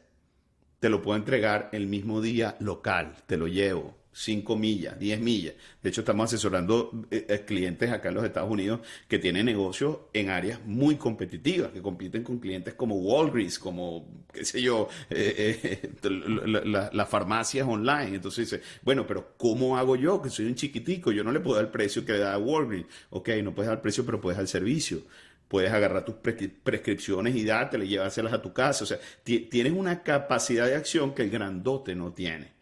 Te 0.79 0.91
lo 0.91 1.01
puedo 1.01 1.17
entregar 1.17 1.71
el 1.73 1.87
mismo 1.87 2.21
día 2.21 2.55
local, 2.61 3.17
te 3.25 3.39
lo 3.39 3.49
llevo 3.49 3.96
5 4.17 4.57
millas, 4.57 4.99
10 4.99 5.21
millas. 5.21 5.55
De 5.83 5.91
hecho, 5.91 6.01
estamos 6.01 6.25
asesorando 6.25 6.91
eh, 7.11 7.27
eh, 7.29 7.45
clientes 7.47 7.93
acá 7.93 8.09
en 8.09 8.15
los 8.15 8.25
Estados 8.25 8.51
Unidos 8.51 8.81
que 9.07 9.19
tienen 9.19 9.45
negocios 9.45 9.99
en 10.15 10.31
áreas 10.31 10.59
muy 10.65 10.97
competitivas, 10.97 11.71
que 11.71 11.83
compiten 11.83 12.25
con 12.25 12.39
clientes 12.39 12.73
como 12.73 12.97
Walgreens, 12.97 13.59
como, 13.59 14.09
qué 14.33 14.47
sé 14.47 14.63
yo, 14.63 14.89
eh, 15.11 15.93
las 16.73 17.09
farmacias 17.11 17.69
online. 17.69 18.15
Entonces 18.15 18.51
dice, 18.51 18.63
bueno, 18.83 19.07
pero 19.07 19.35
¿cómo 19.37 19.77
hago 19.77 19.97
yo? 19.97 20.23
Que 20.23 20.31
soy 20.31 20.47
un 20.47 20.55
chiquitico, 20.55 21.13
yo 21.13 21.23
no 21.23 21.31
le 21.31 21.41
puedo 21.41 21.57
dar 21.57 21.67
el 21.67 21.71
precio 21.71 22.03
que 22.03 22.13
le 22.13 22.21
da 22.21 22.33
a 22.33 22.39
Walgreens. 22.39 22.87
Ok, 23.11 23.29
no 23.45 23.55
puedes 23.55 23.69
dar 23.69 23.77
el 23.77 23.83
precio, 23.83 24.07
pero 24.07 24.19
puedes 24.19 24.39
dar 24.39 24.45
el 24.45 24.49
servicio 24.49 25.03
puedes 25.47 25.71
agarrar 25.71 26.05
tus 26.05 26.17
prescripciones 26.17 27.37
y 27.37 27.45
dártelas, 27.45 27.87
llevárselas 27.87 28.33
a 28.33 28.43
tu 28.43 28.53
casa. 28.53 28.83
O 28.83 28.87
sea, 28.87 28.99
tienes 29.23 29.73
una 29.73 30.03
capacidad 30.03 30.67
de 30.67 30.75
acción 30.75 31.15
que 31.15 31.23
el 31.23 31.31
grandote 31.31 31.95
no 31.95 32.13
tiene. 32.13 32.56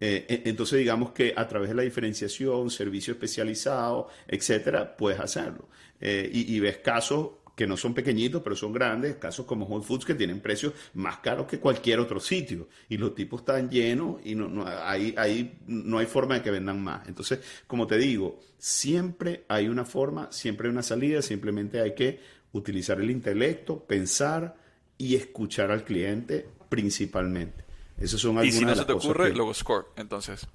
Eh, 0.00 0.42
entonces, 0.44 0.78
digamos 0.78 1.12
que 1.12 1.32
a 1.36 1.46
través 1.48 1.70
de 1.70 1.74
la 1.74 1.82
diferenciación, 1.82 2.70
servicio 2.70 3.14
especializado, 3.14 4.08
etcétera, 4.28 4.96
puedes 4.96 5.20
hacerlo. 5.20 5.68
Eh, 6.00 6.28
y, 6.32 6.60
ves 6.60 6.78
casos 6.78 7.30
que 7.54 7.66
no 7.66 7.78
son 7.78 7.94
pequeñitos, 7.94 8.42
pero 8.42 8.54
son 8.54 8.70
grandes, 8.70 9.16
casos 9.16 9.46
como 9.46 9.64
Whole 9.64 9.82
Foods 9.82 10.04
que 10.04 10.14
tienen 10.14 10.40
precios 10.40 10.74
más 10.92 11.18
caros 11.18 11.46
que 11.46 11.58
cualquier 11.58 12.00
otro 12.00 12.20
sitio. 12.20 12.68
Y 12.90 12.98
los 12.98 13.14
tipos 13.14 13.40
están 13.40 13.70
llenos 13.70 14.20
y 14.24 14.34
no, 14.34 14.48
no, 14.48 14.66
ahí, 14.66 15.14
ahí 15.16 15.58
no 15.66 15.98
hay 15.98 16.06
forma 16.06 16.34
de 16.34 16.42
que 16.42 16.50
vendan 16.50 16.82
más. 16.82 17.08
Entonces, 17.08 17.40
como 17.66 17.86
te 17.86 17.96
digo, 17.96 18.40
siempre 18.58 19.44
hay 19.48 19.68
una 19.68 19.86
forma, 19.86 20.30
siempre 20.30 20.68
hay 20.68 20.72
una 20.72 20.82
salida, 20.82 21.22
simplemente 21.22 21.80
hay 21.80 21.94
que 21.94 22.20
utilizar 22.52 23.00
el 23.00 23.10
intelecto, 23.10 23.82
pensar 23.84 24.56
y 24.98 25.14
escuchar 25.14 25.70
al 25.70 25.84
cliente 25.84 26.46
principalmente 26.68 27.65
y 27.98 28.52
si 28.52 28.64
no 28.64 28.74
se 28.74 28.84
te 28.84 28.92
ocurre, 28.92 29.34
luego 29.34 29.54
score, 29.54 29.86
entonces. 29.96 30.46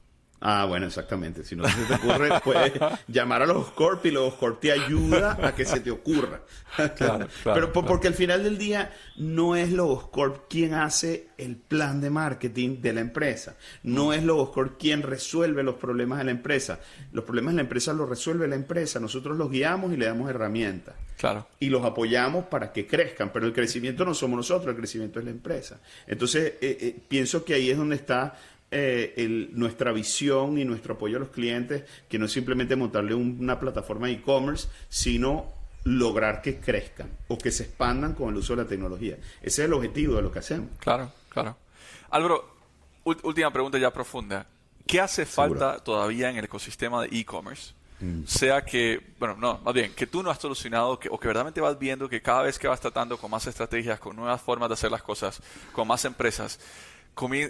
Ah, 0.43 0.65
bueno, 0.65 0.87
exactamente. 0.87 1.43
Si 1.43 1.55
no 1.55 1.67
se 1.67 1.85
te 1.85 1.93
ocurre, 1.93 2.29
puedes 2.43 2.73
llamar 3.07 3.43
a 3.43 3.45
los 3.45 3.69
Corp 3.71 4.03
y 4.07 4.11
los 4.11 4.33
Corp 4.33 4.59
te 4.59 4.71
ayuda 4.71 5.37
a 5.39 5.53
que 5.53 5.65
se 5.65 5.79
te 5.79 5.91
ocurra. 5.91 6.41
Claro, 6.95 7.27
Pero 7.43 7.73
porque 7.73 8.07
al 8.07 8.13
final 8.13 8.43
del 8.45 8.57
día 8.57 8.93
no 9.17 9.57
es 9.57 9.71
Logos 9.71 10.07
Corp 10.07 10.45
quien 10.49 10.73
hace 10.73 11.27
el 11.37 11.57
plan 11.57 11.99
de 11.99 12.09
marketing 12.09 12.81
de 12.81 12.93
la 12.93 13.01
empresa. 13.01 13.57
No 13.83 14.13
es 14.13 14.23
Logos 14.23 14.51
Corp 14.51 14.79
quien 14.79 15.01
resuelve 15.01 15.63
los 15.63 15.75
problemas 15.75 16.19
de 16.19 16.23
la 16.23 16.31
empresa. 16.31 16.79
Los 17.11 17.25
problemas 17.25 17.53
de 17.53 17.55
la 17.57 17.61
empresa 17.63 17.91
los 17.91 18.07
resuelve 18.07 18.47
la 18.47 18.55
empresa. 18.55 19.01
Nosotros 19.01 19.37
los 19.37 19.51
guiamos 19.51 19.91
y 19.91 19.97
le 19.97 20.05
damos 20.05 20.29
herramientas. 20.29 20.95
Claro. 21.17 21.45
Y 21.59 21.69
los 21.69 21.83
apoyamos 21.83 22.45
para 22.45 22.71
que 22.71 22.87
crezcan. 22.87 23.31
Pero 23.33 23.45
el 23.45 23.53
crecimiento 23.53 24.05
no 24.05 24.13
somos 24.13 24.37
nosotros, 24.37 24.69
el 24.69 24.77
crecimiento 24.77 25.19
es 25.19 25.25
la 25.25 25.31
empresa. 25.31 25.81
Entonces, 26.07 26.53
eh, 26.61 26.77
eh, 26.79 26.99
pienso 27.05 27.43
que 27.43 27.53
ahí 27.53 27.69
es 27.69 27.77
donde 27.77 27.97
está 27.97 28.33
eh, 28.71 29.49
nuestra 29.51 29.91
visión 29.91 30.57
y 30.57 30.65
nuestro 30.65 30.93
apoyo 30.93 31.17
a 31.17 31.19
los 31.19 31.29
clientes, 31.29 31.83
que 32.07 32.17
no 32.17 32.25
es 32.25 32.31
simplemente 32.31 32.75
montarle 32.75 33.13
una 33.13 33.59
plataforma 33.59 34.07
de 34.07 34.13
e-commerce, 34.13 34.69
sino 34.87 35.45
lograr 35.83 36.41
que 36.41 36.59
crezcan 36.59 37.09
o 37.27 37.37
que 37.37 37.51
se 37.51 37.63
expandan 37.63 38.13
con 38.13 38.29
el 38.29 38.37
uso 38.37 38.55
de 38.55 38.63
la 38.63 38.69
tecnología. 38.69 39.17
Ese 39.41 39.63
es 39.63 39.67
el 39.67 39.73
objetivo 39.73 40.15
de 40.15 40.21
lo 40.21 40.31
que 40.31 40.39
hacemos. 40.39 40.69
Claro, 40.79 41.11
claro. 41.29 41.57
Álvaro, 42.09 42.55
última 43.03 43.51
pregunta 43.51 43.77
ya 43.77 43.91
profunda. 43.91 44.45
¿Qué 44.87 44.99
hace 44.99 45.25
falta 45.25 45.79
todavía 45.79 46.29
en 46.29 46.37
el 46.37 46.45
ecosistema 46.45 47.01
de 47.01 47.19
e-commerce? 47.19 47.73
Mm. 48.01 48.25
Sea 48.25 48.63
que, 48.63 48.99
bueno, 49.19 49.35
no, 49.37 49.59
más 49.59 49.73
bien, 49.73 49.93
que 49.93 50.07
tú 50.07 50.23
no 50.23 50.31
has 50.31 50.39
solucionado 50.39 50.99
que, 50.99 51.07
o 51.09 51.19
que 51.19 51.27
verdaderamente 51.27 51.61
vas 51.61 51.77
viendo 51.77 52.09
que 52.09 52.21
cada 52.21 52.41
vez 52.41 52.57
que 52.57 52.67
vas 52.67 52.81
tratando 52.81 53.17
con 53.17 53.29
más 53.29 53.45
estrategias, 53.45 53.99
con 53.99 54.15
nuevas 54.15 54.41
formas 54.41 54.69
de 54.69 54.73
hacer 54.73 54.91
las 54.91 55.03
cosas, 55.03 55.41
con 55.71 55.87
más 55.87 56.03
empresas, 56.05 56.59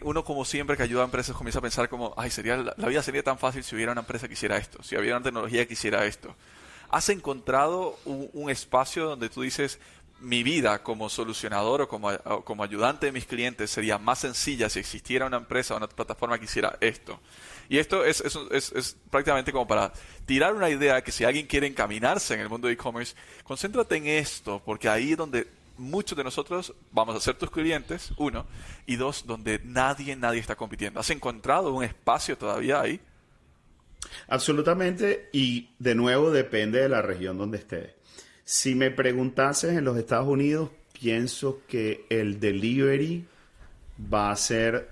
uno 0.02 0.24
como 0.24 0.46
siempre 0.46 0.76
que 0.76 0.84
ayuda 0.84 1.02
a 1.02 1.06
empresas 1.06 1.36
comienza 1.36 1.60
a 1.60 1.62
pensar 1.62 1.88
como, 1.88 2.14
ay, 2.18 2.30
sería, 2.30 2.58
la 2.58 2.88
vida 2.88 3.02
sería 3.04 3.24
tan 3.24 3.38
fácil 3.38 3.64
si 3.64 3.76
hubiera 3.76 3.92
una 3.92 4.02
empresa 4.02 4.28
que 4.28 4.34
hiciera 4.34 4.58
esto, 4.58 4.82
si 4.84 4.96
hubiera 4.96 5.18
una 5.18 5.24
tecnología 5.24 5.66
que 5.68 5.74
hiciera 5.74 6.06
esto. 6.06 6.36
¿Has 6.90 7.08
encontrado 7.10 7.98
un, 8.06 8.50
espacio 8.50 9.06
donde 9.06 9.30
tú 9.30 9.44
dices, 9.44 9.80
mi 10.20 10.44
vida 10.44 10.84
como 10.84 11.10
solucionador 11.10 11.82
o 11.82 11.88
como, 11.88 12.12
como 12.44 12.64
ayudante 12.64 13.06
de 13.06 13.12
mis 13.14 13.26
clientes 13.26 13.72
sería 13.72 13.98
más 13.98 14.20
sencilla 14.20 14.70
si 14.70 14.80
existiera 14.80 15.26
una 15.26 15.38
empresa 15.38 15.74
o 15.74 15.78
una 15.78 15.88
plataforma 15.88 16.38
que 16.38 16.46
hiciera 16.46 16.78
esto. 16.82 17.20
Y 17.70 17.78
esto 17.78 18.04
es, 18.04 18.20
es, 18.20 18.72
es, 18.74 18.98
prácticamente 19.10 19.54
como 19.54 19.66
para 19.66 19.94
tirar 20.26 20.54
una 20.54 20.70
idea 20.70 21.02
que 21.02 21.14
si 21.14 21.24
alguien 21.24 21.48
quiere 21.48 21.68
encaminarse 21.68 22.34
en 22.34 22.42
el 22.42 22.50
mundo 22.50 22.68
de 22.68 22.74
e-commerce, 22.74 23.16
concéntrate 23.46 23.96
en 23.96 24.08
esto, 24.08 24.62
porque 24.66 24.90
ahí 24.90 25.12
es 25.12 25.18
donde 25.18 25.48
muchos 25.82 26.18
de 26.18 26.24
nosotros 26.24 26.74
vamos 26.92 27.16
a 27.16 27.20
ser 27.20 27.36
tus 27.36 27.52
clientes, 27.52 28.14
uno, 28.18 28.46
y 28.86 28.96
dos, 28.96 29.26
donde 29.26 29.60
nadie, 29.64 30.16
nadie 30.16 30.40
está 30.40 30.56
compitiendo. 30.56 31.00
¿Has 31.00 31.10
encontrado 31.10 31.74
un 31.74 31.84
espacio 31.84 32.38
todavía 32.38 32.80
ahí? 32.80 33.00
Absolutamente, 34.28 35.30
y 35.32 35.70
de 35.80 35.96
nuevo 35.96 36.32
depende 36.32 36.80
de 36.82 36.90
la 36.90 37.02
región 37.02 37.38
donde 37.38 37.58
estés. 37.58 37.92
Si 38.44 38.76
me 38.76 38.92
preguntases 38.92 39.78
en 39.78 39.86
los 39.86 39.98
Estados 39.98 40.28
Unidos, 40.28 40.70
pienso 40.94 41.62
que 41.68 42.06
el 42.10 42.40
delivery 42.40 43.26
va 44.12 44.32
a 44.32 44.36
ser 44.36 44.90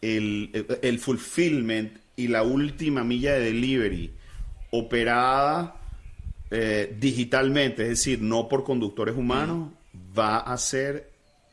el, 0.00 0.98
fulfillment 1.00 1.98
y 2.16 2.28
la 2.28 2.42
última 2.42 3.04
milla 3.04 3.34
de 3.34 3.40
delivery 3.40 4.12
operada 4.70 5.76
eh, 6.50 6.94
digitalmente, 6.98 7.82
es 7.82 7.88
decir, 7.90 8.20
no 8.20 8.48
por 8.48 8.64
conductores 8.64 9.16
humanos, 9.16 9.72
va 10.16 10.38
a 10.38 10.56
ser 10.58 11.10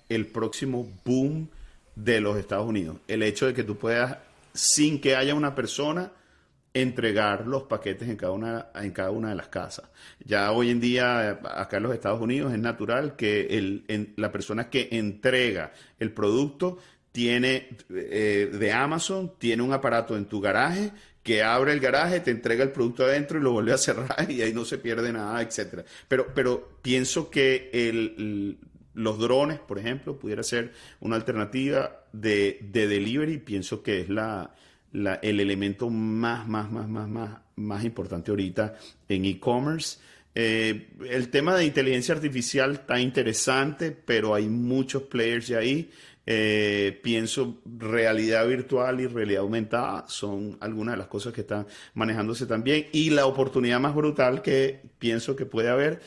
el 0.09 0.27
próximo 0.27 0.87
boom 1.05 1.49
de 1.95 2.21
los 2.21 2.37
Estados 2.37 2.67
Unidos. 2.67 2.97
El 3.07 3.23
hecho 3.23 3.47
de 3.47 3.53
que 3.53 3.63
tú 3.63 3.77
puedas, 3.77 4.17
sin 4.53 4.99
que 4.99 5.15
haya 5.15 5.35
una 5.35 5.55
persona, 5.55 6.11
entregar 6.73 7.47
los 7.47 7.63
paquetes 7.63 8.07
en 8.07 8.15
cada 8.15 8.31
una 8.31 8.67
en 8.75 8.91
cada 8.91 9.11
una 9.11 9.29
de 9.29 9.35
las 9.35 9.49
casas. 9.49 9.89
Ya 10.23 10.51
hoy 10.51 10.69
en 10.69 10.79
día 10.79 11.39
acá 11.55 11.77
en 11.77 11.83
los 11.83 11.93
Estados 11.93 12.21
Unidos 12.21 12.53
es 12.53 12.59
natural 12.59 13.15
que 13.15 13.83
la 14.15 14.31
persona 14.31 14.69
que 14.69 14.87
entrega 14.91 15.73
el 15.99 16.13
producto 16.13 16.77
tiene 17.11 17.77
eh, 17.89 18.49
de 18.53 18.71
Amazon 18.71 19.33
tiene 19.37 19.63
un 19.63 19.73
aparato 19.73 20.15
en 20.15 20.25
tu 20.25 20.39
garaje 20.39 20.91
que 21.23 21.43
abre 21.43 21.73
el 21.73 21.79
garaje, 21.79 22.19
te 22.19 22.31
entrega 22.31 22.63
el 22.63 22.71
producto 22.71 23.03
adentro 23.03 23.39
y 23.39 23.41
lo 23.41 23.51
vuelve 23.51 23.73
a 23.73 23.77
cerrar 23.77 24.29
y 24.29 24.41
ahí 24.41 24.53
no 24.53 24.65
se 24.65 24.77
pierde 24.77 25.13
nada, 25.13 25.41
etcétera. 25.41 25.85
Pero 26.07 26.27
pero 26.33 26.77
pienso 26.81 27.29
que 27.29 27.69
el, 27.73 28.57
los 28.93 29.19
drones, 29.19 29.59
por 29.59 29.79
ejemplo, 29.79 30.17
pudiera 30.17 30.43
ser 30.43 30.73
una 30.99 31.15
alternativa 31.15 32.05
de, 32.11 32.59
de 32.61 32.87
delivery. 32.87 33.37
Pienso 33.37 33.83
que 33.83 34.01
es 34.01 34.09
la 34.09 34.55
el 34.93 35.39
elemento 35.39 35.89
más, 35.89 36.47
más, 36.47 36.69
más, 36.71 36.87
más, 36.89 37.07
más, 37.07 37.39
más 37.55 37.83
importante 37.85 38.31
ahorita 38.31 38.75
en 39.07 39.25
e-commerce. 39.25 39.99
Eh, 40.33 40.89
el 41.09 41.29
tema 41.29 41.55
de 41.55 41.65
inteligencia 41.65 42.15
artificial 42.15 42.73
está 42.73 42.99
interesante, 42.99 43.91
pero 43.91 44.33
hay 44.33 44.47
muchos 44.47 45.03
players 45.03 45.47
ya 45.47 45.59
ahí. 45.59 45.89
Eh, 46.25 46.99
pienso 47.01 47.61
realidad 47.65 48.47
virtual 48.47 49.01
y 49.01 49.07
realidad 49.07 49.41
aumentada 49.41 50.05
son 50.07 50.55
algunas 50.61 50.93
de 50.93 50.99
las 50.99 51.07
cosas 51.07 51.33
que 51.33 51.41
están 51.41 51.67
manejándose 51.93 52.45
también. 52.45 52.87
Y 52.91 53.09
la 53.09 53.25
oportunidad 53.25 53.79
más 53.79 53.95
brutal 53.95 54.41
que 54.41 54.81
pienso 54.99 55.35
que 55.35 55.45
puede 55.45 55.69
haber 55.69 56.01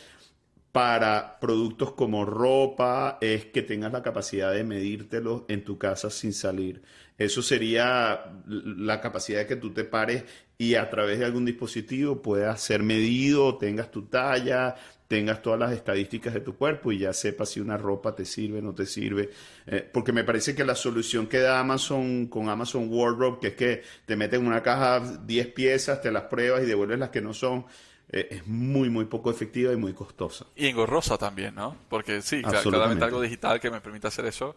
para 0.75 1.39
productos 1.39 1.93
como 1.93 2.25
ropa 2.25 3.19
es 3.21 3.47
que 3.47 3.63
tengas 3.63 3.93
la 3.93 4.03
capacidad 4.03 4.53
de 4.53 4.65
medírtelo 4.65 5.45
en 5.49 5.63
tu 5.63 5.79
casa 5.79 6.11
sin 6.11 6.33
salir. 6.33 6.83
Eso 7.17 7.43
sería 7.43 8.43
la 8.47 9.01
capacidad 9.01 9.39
de 9.39 9.47
que 9.47 9.55
tú 9.55 9.73
te 9.73 9.85
pares 9.85 10.25
y 10.59 10.75
a 10.75 10.91
través 10.91 11.21
de 11.21 11.27
algún 11.27 11.45
dispositivo 11.45 12.23
puedas 12.23 12.61
ser 12.61 12.83
medido, 12.83 13.57
tengas 13.57 13.93
tu 13.93 14.07
talla, 14.07 14.75
tengas 15.09 15.43
todas 15.43 15.59
las 15.59 15.73
estadísticas 15.73 16.35
de 16.35 16.41
tu 16.41 16.57
cuerpo 16.57 16.93
y 16.93 16.99
ya 16.99 17.13
sepas 17.13 17.51
si 17.51 17.61
una 17.61 17.77
ropa 17.77 18.15
te 18.15 18.25
sirve 18.25 18.59
o 18.59 18.63
no 18.63 18.75
te 18.75 18.87
sirve. 18.87 19.31
Eh, 19.67 19.89
porque 19.93 20.13
me 20.13 20.25
parece 20.25 20.55
que 20.55 20.65
la 20.65 20.75
solución 20.75 21.27
que 21.27 21.39
da 21.39 21.61
Amazon 21.61 22.27
con 22.27 22.49
Amazon 22.49 22.89
Wardrobe, 22.91 23.39
que 23.41 23.47
es 23.49 23.55
que 23.55 23.83
te 24.07 24.17
meten 24.17 24.43
en 24.43 24.47
una 24.47 24.63
caja 24.63 25.01
10 25.01 25.47
piezas, 25.49 26.01
te 26.01 26.11
las 26.11 26.25
pruebas 26.25 26.63
y 26.63 26.67
devuelves 26.67 26.99
las 26.99 27.11
que 27.11 27.21
no 27.21 27.35
son, 27.35 27.67
eh, 28.11 28.29
es 28.31 28.47
muy, 28.47 28.91
muy 28.91 29.05
poco 29.05 29.31
efectiva 29.31 29.73
y 29.73 29.77
muy 29.77 29.93
costosa. 29.93 30.47
Y 30.57 30.67
engorrosa 30.67 31.19
también, 31.19 31.55
¿no? 31.55 31.77
Porque 31.89 32.23
sí, 32.23 32.43
claramente 32.43 33.05
algo 33.05 33.21
digital 33.21 33.61
que 33.61 33.71
me 33.71 33.81
permita 33.81 34.09
hacer 34.09 34.27
eso 34.27 34.57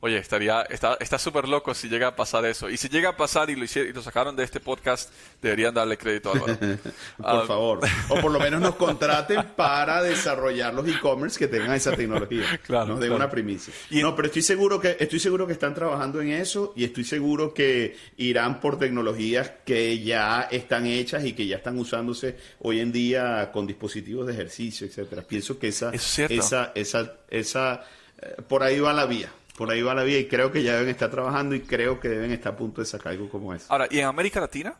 Oye, 0.00 0.18
estaría, 0.18 0.62
está 0.62 1.18
súper 1.18 1.48
loco 1.48 1.72
si 1.72 1.88
llega 1.88 2.08
a 2.08 2.16
pasar 2.16 2.44
eso. 2.44 2.68
Y 2.68 2.76
si 2.76 2.88
llega 2.88 3.10
a 3.10 3.16
pasar 3.16 3.48
y 3.48 3.56
lo, 3.56 3.64
hicieron, 3.64 3.90
y 3.90 3.94
lo 3.94 4.02
sacaron 4.02 4.36
de 4.36 4.44
este 4.44 4.60
podcast, 4.60 5.10
deberían 5.40 5.72
darle 5.72 5.96
crédito 5.96 6.30
a 6.30 6.32
Álvaro. 6.32 6.56
por 7.16 7.26
ah, 7.26 7.44
favor. 7.46 7.80
O 8.10 8.20
por 8.20 8.30
lo 8.30 8.38
menos 8.38 8.60
nos 8.60 8.76
contraten 8.76 9.42
para 9.56 10.02
desarrollar 10.02 10.74
los 10.74 10.86
e-commerce 10.86 11.38
que 11.38 11.48
tengan 11.48 11.72
esa 11.72 11.92
tecnología. 11.96 12.44
Claro, 12.66 12.94
nos 12.94 13.00
den 13.00 13.12
una 13.12 13.30
primicia. 13.30 13.72
Y 13.90 14.00
no, 14.00 14.16
pero 14.16 14.26
estoy 14.26 14.42
seguro 14.42 14.80
que 14.80 14.96
estoy 14.98 15.20
seguro 15.20 15.46
que 15.46 15.52
están 15.52 15.72
trabajando 15.72 16.20
en 16.20 16.30
eso 16.32 16.72
y 16.74 16.84
estoy 16.84 17.04
seguro 17.04 17.54
que 17.54 17.96
irán 18.16 18.60
por 18.60 18.78
tecnologías 18.78 19.52
que 19.64 20.02
ya 20.02 20.48
están 20.50 20.86
hechas 20.86 21.24
y 21.24 21.32
que 21.32 21.46
ya 21.46 21.56
están 21.56 21.78
usándose 21.78 22.36
hoy 22.60 22.80
en 22.80 22.90
día 22.90 23.50
con 23.52 23.66
dispositivos 23.66 24.26
de 24.26 24.32
ejercicio, 24.32 24.86
etcétera. 24.86 25.22
Pienso 25.22 25.58
que 25.58 25.68
esa, 25.68 25.92
esa, 25.92 26.72
esa, 26.74 27.14
esa, 27.30 27.84
eh, 28.20 28.36
por 28.48 28.62
ahí 28.62 28.80
va 28.80 28.92
la 28.92 29.06
vía 29.06 29.30
por 29.56 29.70
ahí 29.70 29.82
va 29.82 29.94
la 29.94 30.02
vía 30.02 30.18
y 30.18 30.28
creo 30.28 30.52
que 30.52 30.62
ya 30.62 30.74
deben 30.74 30.90
estar 30.90 31.10
trabajando 31.10 31.54
y 31.54 31.60
creo 31.60 31.98
que 31.98 32.08
deben 32.08 32.30
estar 32.30 32.52
a 32.52 32.56
punto 32.56 32.80
de 32.80 32.86
sacar 32.86 33.12
algo 33.12 33.28
como 33.28 33.54
eso. 33.54 33.66
Ahora, 33.68 33.88
¿y 33.90 33.98
en 33.98 34.06
América 34.06 34.40
Latina? 34.40 34.74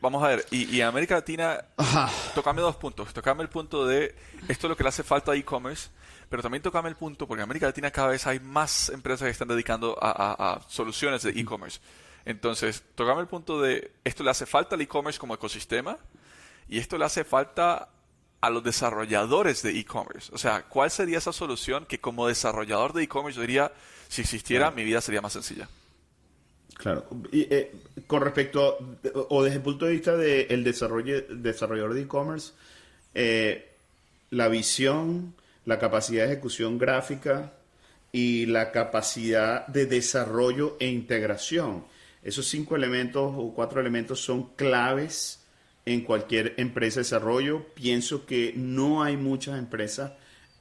Vamos 0.00 0.22
a 0.22 0.28
ver, 0.28 0.44
y, 0.50 0.80
en 0.80 0.86
América 0.86 1.14
Latina, 1.14 1.64
tocame 2.34 2.60
dos 2.60 2.76
puntos. 2.76 3.12
Tocame 3.14 3.42
el 3.42 3.48
punto 3.48 3.86
de 3.86 4.14
esto 4.48 4.66
es 4.66 4.68
lo 4.68 4.76
que 4.76 4.82
le 4.82 4.90
hace 4.90 5.02
falta 5.02 5.32
a 5.32 5.34
e-commerce, 5.34 5.88
pero 6.28 6.42
también 6.42 6.62
tocame 6.62 6.90
el 6.90 6.96
punto, 6.96 7.26
porque 7.26 7.40
en 7.40 7.44
América 7.44 7.66
Latina 7.66 7.90
cada 7.90 8.08
vez 8.08 8.26
hay 8.26 8.38
más 8.38 8.90
empresas 8.90 9.24
que 9.24 9.30
están 9.30 9.48
dedicando 9.48 9.96
a, 10.00 10.60
soluciones 10.68 11.22
de 11.22 11.30
e-commerce. 11.30 11.80
Entonces, 12.26 12.82
tocame 12.94 13.22
el 13.22 13.28
punto 13.28 13.60
de 13.60 13.92
esto 14.04 14.22
le 14.22 14.30
hace 14.30 14.44
falta 14.44 14.74
al 14.74 14.80
e-commerce 14.82 15.18
como 15.18 15.34
ecosistema 15.34 15.96
y 16.68 16.78
esto 16.78 16.98
le 16.98 17.04
hace 17.04 17.24
falta 17.24 17.88
a 18.42 18.50
los 18.50 18.62
desarrolladores 18.62 19.62
de 19.62 19.78
e-commerce. 19.78 20.30
O 20.34 20.38
sea, 20.38 20.64
¿cuál 20.64 20.90
sería 20.90 21.16
esa 21.16 21.32
solución 21.32 21.86
que 21.86 21.98
como 21.98 22.26
desarrollador 22.26 22.92
de 22.92 23.04
e-commerce 23.04 23.36
yo 23.36 23.40
diría, 23.40 23.72
si 24.14 24.22
existiera, 24.22 24.70
mi 24.70 24.84
vida 24.84 25.00
sería 25.00 25.20
más 25.20 25.32
sencilla? 25.32 25.68
Claro. 26.74 27.06
Y, 27.32 27.42
eh, 27.52 27.72
con 28.06 28.22
respecto, 28.22 28.78
o 29.28 29.42
desde 29.42 29.56
el 29.56 29.62
punto 29.62 29.86
de 29.86 29.92
vista 29.92 30.16
del 30.16 30.62
desarrollo, 30.62 31.22
desarrollador 31.22 31.94
de 31.94 32.02
e-commerce, 32.02 32.52
eh, 33.14 33.72
la 34.30 34.48
visión, 34.48 35.34
la 35.64 35.78
capacidad 35.78 36.26
de 36.26 36.32
ejecución 36.32 36.78
gráfica 36.78 37.54
y 38.12 38.46
la 38.46 38.70
capacidad 38.70 39.66
de 39.66 39.86
desarrollo 39.86 40.76
e 40.78 40.86
integración. 40.86 41.84
Esos 42.22 42.46
cinco 42.46 42.76
elementos 42.76 43.34
o 43.36 43.52
cuatro 43.52 43.80
elementos 43.80 44.20
son 44.20 44.54
claves 44.54 45.44
en 45.86 46.02
cualquier 46.02 46.54
empresa 46.56 47.00
de 47.00 47.04
desarrollo. 47.04 47.66
Pienso 47.74 48.26
que 48.26 48.54
no 48.56 49.02
hay 49.02 49.16
muchas 49.16 49.58
empresas 49.58 50.12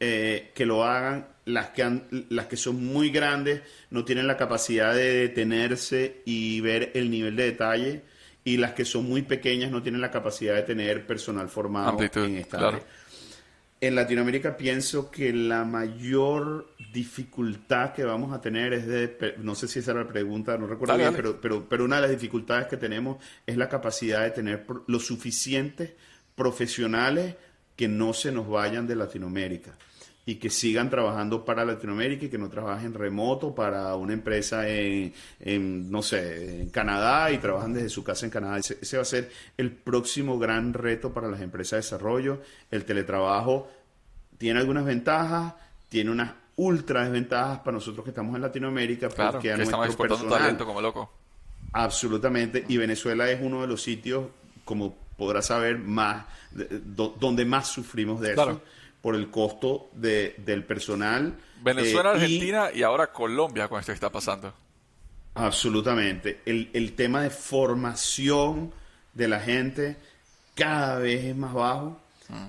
eh, 0.03 0.51
que 0.53 0.65
lo 0.65 0.83
hagan. 0.83 1.27
Las 1.45 1.69
que, 1.69 2.01
las 2.29 2.45
que 2.45 2.55
son 2.55 2.85
muy 2.85 3.09
grandes 3.09 3.61
no 3.89 4.05
tienen 4.05 4.27
la 4.27 4.37
capacidad 4.37 4.93
de 4.93 5.13
detenerse 5.13 6.21
y 6.25 6.61
ver 6.61 6.91
el 6.93 7.09
nivel 7.09 7.35
de 7.35 7.43
detalle. 7.45 8.01
Y 8.45 8.57
las 8.57 8.73
que 8.73 8.85
son 8.85 9.07
muy 9.07 9.21
pequeñas 9.21 9.71
no 9.71 9.81
tienen 9.81 10.01
la 10.01 10.11
capacidad 10.11 10.55
de 10.55 10.63
tener 10.63 11.05
personal 11.05 11.49
formado 11.49 11.97
en 11.99 12.37
esta 12.37 12.67
área. 12.67 12.81
En 13.79 13.95
Latinoamérica 13.95 14.55
pienso 14.55 15.11
que 15.11 15.33
la 15.33 15.65
mayor 15.65 16.73
dificultad 16.93 17.93
que 17.93 18.05
vamos 18.05 18.33
a 18.33 18.39
tener 18.39 18.71
es 18.71 18.87
de, 18.87 19.35
no 19.39 19.55
sé 19.55 19.67
si 19.67 19.79
esa 19.79 19.91
era 19.91 20.03
la 20.03 20.07
pregunta, 20.07 20.57
no 20.57 20.67
recuerdo 20.67 20.97
bien, 20.97 21.13
Pero, 21.13 21.41
pero, 21.41 21.67
pero 21.67 21.83
una 21.83 21.97
de 21.97 22.03
las 22.03 22.11
dificultades 22.11 22.67
que 22.67 22.77
tenemos 22.77 23.17
es 23.45 23.57
la 23.57 23.67
capacidad 23.67 24.23
de 24.23 24.31
tener 24.31 24.65
los 24.87 25.05
suficientes 25.05 25.91
profesionales 26.35 27.35
que 27.75 27.89
no 27.89 28.13
se 28.13 28.31
nos 28.31 28.47
vayan 28.47 28.87
de 28.87 28.95
Latinoamérica 28.95 29.77
y 30.25 30.35
que 30.35 30.49
sigan 30.49 30.89
trabajando 30.89 31.43
para 31.43 31.65
Latinoamérica 31.65 32.25
y 32.25 32.29
que 32.29 32.37
no 32.37 32.49
trabajen 32.49 32.93
remoto 32.93 33.53
para 33.53 33.95
una 33.95 34.13
empresa 34.13 34.69
en, 34.69 35.11
no 35.91 36.01
sé, 36.01 36.61
en 36.61 36.69
Canadá 36.69 37.29
y 37.31 37.39
trabajan 37.39 37.73
desde 37.73 37.89
su 37.89 38.03
casa 38.03 38.25
en 38.25 38.31
Canadá. 38.31 38.57
Ese, 38.59 38.95
va 38.95 39.01
a 39.01 39.05
ser 39.05 39.29
el 39.57 39.71
próximo 39.71 40.39
gran 40.39 40.73
reto 40.73 41.13
para 41.13 41.27
las 41.27 41.41
empresas 41.41 41.71
de 41.71 41.77
desarrollo. 41.77 42.41
El 42.71 42.85
teletrabajo 42.85 43.69
tiene 44.37 44.61
algunas 44.61 44.85
ventajas, 44.85 45.55
tiene 45.89 46.09
unas 46.09 46.31
ultra 46.55 47.03
desventajas 47.03 47.59
para 47.59 47.73
nosotros 47.73 48.05
que 48.05 48.11
estamos 48.11 48.35
en 48.35 48.43
Latinoamérica 48.43 49.09
porque 49.09 49.51
a 49.51 49.55
estamos 49.55 49.87
exportando 49.87 50.29
talento 50.29 50.65
como 50.65 50.81
loco. 50.81 51.11
Absolutamente, 51.73 52.63
y 52.69 52.77
Venezuela 52.77 53.29
es 53.29 53.41
uno 53.41 53.61
de 53.61 53.67
los 53.67 53.81
sitios, 53.81 54.27
como 54.63 54.95
podrás 55.17 55.47
saber, 55.47 55.79
más 55.79 56.25
donde 56.51 57.45
más 57.45 57.67
sufrimos 57.67 58.21
de 58.21 58.33
eso 58.33 58.61
por 59.03 59.15
el 59.15 59.29
costo 59.29 59.89
de, 59.91 60.33
del 60.37 60.63
personal. 60.63 61.37
Venezuela, 61.61 62.11
eh, 62.11 62.13
Argentina 62.13 62.69
y, 62.73 62.83
ahora 62.83 63.11
Colombia 63.11 63.67
con 63.67 63.81
esto 63.81 63.91
que 63.91 63.95
está 63.95 64.09
pasando. 64.09 64.53
Absolutamente. 65.35 66.39
El, 66.45 66.69
el, 66.71 66.93
tema 66.93 67.21
de 67.21 67.29
formación 67.29 68.71
de 69.13 69.27
la 69.27 69.41
gente 69.41 69.97
cada 70.55 70.99
vez 70.99 71.25
es 71.25 71.35
más 71.35 71.53
bajo. 71.53 71.99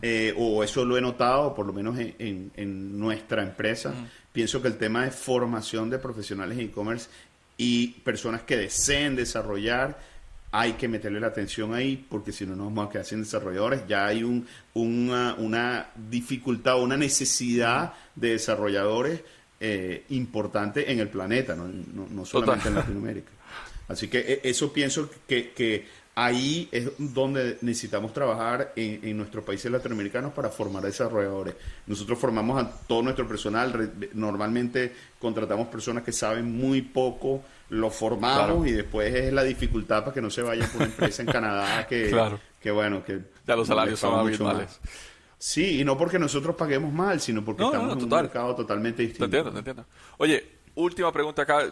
eh, 0.01 0.33
o 0.39 0.63
eso 0.63 0.85
lo 0.85 0.97
he 0.97 1.01
notado, 1.01 1.57
por 1.57 1.67
lo 1.67 1.73
menos 1.73 1.99
en, 1.99 2.53
en, 2.55 2.99
nuestra 3.01 3.43
empresa. 3.43 3.93
Pienso 4.33 4.63
que 4.63 4.69
el 4.69 4.79
tema 4.79 5.05
de 5.05 5.11
formación 5.11 5.91
de 5.91 5.99
profesionales 5.99 6.57
en 6.57 6.67
e-commerce 6.67 7.09
y 7.57 7.89
personas 7.89 8.43
que 8.43 8.57
deseen 8.57 9.17
desarrollar, 9.17 9.99
hay 10.57 10.75
que 10.75 10.87
meterle 10.87 11.19
la 11.19 11.27
atención 11.27 11.75
ahí, 11.75 12.07
porque 12.09 12.31
si 12.31 12.47
no 12.47 12.55
nos 12.55 12.67
vamos 12.67 12.87
a 12.87 12.93
quedar 12.93 13.05
sin 13.05 13.25
desarrolladores. 13.25 13.89
Ya 13.89 14.07
hay 14.07 14.23
un, 14.23 14.47
una, 14.75 15.35
una 15.35 15.89
dificultad, 15.97 16.81
una 16.81 16.97
necesidad 16.97 17.93
de 18.15 18.31
desarrolladores 18.31 19.21
eh, 19.59 20.05
importante 20.11 20.93
en 20.93 21.01
el 21.01 21.09
planeta, 21.09 21.57
no, 21.57 21.67
no, 21.67 22.25
solamente 22.25 22.69
en 22.69 22.77
Latinoamérica. 22.77 23.33
Así 23.89 24.07
que 24.07 24.21
e, 24.21 24.49
eso 24.49 24.73
pienso 24.73 25.11
que, 25.27 25.51
que 25.51 25.89
ahí 26.15 26.69
es 26.71 26.91
donde 26.99 27.59
necesitamos 27.61 28.13
trabajar 28.13 28.73
en, 28.77 29.17
nuestros 29.17 29.45
países 29.45 29.71
latinoamericanos 29.71 30.33
para 30.33 30.49
formar 30.49 30.83
desarrolladores. 30.83 31.55
Nosotros 31.87 32.19
formamos 32.19 32.63
a 32.63 32.71
todo 32.87 33.03
nuestro 33.03 33.27
personal, 33.27 33.93
normalmente 34.13 34.93
contratamos 35.19 35.69
personas 35.69 36.05
que 36.05 36.13
saben 36.13 36.57
muy 36.57 36.83
poco, 36.83 37.43
lo 37.71 37.91
formamos 37.91 38.67
y 38.67 38.73
después 38.73 39.13
es 39.13 39.33
la 39.33 39.43
dificultad 39.43 40.01
para 40.01 40.15
que 40.15 40.23
no 40.23 40.31
se 40.31 40.43
vaya 40.43 40.67
por 40.69 40.83
una 40.83 40.87
empresa 40.87 41.23
en 41.23 41.29
Canadá 41.29 41.87
que, 41.89 42.15
que 42.61 42.71
bueno, 42.71 43.05
que 43.05 43.21
ya 43.47 43.57
los 43.57 43.67
salarios 43.67 43.99
son 43.99 44.19
habituales. 44.19 44.81
Sí, 45.37 45.81
y 45.81 45.85
no 45.85 45.99
porque 45.99 46.19
nosotros 46.19 46.57
paguemos 46.57 46.93
mal, 46.93 47.21
sino 47.21 47.45
porque 47.45 47.65
estamos 47.65 47.97
en 47.97 48.05
un 48.05 48.09
mercado 48.09 48.55
totalmente 48.55 49.03
distinto. 49.03 49.29
Te 49.29 49.37
entiendo, 49.37 49.53
te 49.53 49.59
entiendo. 49.59 49.85
Oye, 50.19 50.47
última 50.77 51.13
pregunta 51.13 51.43
acá, 51.43 51.65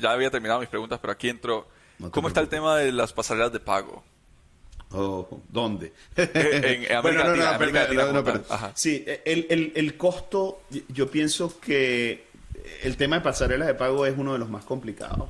ya 0.00 0.12
había 0.12 0.30
terminado 0.30 0.60
mis 0.60 0.68
preguntas, 0.68 0.98
pero 1.00 1.12
aquí 1.12 1.28
entro 1.28 1.68
¿Cómo 2.10 2.28
está 2.28 2.40
el 2.40 2.48
tema 2.48 2.76
de 2.76 2.92
las 2.92 3.12
pasarelas 3.12 3.52
de 3.52 3.60
pago? 3.60 4.02
Oh, 4.90 5.40
¿Dónde? 5.48 5.92
en, 6.16 6.92
América 6.94 8.72
Sí, 8.74 9.04
el, 9.24 9.72
el, 9.74 9.96
costo, 9.96 10.62
yo 10.88 11.10
pienso 11.10 11.58
que 11.60 12.26
el 12.82 12.96
tema 12.96 13.16
de 13.16 13.22
pasarelas 13.22 13.68
de 13.68 13.74
pago 13.74 14.04
es 14.04 14.14
uno 14.16 14.34
de 14.34 14.38
los 14.38 14.50
más 14.50 14.64
complicados 14.64 15.28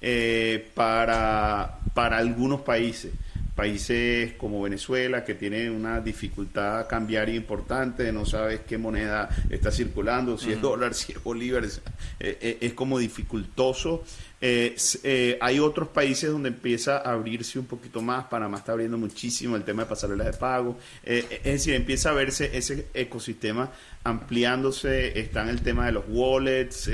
eh, 0.00 0.70
para, 0.74 1.78
para 1.92 2.18
algunos 2.18 2.62
países. 2.62 3.12
Países 3.54 4.32
como 4.34 4.62
Venezuela, 4.62 5.24
que 5.24 5.34
tienen 5.34 5.70
una 5.70 6.00
dificultad 6.00 6.88
cambiaria 6.88 7.34
importante, 7.36 8.12
no 8.12 8.26
sabes 8.26 8.60
qué 8.66 8.78
moneda 8.78 9.28
está 9.48 9.70
circulando, 9.70 10.36
si 10.36 10.50
es 10.50 10.60
dólar, 10.60 10.92
si 10.94 11.12
es 11.12 11.22
bolívar, 11.22 11.64
es, 11.64 11.80
eh, 12.18 12.36
eh, 12.40 12.58
es 12.60 12.74
como 12.74 12.98
dificultoso. 12.98 14.02
Eh, 14.40 14.76
eh, 15.04 15.38
hay 15.40 15.58
otros 15.58 15.88
países 15.88 16.30
donde 16.30 16.50
empieza 16.50 16.98
a 16.98 17.12
abrirse 17.12 17.58
un 17.58 17.64
poquito 17.64 18.02
más. 18.02 18.26
Panamá 18.26 18.58
está 18.58 18.72
abriendo 18.72 18.98
muchísimo 18.98 19.56
el 19.56 19.64
tema 19.64 19.84
de 19.84 19.88
pasarelas 19.88 20.26
de 20.26 20.32
pago. 20.34 20.76
Es 21.02 21.44
decir, 21.44 21.74
empieza 21.74 22.10
a 22.10 22.12
verse 22.12 22.50
ese 22.52 22.88
ecosistema 22.92 23.70
ampliándose. 24.02 25.18
Está 25.18 25.42
en 25.42 25.48
el 25.48 25.62
tema 25.62 25.86
de 25.86 25.92
los 25.92 26.04
wallets. 26.08 26.90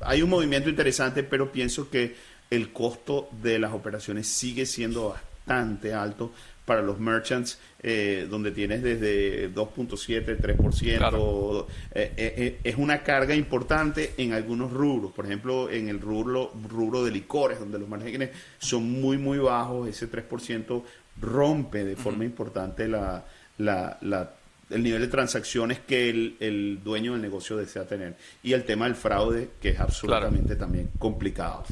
hay 0.00 0.22
un 0.22 0.30
movimiento 0.30 0.68
interesante, 0.68 1.22
pero 1.22 1.52
pienso 1.52 1.88
que 1.88 2.16
el 2.50 2.72
costo 2.72 3.28
de 3.42 3.60
las 3.60 3.72
operaciones 3.72 4.26
sigue 4.26 4.66
siendo 4.66 5.10
bastante 5.10 5.35
alto 5.46 6.32
para 6.64 6.82
los 6.82 6.98
merchants, 6.98 7.58
eh, 7.82 8.26
donde 8.28 8.50
tienes 8.50 8.82
desde 8.82 9.52
2.7, 9.54 10.36
3%. 10.36 11.66
Eh, 11.94 12.12
eh, 12.16 12.58
es 12.64 12.76
una 12.76 13.02
carga 13.02 13.34
importante 13.34 14.14
en 14.16 14.32
algunos 14.32 14.72
rubros. 14.72 15.12
Por 15.12 15.26
ejemplo, 15.26 15.70
en 15.70 15.88
el 15.88 16.00
rubro, 16.00 16.52
rubro 16.68 17.04
de 17.04 17.12
licores, 17.12 17.60
donde 17.60 17.78
los 17.78 17.88
márgenes 17.88 18.30
son 18.58 18.90
muy, 18.90 19.16
muy 19.16 19.38
bajos, 19.38 19.88
ese 19.88 20.10
3% 20.10 20.82
rompe 21.20 21.84
de 21.84 21.96
forma 21.96 22.24
importante 22.24 22.88
la, 22.88 23.24
la, 23.58 23.96
la 24.02 24.32
el 24.70 24.82
nivel 24.82 25.02
de 25.02 25.08
transacciones 25.08 25.80
que 25.80 26.10
el, 26.10 26.36
el, 26.40 26.82
dueño 26.82 27.12
del 27.12 27.22
negocio 27.22 27.56
desea 27.56 27.86
tener. 27.86 28.16
Y 28.42 28.52
el 28.52 28.64
tema 28.64 28.86
del 28.86 28.96
fraude, 28.96 29.50
que 29.60 29.70
es 29.70 29.80
absolutamente 29.80 30.56
también 30.56 30.90
complicado. 30.98 31.64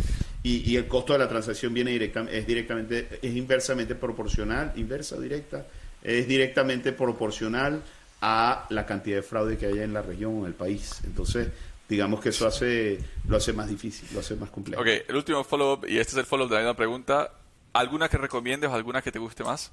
Y, 0.42 0.70
y, 0.70 0.76
el 0.76 0.86
costo 0.86 1.14
de 1.14 1.18
la 1.18 1.28
transacción 1.28 1.74
viene 1.74 1.90
directa, 1.90 2.24
es 2.30 2.46
directamente, 2.46 3.18
es 3.20 3.34
inversamente 3.34 3.94
proporcional, 3.94 4.72
inversa 4.76 5.18
directa, 5.18 5.66
es 6.02 6.28
directamente 6.28 6.92
proporcional 6.92 7.82
a 8.20 8.66
la 8.70 8.86
cantidad 8.86 9.16
de 9.16 9.22
fraude 9.22 9.58
que 9.58 9.66
hay 9.66 9.78
en 9.80 9.92
la 9.92 10.02
región 10.02 10.36
o 10.36 10.40
en 10.40 10.46
el 10.46 10.54
país. 10.54 11.00
Entonces, 11.04 11.48
digamos 11.88 12.20
que 12.20 12.28
eso 12.28 12.46
hace, 12.46 12.98
lo 13.28 13.36
hace 13.36 13.52
más 13.52 13.68
difícil, 13.68 14.08
lo 14.12 14.20
hace 14.20 14.36
más 14.36 14.50
complejo. 14.50 14.80
Ok, 14.80 14.88
el 15.08 15.16
último 15.16 15.42
follow-up, 15.44 15.86
y 15.88 15.98
este 15.98 16.12
es 16.12 16.18
el 16.18 16.26
follow-up 16.26 16.50
de 16.50 16.56
la 16.56 16.60
misma 16.62 16.76
pregunta. 16.76 17.32
¿Alguna 17.72 18.08
que 18.08 18.18
recomiendes 18.18 18.70
o 18.70 18.74
alguna 18.74 19.02
que 19.02 19.10
te 19.10 19.18
guste 19.18 19.42
más? 19.42 19.72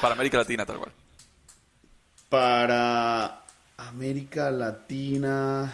Para 0.00 0.14
América 0.14 0.38
Latina, 0.38 0.66
tal 0.66 0.78
cual. 0.78 0.92
Para 2.28 3.42
América 3.76 4.50
Latina. 4.50 5.72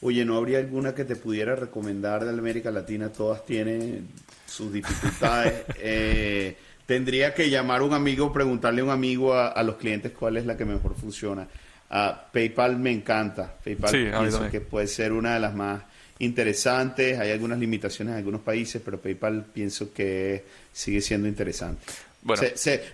Oye, 0.00 0.24
¿no 0.24 0.36
habría 0.36 0.58
alguna 0.58 0.94
que 0.94 1.04
te 1.04 1.16
pudiera 1.16 1.56
recomendar 1.56 2.24
de 2.24 2.30
América 2.30 2.70
Latina? 2.70 3.10
Todas 3.10 3.44
tienen 3.44 4.08
sus 4.46 4.72
dificultades. 4.72 5.64
Eh, 5.80 6.56
tendría 6.86 7.34
que 7.34 7.50
llamar 7.50 7.80
a 7.82 7.84
un 7.84 7.94
amigo, 7.94 8.32
preguntarle 8.32 8.80
a 8.80 8.84
un 8.84 8.90
amigo 8.90 9.34
a, 9.34 9.62
los 9.62 9.76
clientes 9.76 10.12
cuál 10.12 10.36
es 10.36 10.46
la 10.46 10.56
que 10.56 10.64
mejor 10.64 10.94
funciona. 10.94 11.46
Uh, 11.90 12.32
PayPal 12.32 12.78
me 12.78 12.90
encanta. 12.90 13.54
PayPal 13.62 13.90
pienso 13.90 14.50
que 14.50 14.60
puede 14.60 14.86
ser 14.86 15.12
una 15.12 15.34
de 15.34 15.40
las 15.40 15.54
más 15.54 15.82
interesantes. 16.18 17.18
Hay 17.18 17.30
algunas 17.30 17.58
limitaciones 17.58 18.12
en 18.12 18.18
algunos 18.18 18.40
países, 18.40 18.82
pero 18.84 19.00
PayPal 19.00 19.44
pienso 19.52 19.92
que 19.92 20.44
sigue 20.72 21.00
siendo 21.00 21.28
interesante. 21.28 21.82
Bueno. 22.22 22.42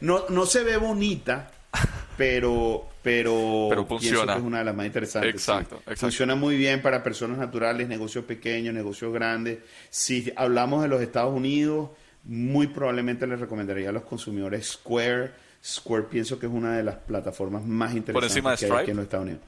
no, 0.00 0.24
no 0.28 0.46
se 0.46 0.62
ve 0.62 0.76
bonita, 0.76 1.50
pero, 2.16 2.88
pero, 3.02 3.66
pero 3.68 3.86
funciona. 3.86 4.36
es 4.36 4.42
una 4.42 4.58
de 4.58 4.64
las 4.64 4.74
más 4.74 4.86
interesantes. 4.86 5.34
Exacto, 5.34 5.82
Funciona 5.96 6.34
muy 6.34 6.56
bien 6.56 6.82
para 6.82 7.02
personas 7.02 7.38
naturales, 7.38 7.88
negocios 7.88 8.24
pequeños, 8.24 8.74
negocios 8.74 9.12
grandes. 9.12 9.58
Si 9.90 10.32
hablamos 10.36 10.82
de 10.82 10.88
los 10.88 11.02
Estados 11.02 11.34
Unidos, 11.34 11.90
muy 12.24 12.68
probablemente 12.68 13.26
les 13.26 13.40
recomendaría 13.40 13.90
a 13.90 13.92
los 13.92 14.04
consumidores 14.04 14.66
Square. 14.66 15.32
Square 15.64 16.04
pienso 16.04 16.38
que 16.38 16.46
es 16.46 16.52
una 16.52 16.76
de 16.76 16.82
las 16.82 16.96
plataformas 16.96 17.64
más 17.64 17.94
interesantes 17.94 18.60
que 18.60 18.66
hay 18.66 18.82
aquí 18.82 18.90
en 18.90 18.96
los 18.96 19.04
Estados 19.04 19.26
Unidos. 19.26 19.42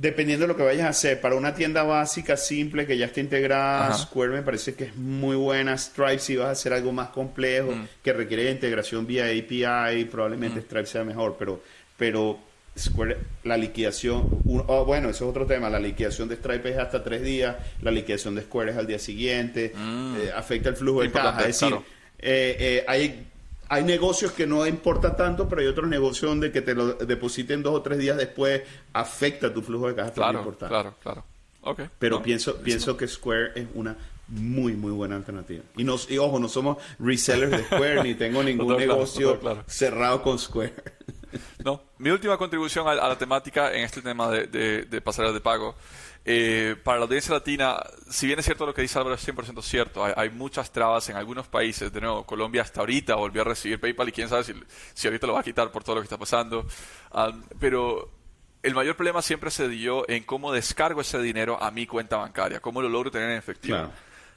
Dependiendo 0.00 0.44
de 0.44 0.48
lo 0.48 0.56
que 0.56 0.62
vayas 0.62 0.86
a 0.86 0.88
hacer, 0.88 1.20
para 1.20 1.34
una 1.34 1.54
tienda 1.54 1.82
básica, 1.82 2.34
simple, 2.38 2.86
que 2.86 2.96
ya 2.96 3.04
está 3.04 3.20
integrada, 3.20 3.92
Square 3.92 4.32
me 4.32 4.40
parece 4.40 4.72
que 4.72 4.84
es 4.84 4.96
muy 4.96 5.36
buena. 5.36 5.76
Stripe, 5.76 6.20
si 6.20 6.36
vas 6.36 6.48
a 6.48 6.50
hacer 6.52 6.72
algo 6.72 6.90
más 6.90 7.10
complejo, 7.10 7.72
mm. 7.72 7.88
que 8.02 8.14
requiere 8.14 8.50
integración 8.50 9.06
vía 9.06 9.26
API, 9.26 10.06
probablemente 10.06 10.60
mm. 10.60 10.62
Stripe 10.62 10.86
sea 10.86 11.04
mejor, 11.04 11.36
pero, 11.38 11.62
pero 11.98 12.38
Square, 12.78 13.18
la 13.44 13.58
liquidación, 13.58 14.42
oh, 14.68 14.86
bueno, 14.86 15.10
eso 15.10 15.24
es 15.24 15.30
otro 15.30 15.44
tema, 15.44 15.68
la 15.68 15.78
liquidación 15.78 16.30
de 16.30 16.36
Stripe 16.36 16.70
es 16.70 16.78
hasta 16.78 17.04
tres 17.04 17.20
días, 17.20 17.56
la 17.82 17.90
liquidación 17.90 18.34
de 18.34 18.40
Square 18.40 18.70
es 18.70 18.78
al 18.78 18.86
día 18.86 18.98
siguiente, 18.98 19.74
mm. 19.76 20.16
eh, 20.16 20.30
afecta 20.34 20.70
el 20.70 20.76
flujo 20.76 21.02
de 21.02 21.10
caja, 21.10 21.40
es 21.40 21.60
decir, 21.60 21.76
eh, 22.18 22.56
eh, 22.58 22.84
hay 22.88 23.29
hay 23.70 23.84
negocios 23.84 24.32
que 24.32 24.48
no 24.48 24.66
importa 24.66 25.14
tanto, 25.14 25.48
pero 25.48 25.60
hay 25.62 25.68
otros 25.68 25.88
negocios 25.88 26.28
donde 26.28 26.50
que 26.50 26.60
te 26.60 26.74
lo 26.74 26.94
depositen 26.94 27.62
dos 27.62 27.72
o 27.76 27.82
tres 27.82 27.98
días 27.98 28.16
después 28.16 28.62
afecta 28.92 29.54
tu 29.54 29.62
flujo 29.62 29.86
de 29.86 29.94
caja. 29.94 30.12
Claro, 30.12 30.56
claro, 30.58 30.94
claro. 31.00 31.24
Okay. 31.62 31.86
Pero 31.96 32.20
pienso, 32.20 32.56
pienso 32.56 32.96
que 32.96 33.06
Square 33.06 33.52
es 33.54 33.68
una 33.74 33.96
muy, 34.26 34.72
muy 34.72 34.90
buena 34.90 35.14
alternativa. 35.14 35.62
Y, 35.76 35.84
nos, 35.84 36.10
y 36.10 36.18
ojo, 36.18 36.40
no 36.40 36.48
somos 36.48 36.78
resellers 36.98 37.52
de 37.52 37.62
Square, 37.64 38.02
ni 38.02 38.14
tengo 38.14 38.42
ningún 38.44 38.76
negocio 38.76 39.38
cerrado 39.68 40.20
con 40.20 40.40
Square. 40.40 40.74
no, 41.64 41.82
mi 41.98 42.10
última 42.10 42.36
contribución 42.36 42.86
a, 42.88 42.94
la 42.94 43.18
temática 43.18 43.72
en 43.72 43.84
este 43.84 44.02
tema 44.02 44.28
de, 44.30 45.02
pasarelas 45.04 45.34
de 45.34 45.40
pago 45.40 45.74
eh, 46.24 46.76
para 46.82 46.98
la 46.98 47.04
audiencia 47.04 47.34
latina, 47.34 47.78
si 48.08 48.26
bien 48.26 48.38
es 48.38 48.44
cierto 48.44 48.66
lo 48.66 48.74
que 48.74 48.82
dice 48.82 48.98
Álvaro, 48.98 49.14
es 49.14 49.26
100% 49.26 49.62
cierto, 49.62 50.04
hay, 50.04 50.30
muchas 50.30 50.70
trabas 50.70 51.08
en 51.08 51.16
algunos 51.16 51.46
países. 51.46 51.92
De 51.92 52.00
nuevo, 52.00 52.24
Colombia 52.24 52.62
hasta 52.62 52.80
ahorita 52.80 53.14
volvió 53.14 53.42
a 53.42 53.46
recibir 53.46 53.80
PayPal 53.80 54.08
y 54.08 54.12
quién 54.12 54.28
sabe 54.28 54.44
si, 54.44 54.54
si 54.92 55.06
ahorita 55.06 55.26
lo 55.26 55.32
va 55.32 55.40
a 55.40 55.44
quitar 55.44 55.70
por 55.70 55.82
todo 55.82 55.96
lo 55.96 56.00
que 56.02 56.06
está 56.06 56.18
pasando. 56.18 56.66
Ah, 57.12 57.32
pero 57.58 58.10
el 58.62 58.74
mayor 58.74 58.96
problema 58.96 59.22
siempre 59.22 59.50
se 59.50 59.68
dio 59.68 60.08
en 60.08 60.24
cómo 60.24 60.52
descargo 60.52 61.00
ese 61.00 61.20
dinero 61.20 61.62
a 61.62 61.70
mi 61.70 61.86
cuenta 61.86 62.16
bancaria, 62.16 62.60
cómo 62.60 62.82
lo 62.82 62.88
logro 62.88 63.10
tener 63.10 63.30
en 63.30 63.38
efectivo. 63.38 63.90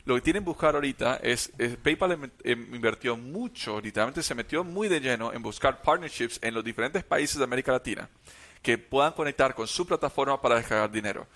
Lo 0.05 0.15
que 0.15 0.21
tienen 0.21 0.43
que 0.43 0.49
buscar 0.49 0.75
ahorita 0.75 1.17
es, 1.23 1.51
PayPal 1.81 2.11
em, 2.11 2.31
em, 2.43 2.75
invirtió 2.75 3.15
mucho, 3.15 3.79
literalmente 3.79 4.21
se 4.21 4.35
metió 4.35 4.63
muy 4.63 4.89
de 4.89 4.99
lleno 4.99 5.31
en 5.31 5.41
buscar 5.41 5.81
partnerships 5.81 6.39
en 6.41 6.53
los 6.53 6.63
diferentes 6.63 7.03
países 7.03 7.37
de 7.37 7.43
América 7.45 7.71
Latina 7.71 8.09
que 8.61 8.77
puedan 8.77 9.11
conectar 9.11 9.53
con 9.53 9.67
su 9.67 9.85
plataforma 9.85 10.41
para 10.41 10.55
descargar 10.55 10.89
dinero. 10.89 11.27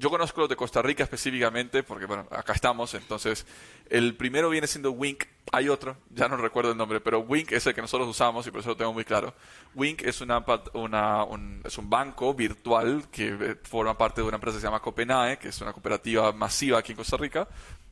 Yo 0.00 0.08
conozco 0.08 0.40
los 0.40 0.48
de 0.48 0.56
Costa 0.56 0.80
Rica 0.80 1.04
específicamente, 1.04 1.82
porque 1.82 2.06
bueno, 2.06 2.26
acá 2.30 2.54
estamos, 2.54 2.94
entonces 2.94 3.46
el 3.90 4.16
primero 4.16 4.48
viene 4.48 4.66
siendo 4.66 4.92
Wink, 4.92 5.24
hay 5.52 5.68
otro, 5.68 5.96
ya 6.08 6.26
no 6.26 6.38
recuerdo 6.38 6.72
el 6.72 6.78
nombre, 6.78 7.00
pero 7.00 7.20
Wink 7.20 7.52
es 7.52 7.66
el 7.66 7.74
que 7.74 7.82
nosotros 7.82 8.08
usamos 8.08 8.46
y 8.46 8.50
por 8.50 8.60
eso 8.60 8.70
lo 8.70 8.76
tengo 8.76 8.94
muy 8.94 9.04
claro. 9.04 9.34
Wink 9.74 10.02
es, 10.02 10.22
una, 10.22 10.42
un, 10.72 11.60
es 11.64 11.76
un 11.76 11.90
banco 11.90 12.32
virtual 12.32 13.04
que 13.10 13.28
eh, 13.28 13.56
forma 13.62 13.96
parte 13.98 14.22
de 14.22 14.26
una 14.26 14.36
empresa 14.36 14.56
que 14.56 14.60
se 14.62 14.66
llama 14.66 14.80
Copenhague, 14.80 15.36
que 15.36 15.48
es 15.48 15.60
una 15.60 15.74
cooperativa 15.74 16.32
masiva 16.32 16.78
aquí 16.78 16.92
en 16.92 16.96
Costa 16.96 17.18
Rica, 17.18 17.46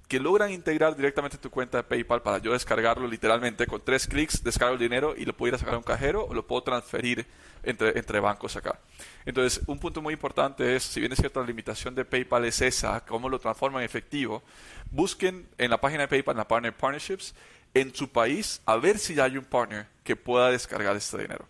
que 0.09 0.18
logran 0.18 0.50
integrar 0.50 0.96
directamente 0.96 1.36
tu 1.36 1.50
cuenta 1.50 1.78
de 1.78 1.84
PayPal 1.84 2.22
para 2.22 2.38
yo 2.38 2.52
descargarlo 2.52 3.06
literalmente 3.06 3.66
con 3.66 3.82
tres 3.82 4.06
clics, 4.06 4.42
descargo 4.42 4.72
el 4.72 4.80
dinero 4.80 5.14
y 5.14 5.26
lo 5.26 5.36
puedo 5.36 5.48
ir 5.48 5.54
a 5.54 5.59
sacar 5.59 5.74
a 5.74 5.78
un 5.78 5.84
cajero 5.84 6.24
o 6.24 6.32
lo 6.32 6.46
puedo 6.46 6.62
transferir 6.62 7.26
entre, 7.62 7.98
entre 7.98 8.18
bancos 8.18 8.56
acá. 8.56 8.80
Entonces, 9.26 9.61
un 9.66 9.78
punto 9.78 10.00
muy 10.00 10.14
importante 10.14 10.74
es, 10.74 10.82
si 10.82 11.00
bien 11.00 11.12
es 11.12 11.18
cierto 11.18 11.40
la 11.40 11.46
limitación 11.46 11.94
de 11.94 12.06
PayPal 12.06 12.46
es 12.46 12.62
esa, 12.62 13.04
cómo 13.04 13.28
lo 13.28 13.38
transforma 13.38 13.80
en 13.80 13.84
efectivo, 13.84 14.42
busquen 14.90 15.46
en 15.59 15.70
la 15.70 15.78
página 15.78 16.02
de 16.02 16.09
PayPal, 16.09 16.32
en 16.32 16.38
la 16.38 16.48
Partner 16.48 16.72
Partnerships, 16.72 17.34
en 17.74 17.94
su 17.94 18.09
país, 18.09 18.62
a 18.64 18.76
ver 18.76 18.98
si 18.98 19.14
ya 19.14 19.24
hay 19.24 19.36
un 19.36 19.44
partner 19.44 19.86
que 20.04 20.16
pueda 20.16 20.50
descargar 20.50 20.96
este 20.96 21.18
dinero. 21.18 21.46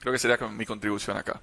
Creo 0.00 0.12
que 0.12 0.18
sería 0.18 0.36
mi 0.48 0.66
contribución 0.66 1.16
acá. 1.16 1.40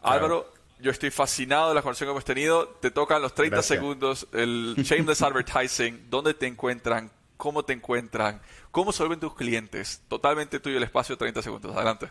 Álvaro, 0.00 0.50
yo 0.80 0.90
estoy 0.90 1.10
fascinado 1.10 1.68
de 1.70 1.74
la 1.74 1.82
conversación 1.82 2.08
que 2.08 2.12
hemos 2.12 2.24
tenido. 2.24 2.68
Te 2.80 2.90
tocan 2.90 3.20
los 3.22 3.34
30 3.34 3.62
segundos, 3.62 4.26
el 4.32 4.74
Shameless 4.78 5.22
Advertising, 5.22 6.06
dónde 6.10 6.34
te 6.34 6.46
encuentran, 6.46 7.10
cómo 7.36 7.64
te 7.64 7.72
encuentran, 7.72 8.40
cómo 8.70 8.92
suelven 8.92 9.18
tus 9.20 9.34
clientes. 9.34 10.02
Totalmente 10.08 10.60
tuyo 10.60 10.76
el 10.76 10.82
espacio, 10.82 11.16
30 11.16 11.40
segundos. 11.42 11.74
Adelante. 11.74 12.10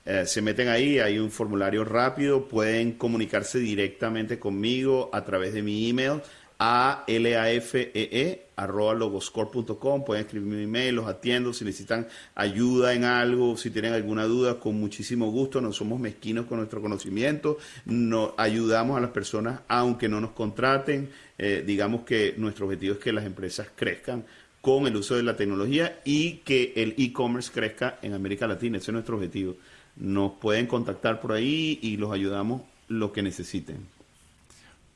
Eh, 0.06 0.26
se 0.26 0.42
meten 0.42 0.68
ahí, 0.68 1.00
hay 1.00 1.18
un 1.18 1.32
formulario 1.32 1.86
rápido, 1.86 2.46
pueden 2.48 2.94
comunicarse 2.94 3.60
directamente 3.60 4.38
conmigo 4.38 5.10
a 5.14 5.24
través 5.24 5.54
de 5.54 5.62
mi 5.62 5.90
email 5.90 6.22
a 6.60 7.06
lafee.logoscore.com. 7.08 10.06
Pueden 10.06 10.24
escribir 10.24 10.48
mi 10.48 10.64
email, 10.64 10.96
los 10.96 11.08
atiendo. 11.08 11.52
Si 11.52 11.66
necesitan 11.66 12.08
ayuda 12.36 12.94
en 12.94 13.04
algo, 13.04 13.58
si 13.58 13.70
tienen 13.70 13.92
alguna 13.92 14.24
duda, 14.24 14.58
con 14.60 14.80
muchísimo 14.80 15.30
gusto. 15.30 15.60
No 15.60 15.74
somos 15.74 16.00
mezquinos 16.00 16.46
con 16.46 16.60
nuestro 16.60 16.82
conocimiento. 16.82 17.58
No, 17.86 18.34
ayudamos 18.38 18.98
a 18.98 19.02
las 19.02 19.12
personas 19.12 19.60
aunque 19.68 20.08
no 20.08 20.22
nos 20.22 20.32
contraten. 20.32 21.10
Eh, 21.38 21.66
digamos 21.66 22.04
que 22.04 22.36
nuestro 22.38 22.66
objetivo 22.66 22.94
es 22.94 23.00
que 23.00 23.12
las 23.12 23.26
empresas 23.26 23.68
crezcan 23.76 24.26
con 24.62 24.88
el 24.88 24.96
uso 24.96 25.18
de 25.18 25.24
la 25.24 25.36
tecnología 25.36 26.00
y 26.06 26.36
que 26.46 26.72
el 26.78 26.96
e-commerce 26.98 27.52
crezca 27.54 28.00
en 28.02 28.14
América 28.14 28.48
Latina. 28.48 28.78
Ese 28.78 28.92
es 28.92 28.94
nuestro 28.94 29.18
objetivo 29.18 29.58
nos 29.96 30.34
pueden 30.34 30.68
contactar 30.68 31.22
por 31.22 31.34
ahí 31.34 31.80
y 31.82 31.98
los 31.98 32.12
ayudamos 32.12 32.62
lo 32.88 33.12
que 33.12 33.22
necesiten. 33.22 33.88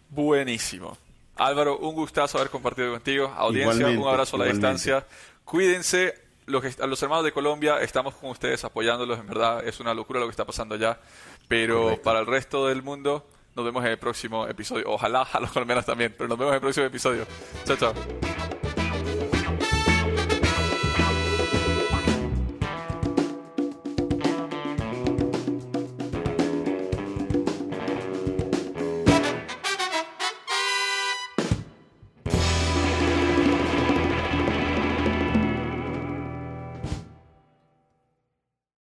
Buenísimo. 0.10 0.98
Álvaro, 1.36 1.78
un 1.78 1.96
gustazo 1.96 2.38
haber 2.38 2.50
compartido 2.50 2.92
contigo. 2.92 3.34
Audiencia, 3.38 3.88
un 3.88 4.08
abrazo 4.08 4.36
a 4.36 4.40
la 4.40 4.46
distancia. 4.46 5.06
Cuídense. 5.44 6.16
Los, 6.46 6.80
a 6.80 6.88
los 6.88 7.02
hermanos 7.04 7.26
de 7.26 7.34
Colombia, 7.34 7.82
estamos 7.82 8.14
con 8.16 8.30
ustedes 8.30 8.64
apoyándolos. 8.64 9.20
En 9.20 9.28
verdad, 9.28 9.68
es 9.68 9.82
una 9.82 9.94
locura 9.94 10.22
lo 10.22 10.28
que 10.28 10.32
está 10.32 10.46
pasando 10.46 10.76
allá. 10.76 10.98
Pero 11.50 12.02
para 12.02 12.20
el 12.20 12.26
resto 12.26 12.68
del 12.68 12.84
mundo, 12.84 13.28
nos 13.56 13.66
vemos 13.66 13.84
en 13.84 13.92
el 13.92 13.98
próximo 13.98 14.48
episodio. 14.48 14.86
Ojalá 14.88 15.24
a 15.24 15.40
los 15.40 15.52
colombianos 15.52 15.86
también, 15.86 16.14
pero 16.18 16.30
nos 16.30 16.38
vemos 16.38 16.52
en 16.52 16.56
el 16.56 16.62
próximo 16.62 16.86
episodio. 16.86 17.26
Chao, 17.66 17.78
chao. 17.78 18.57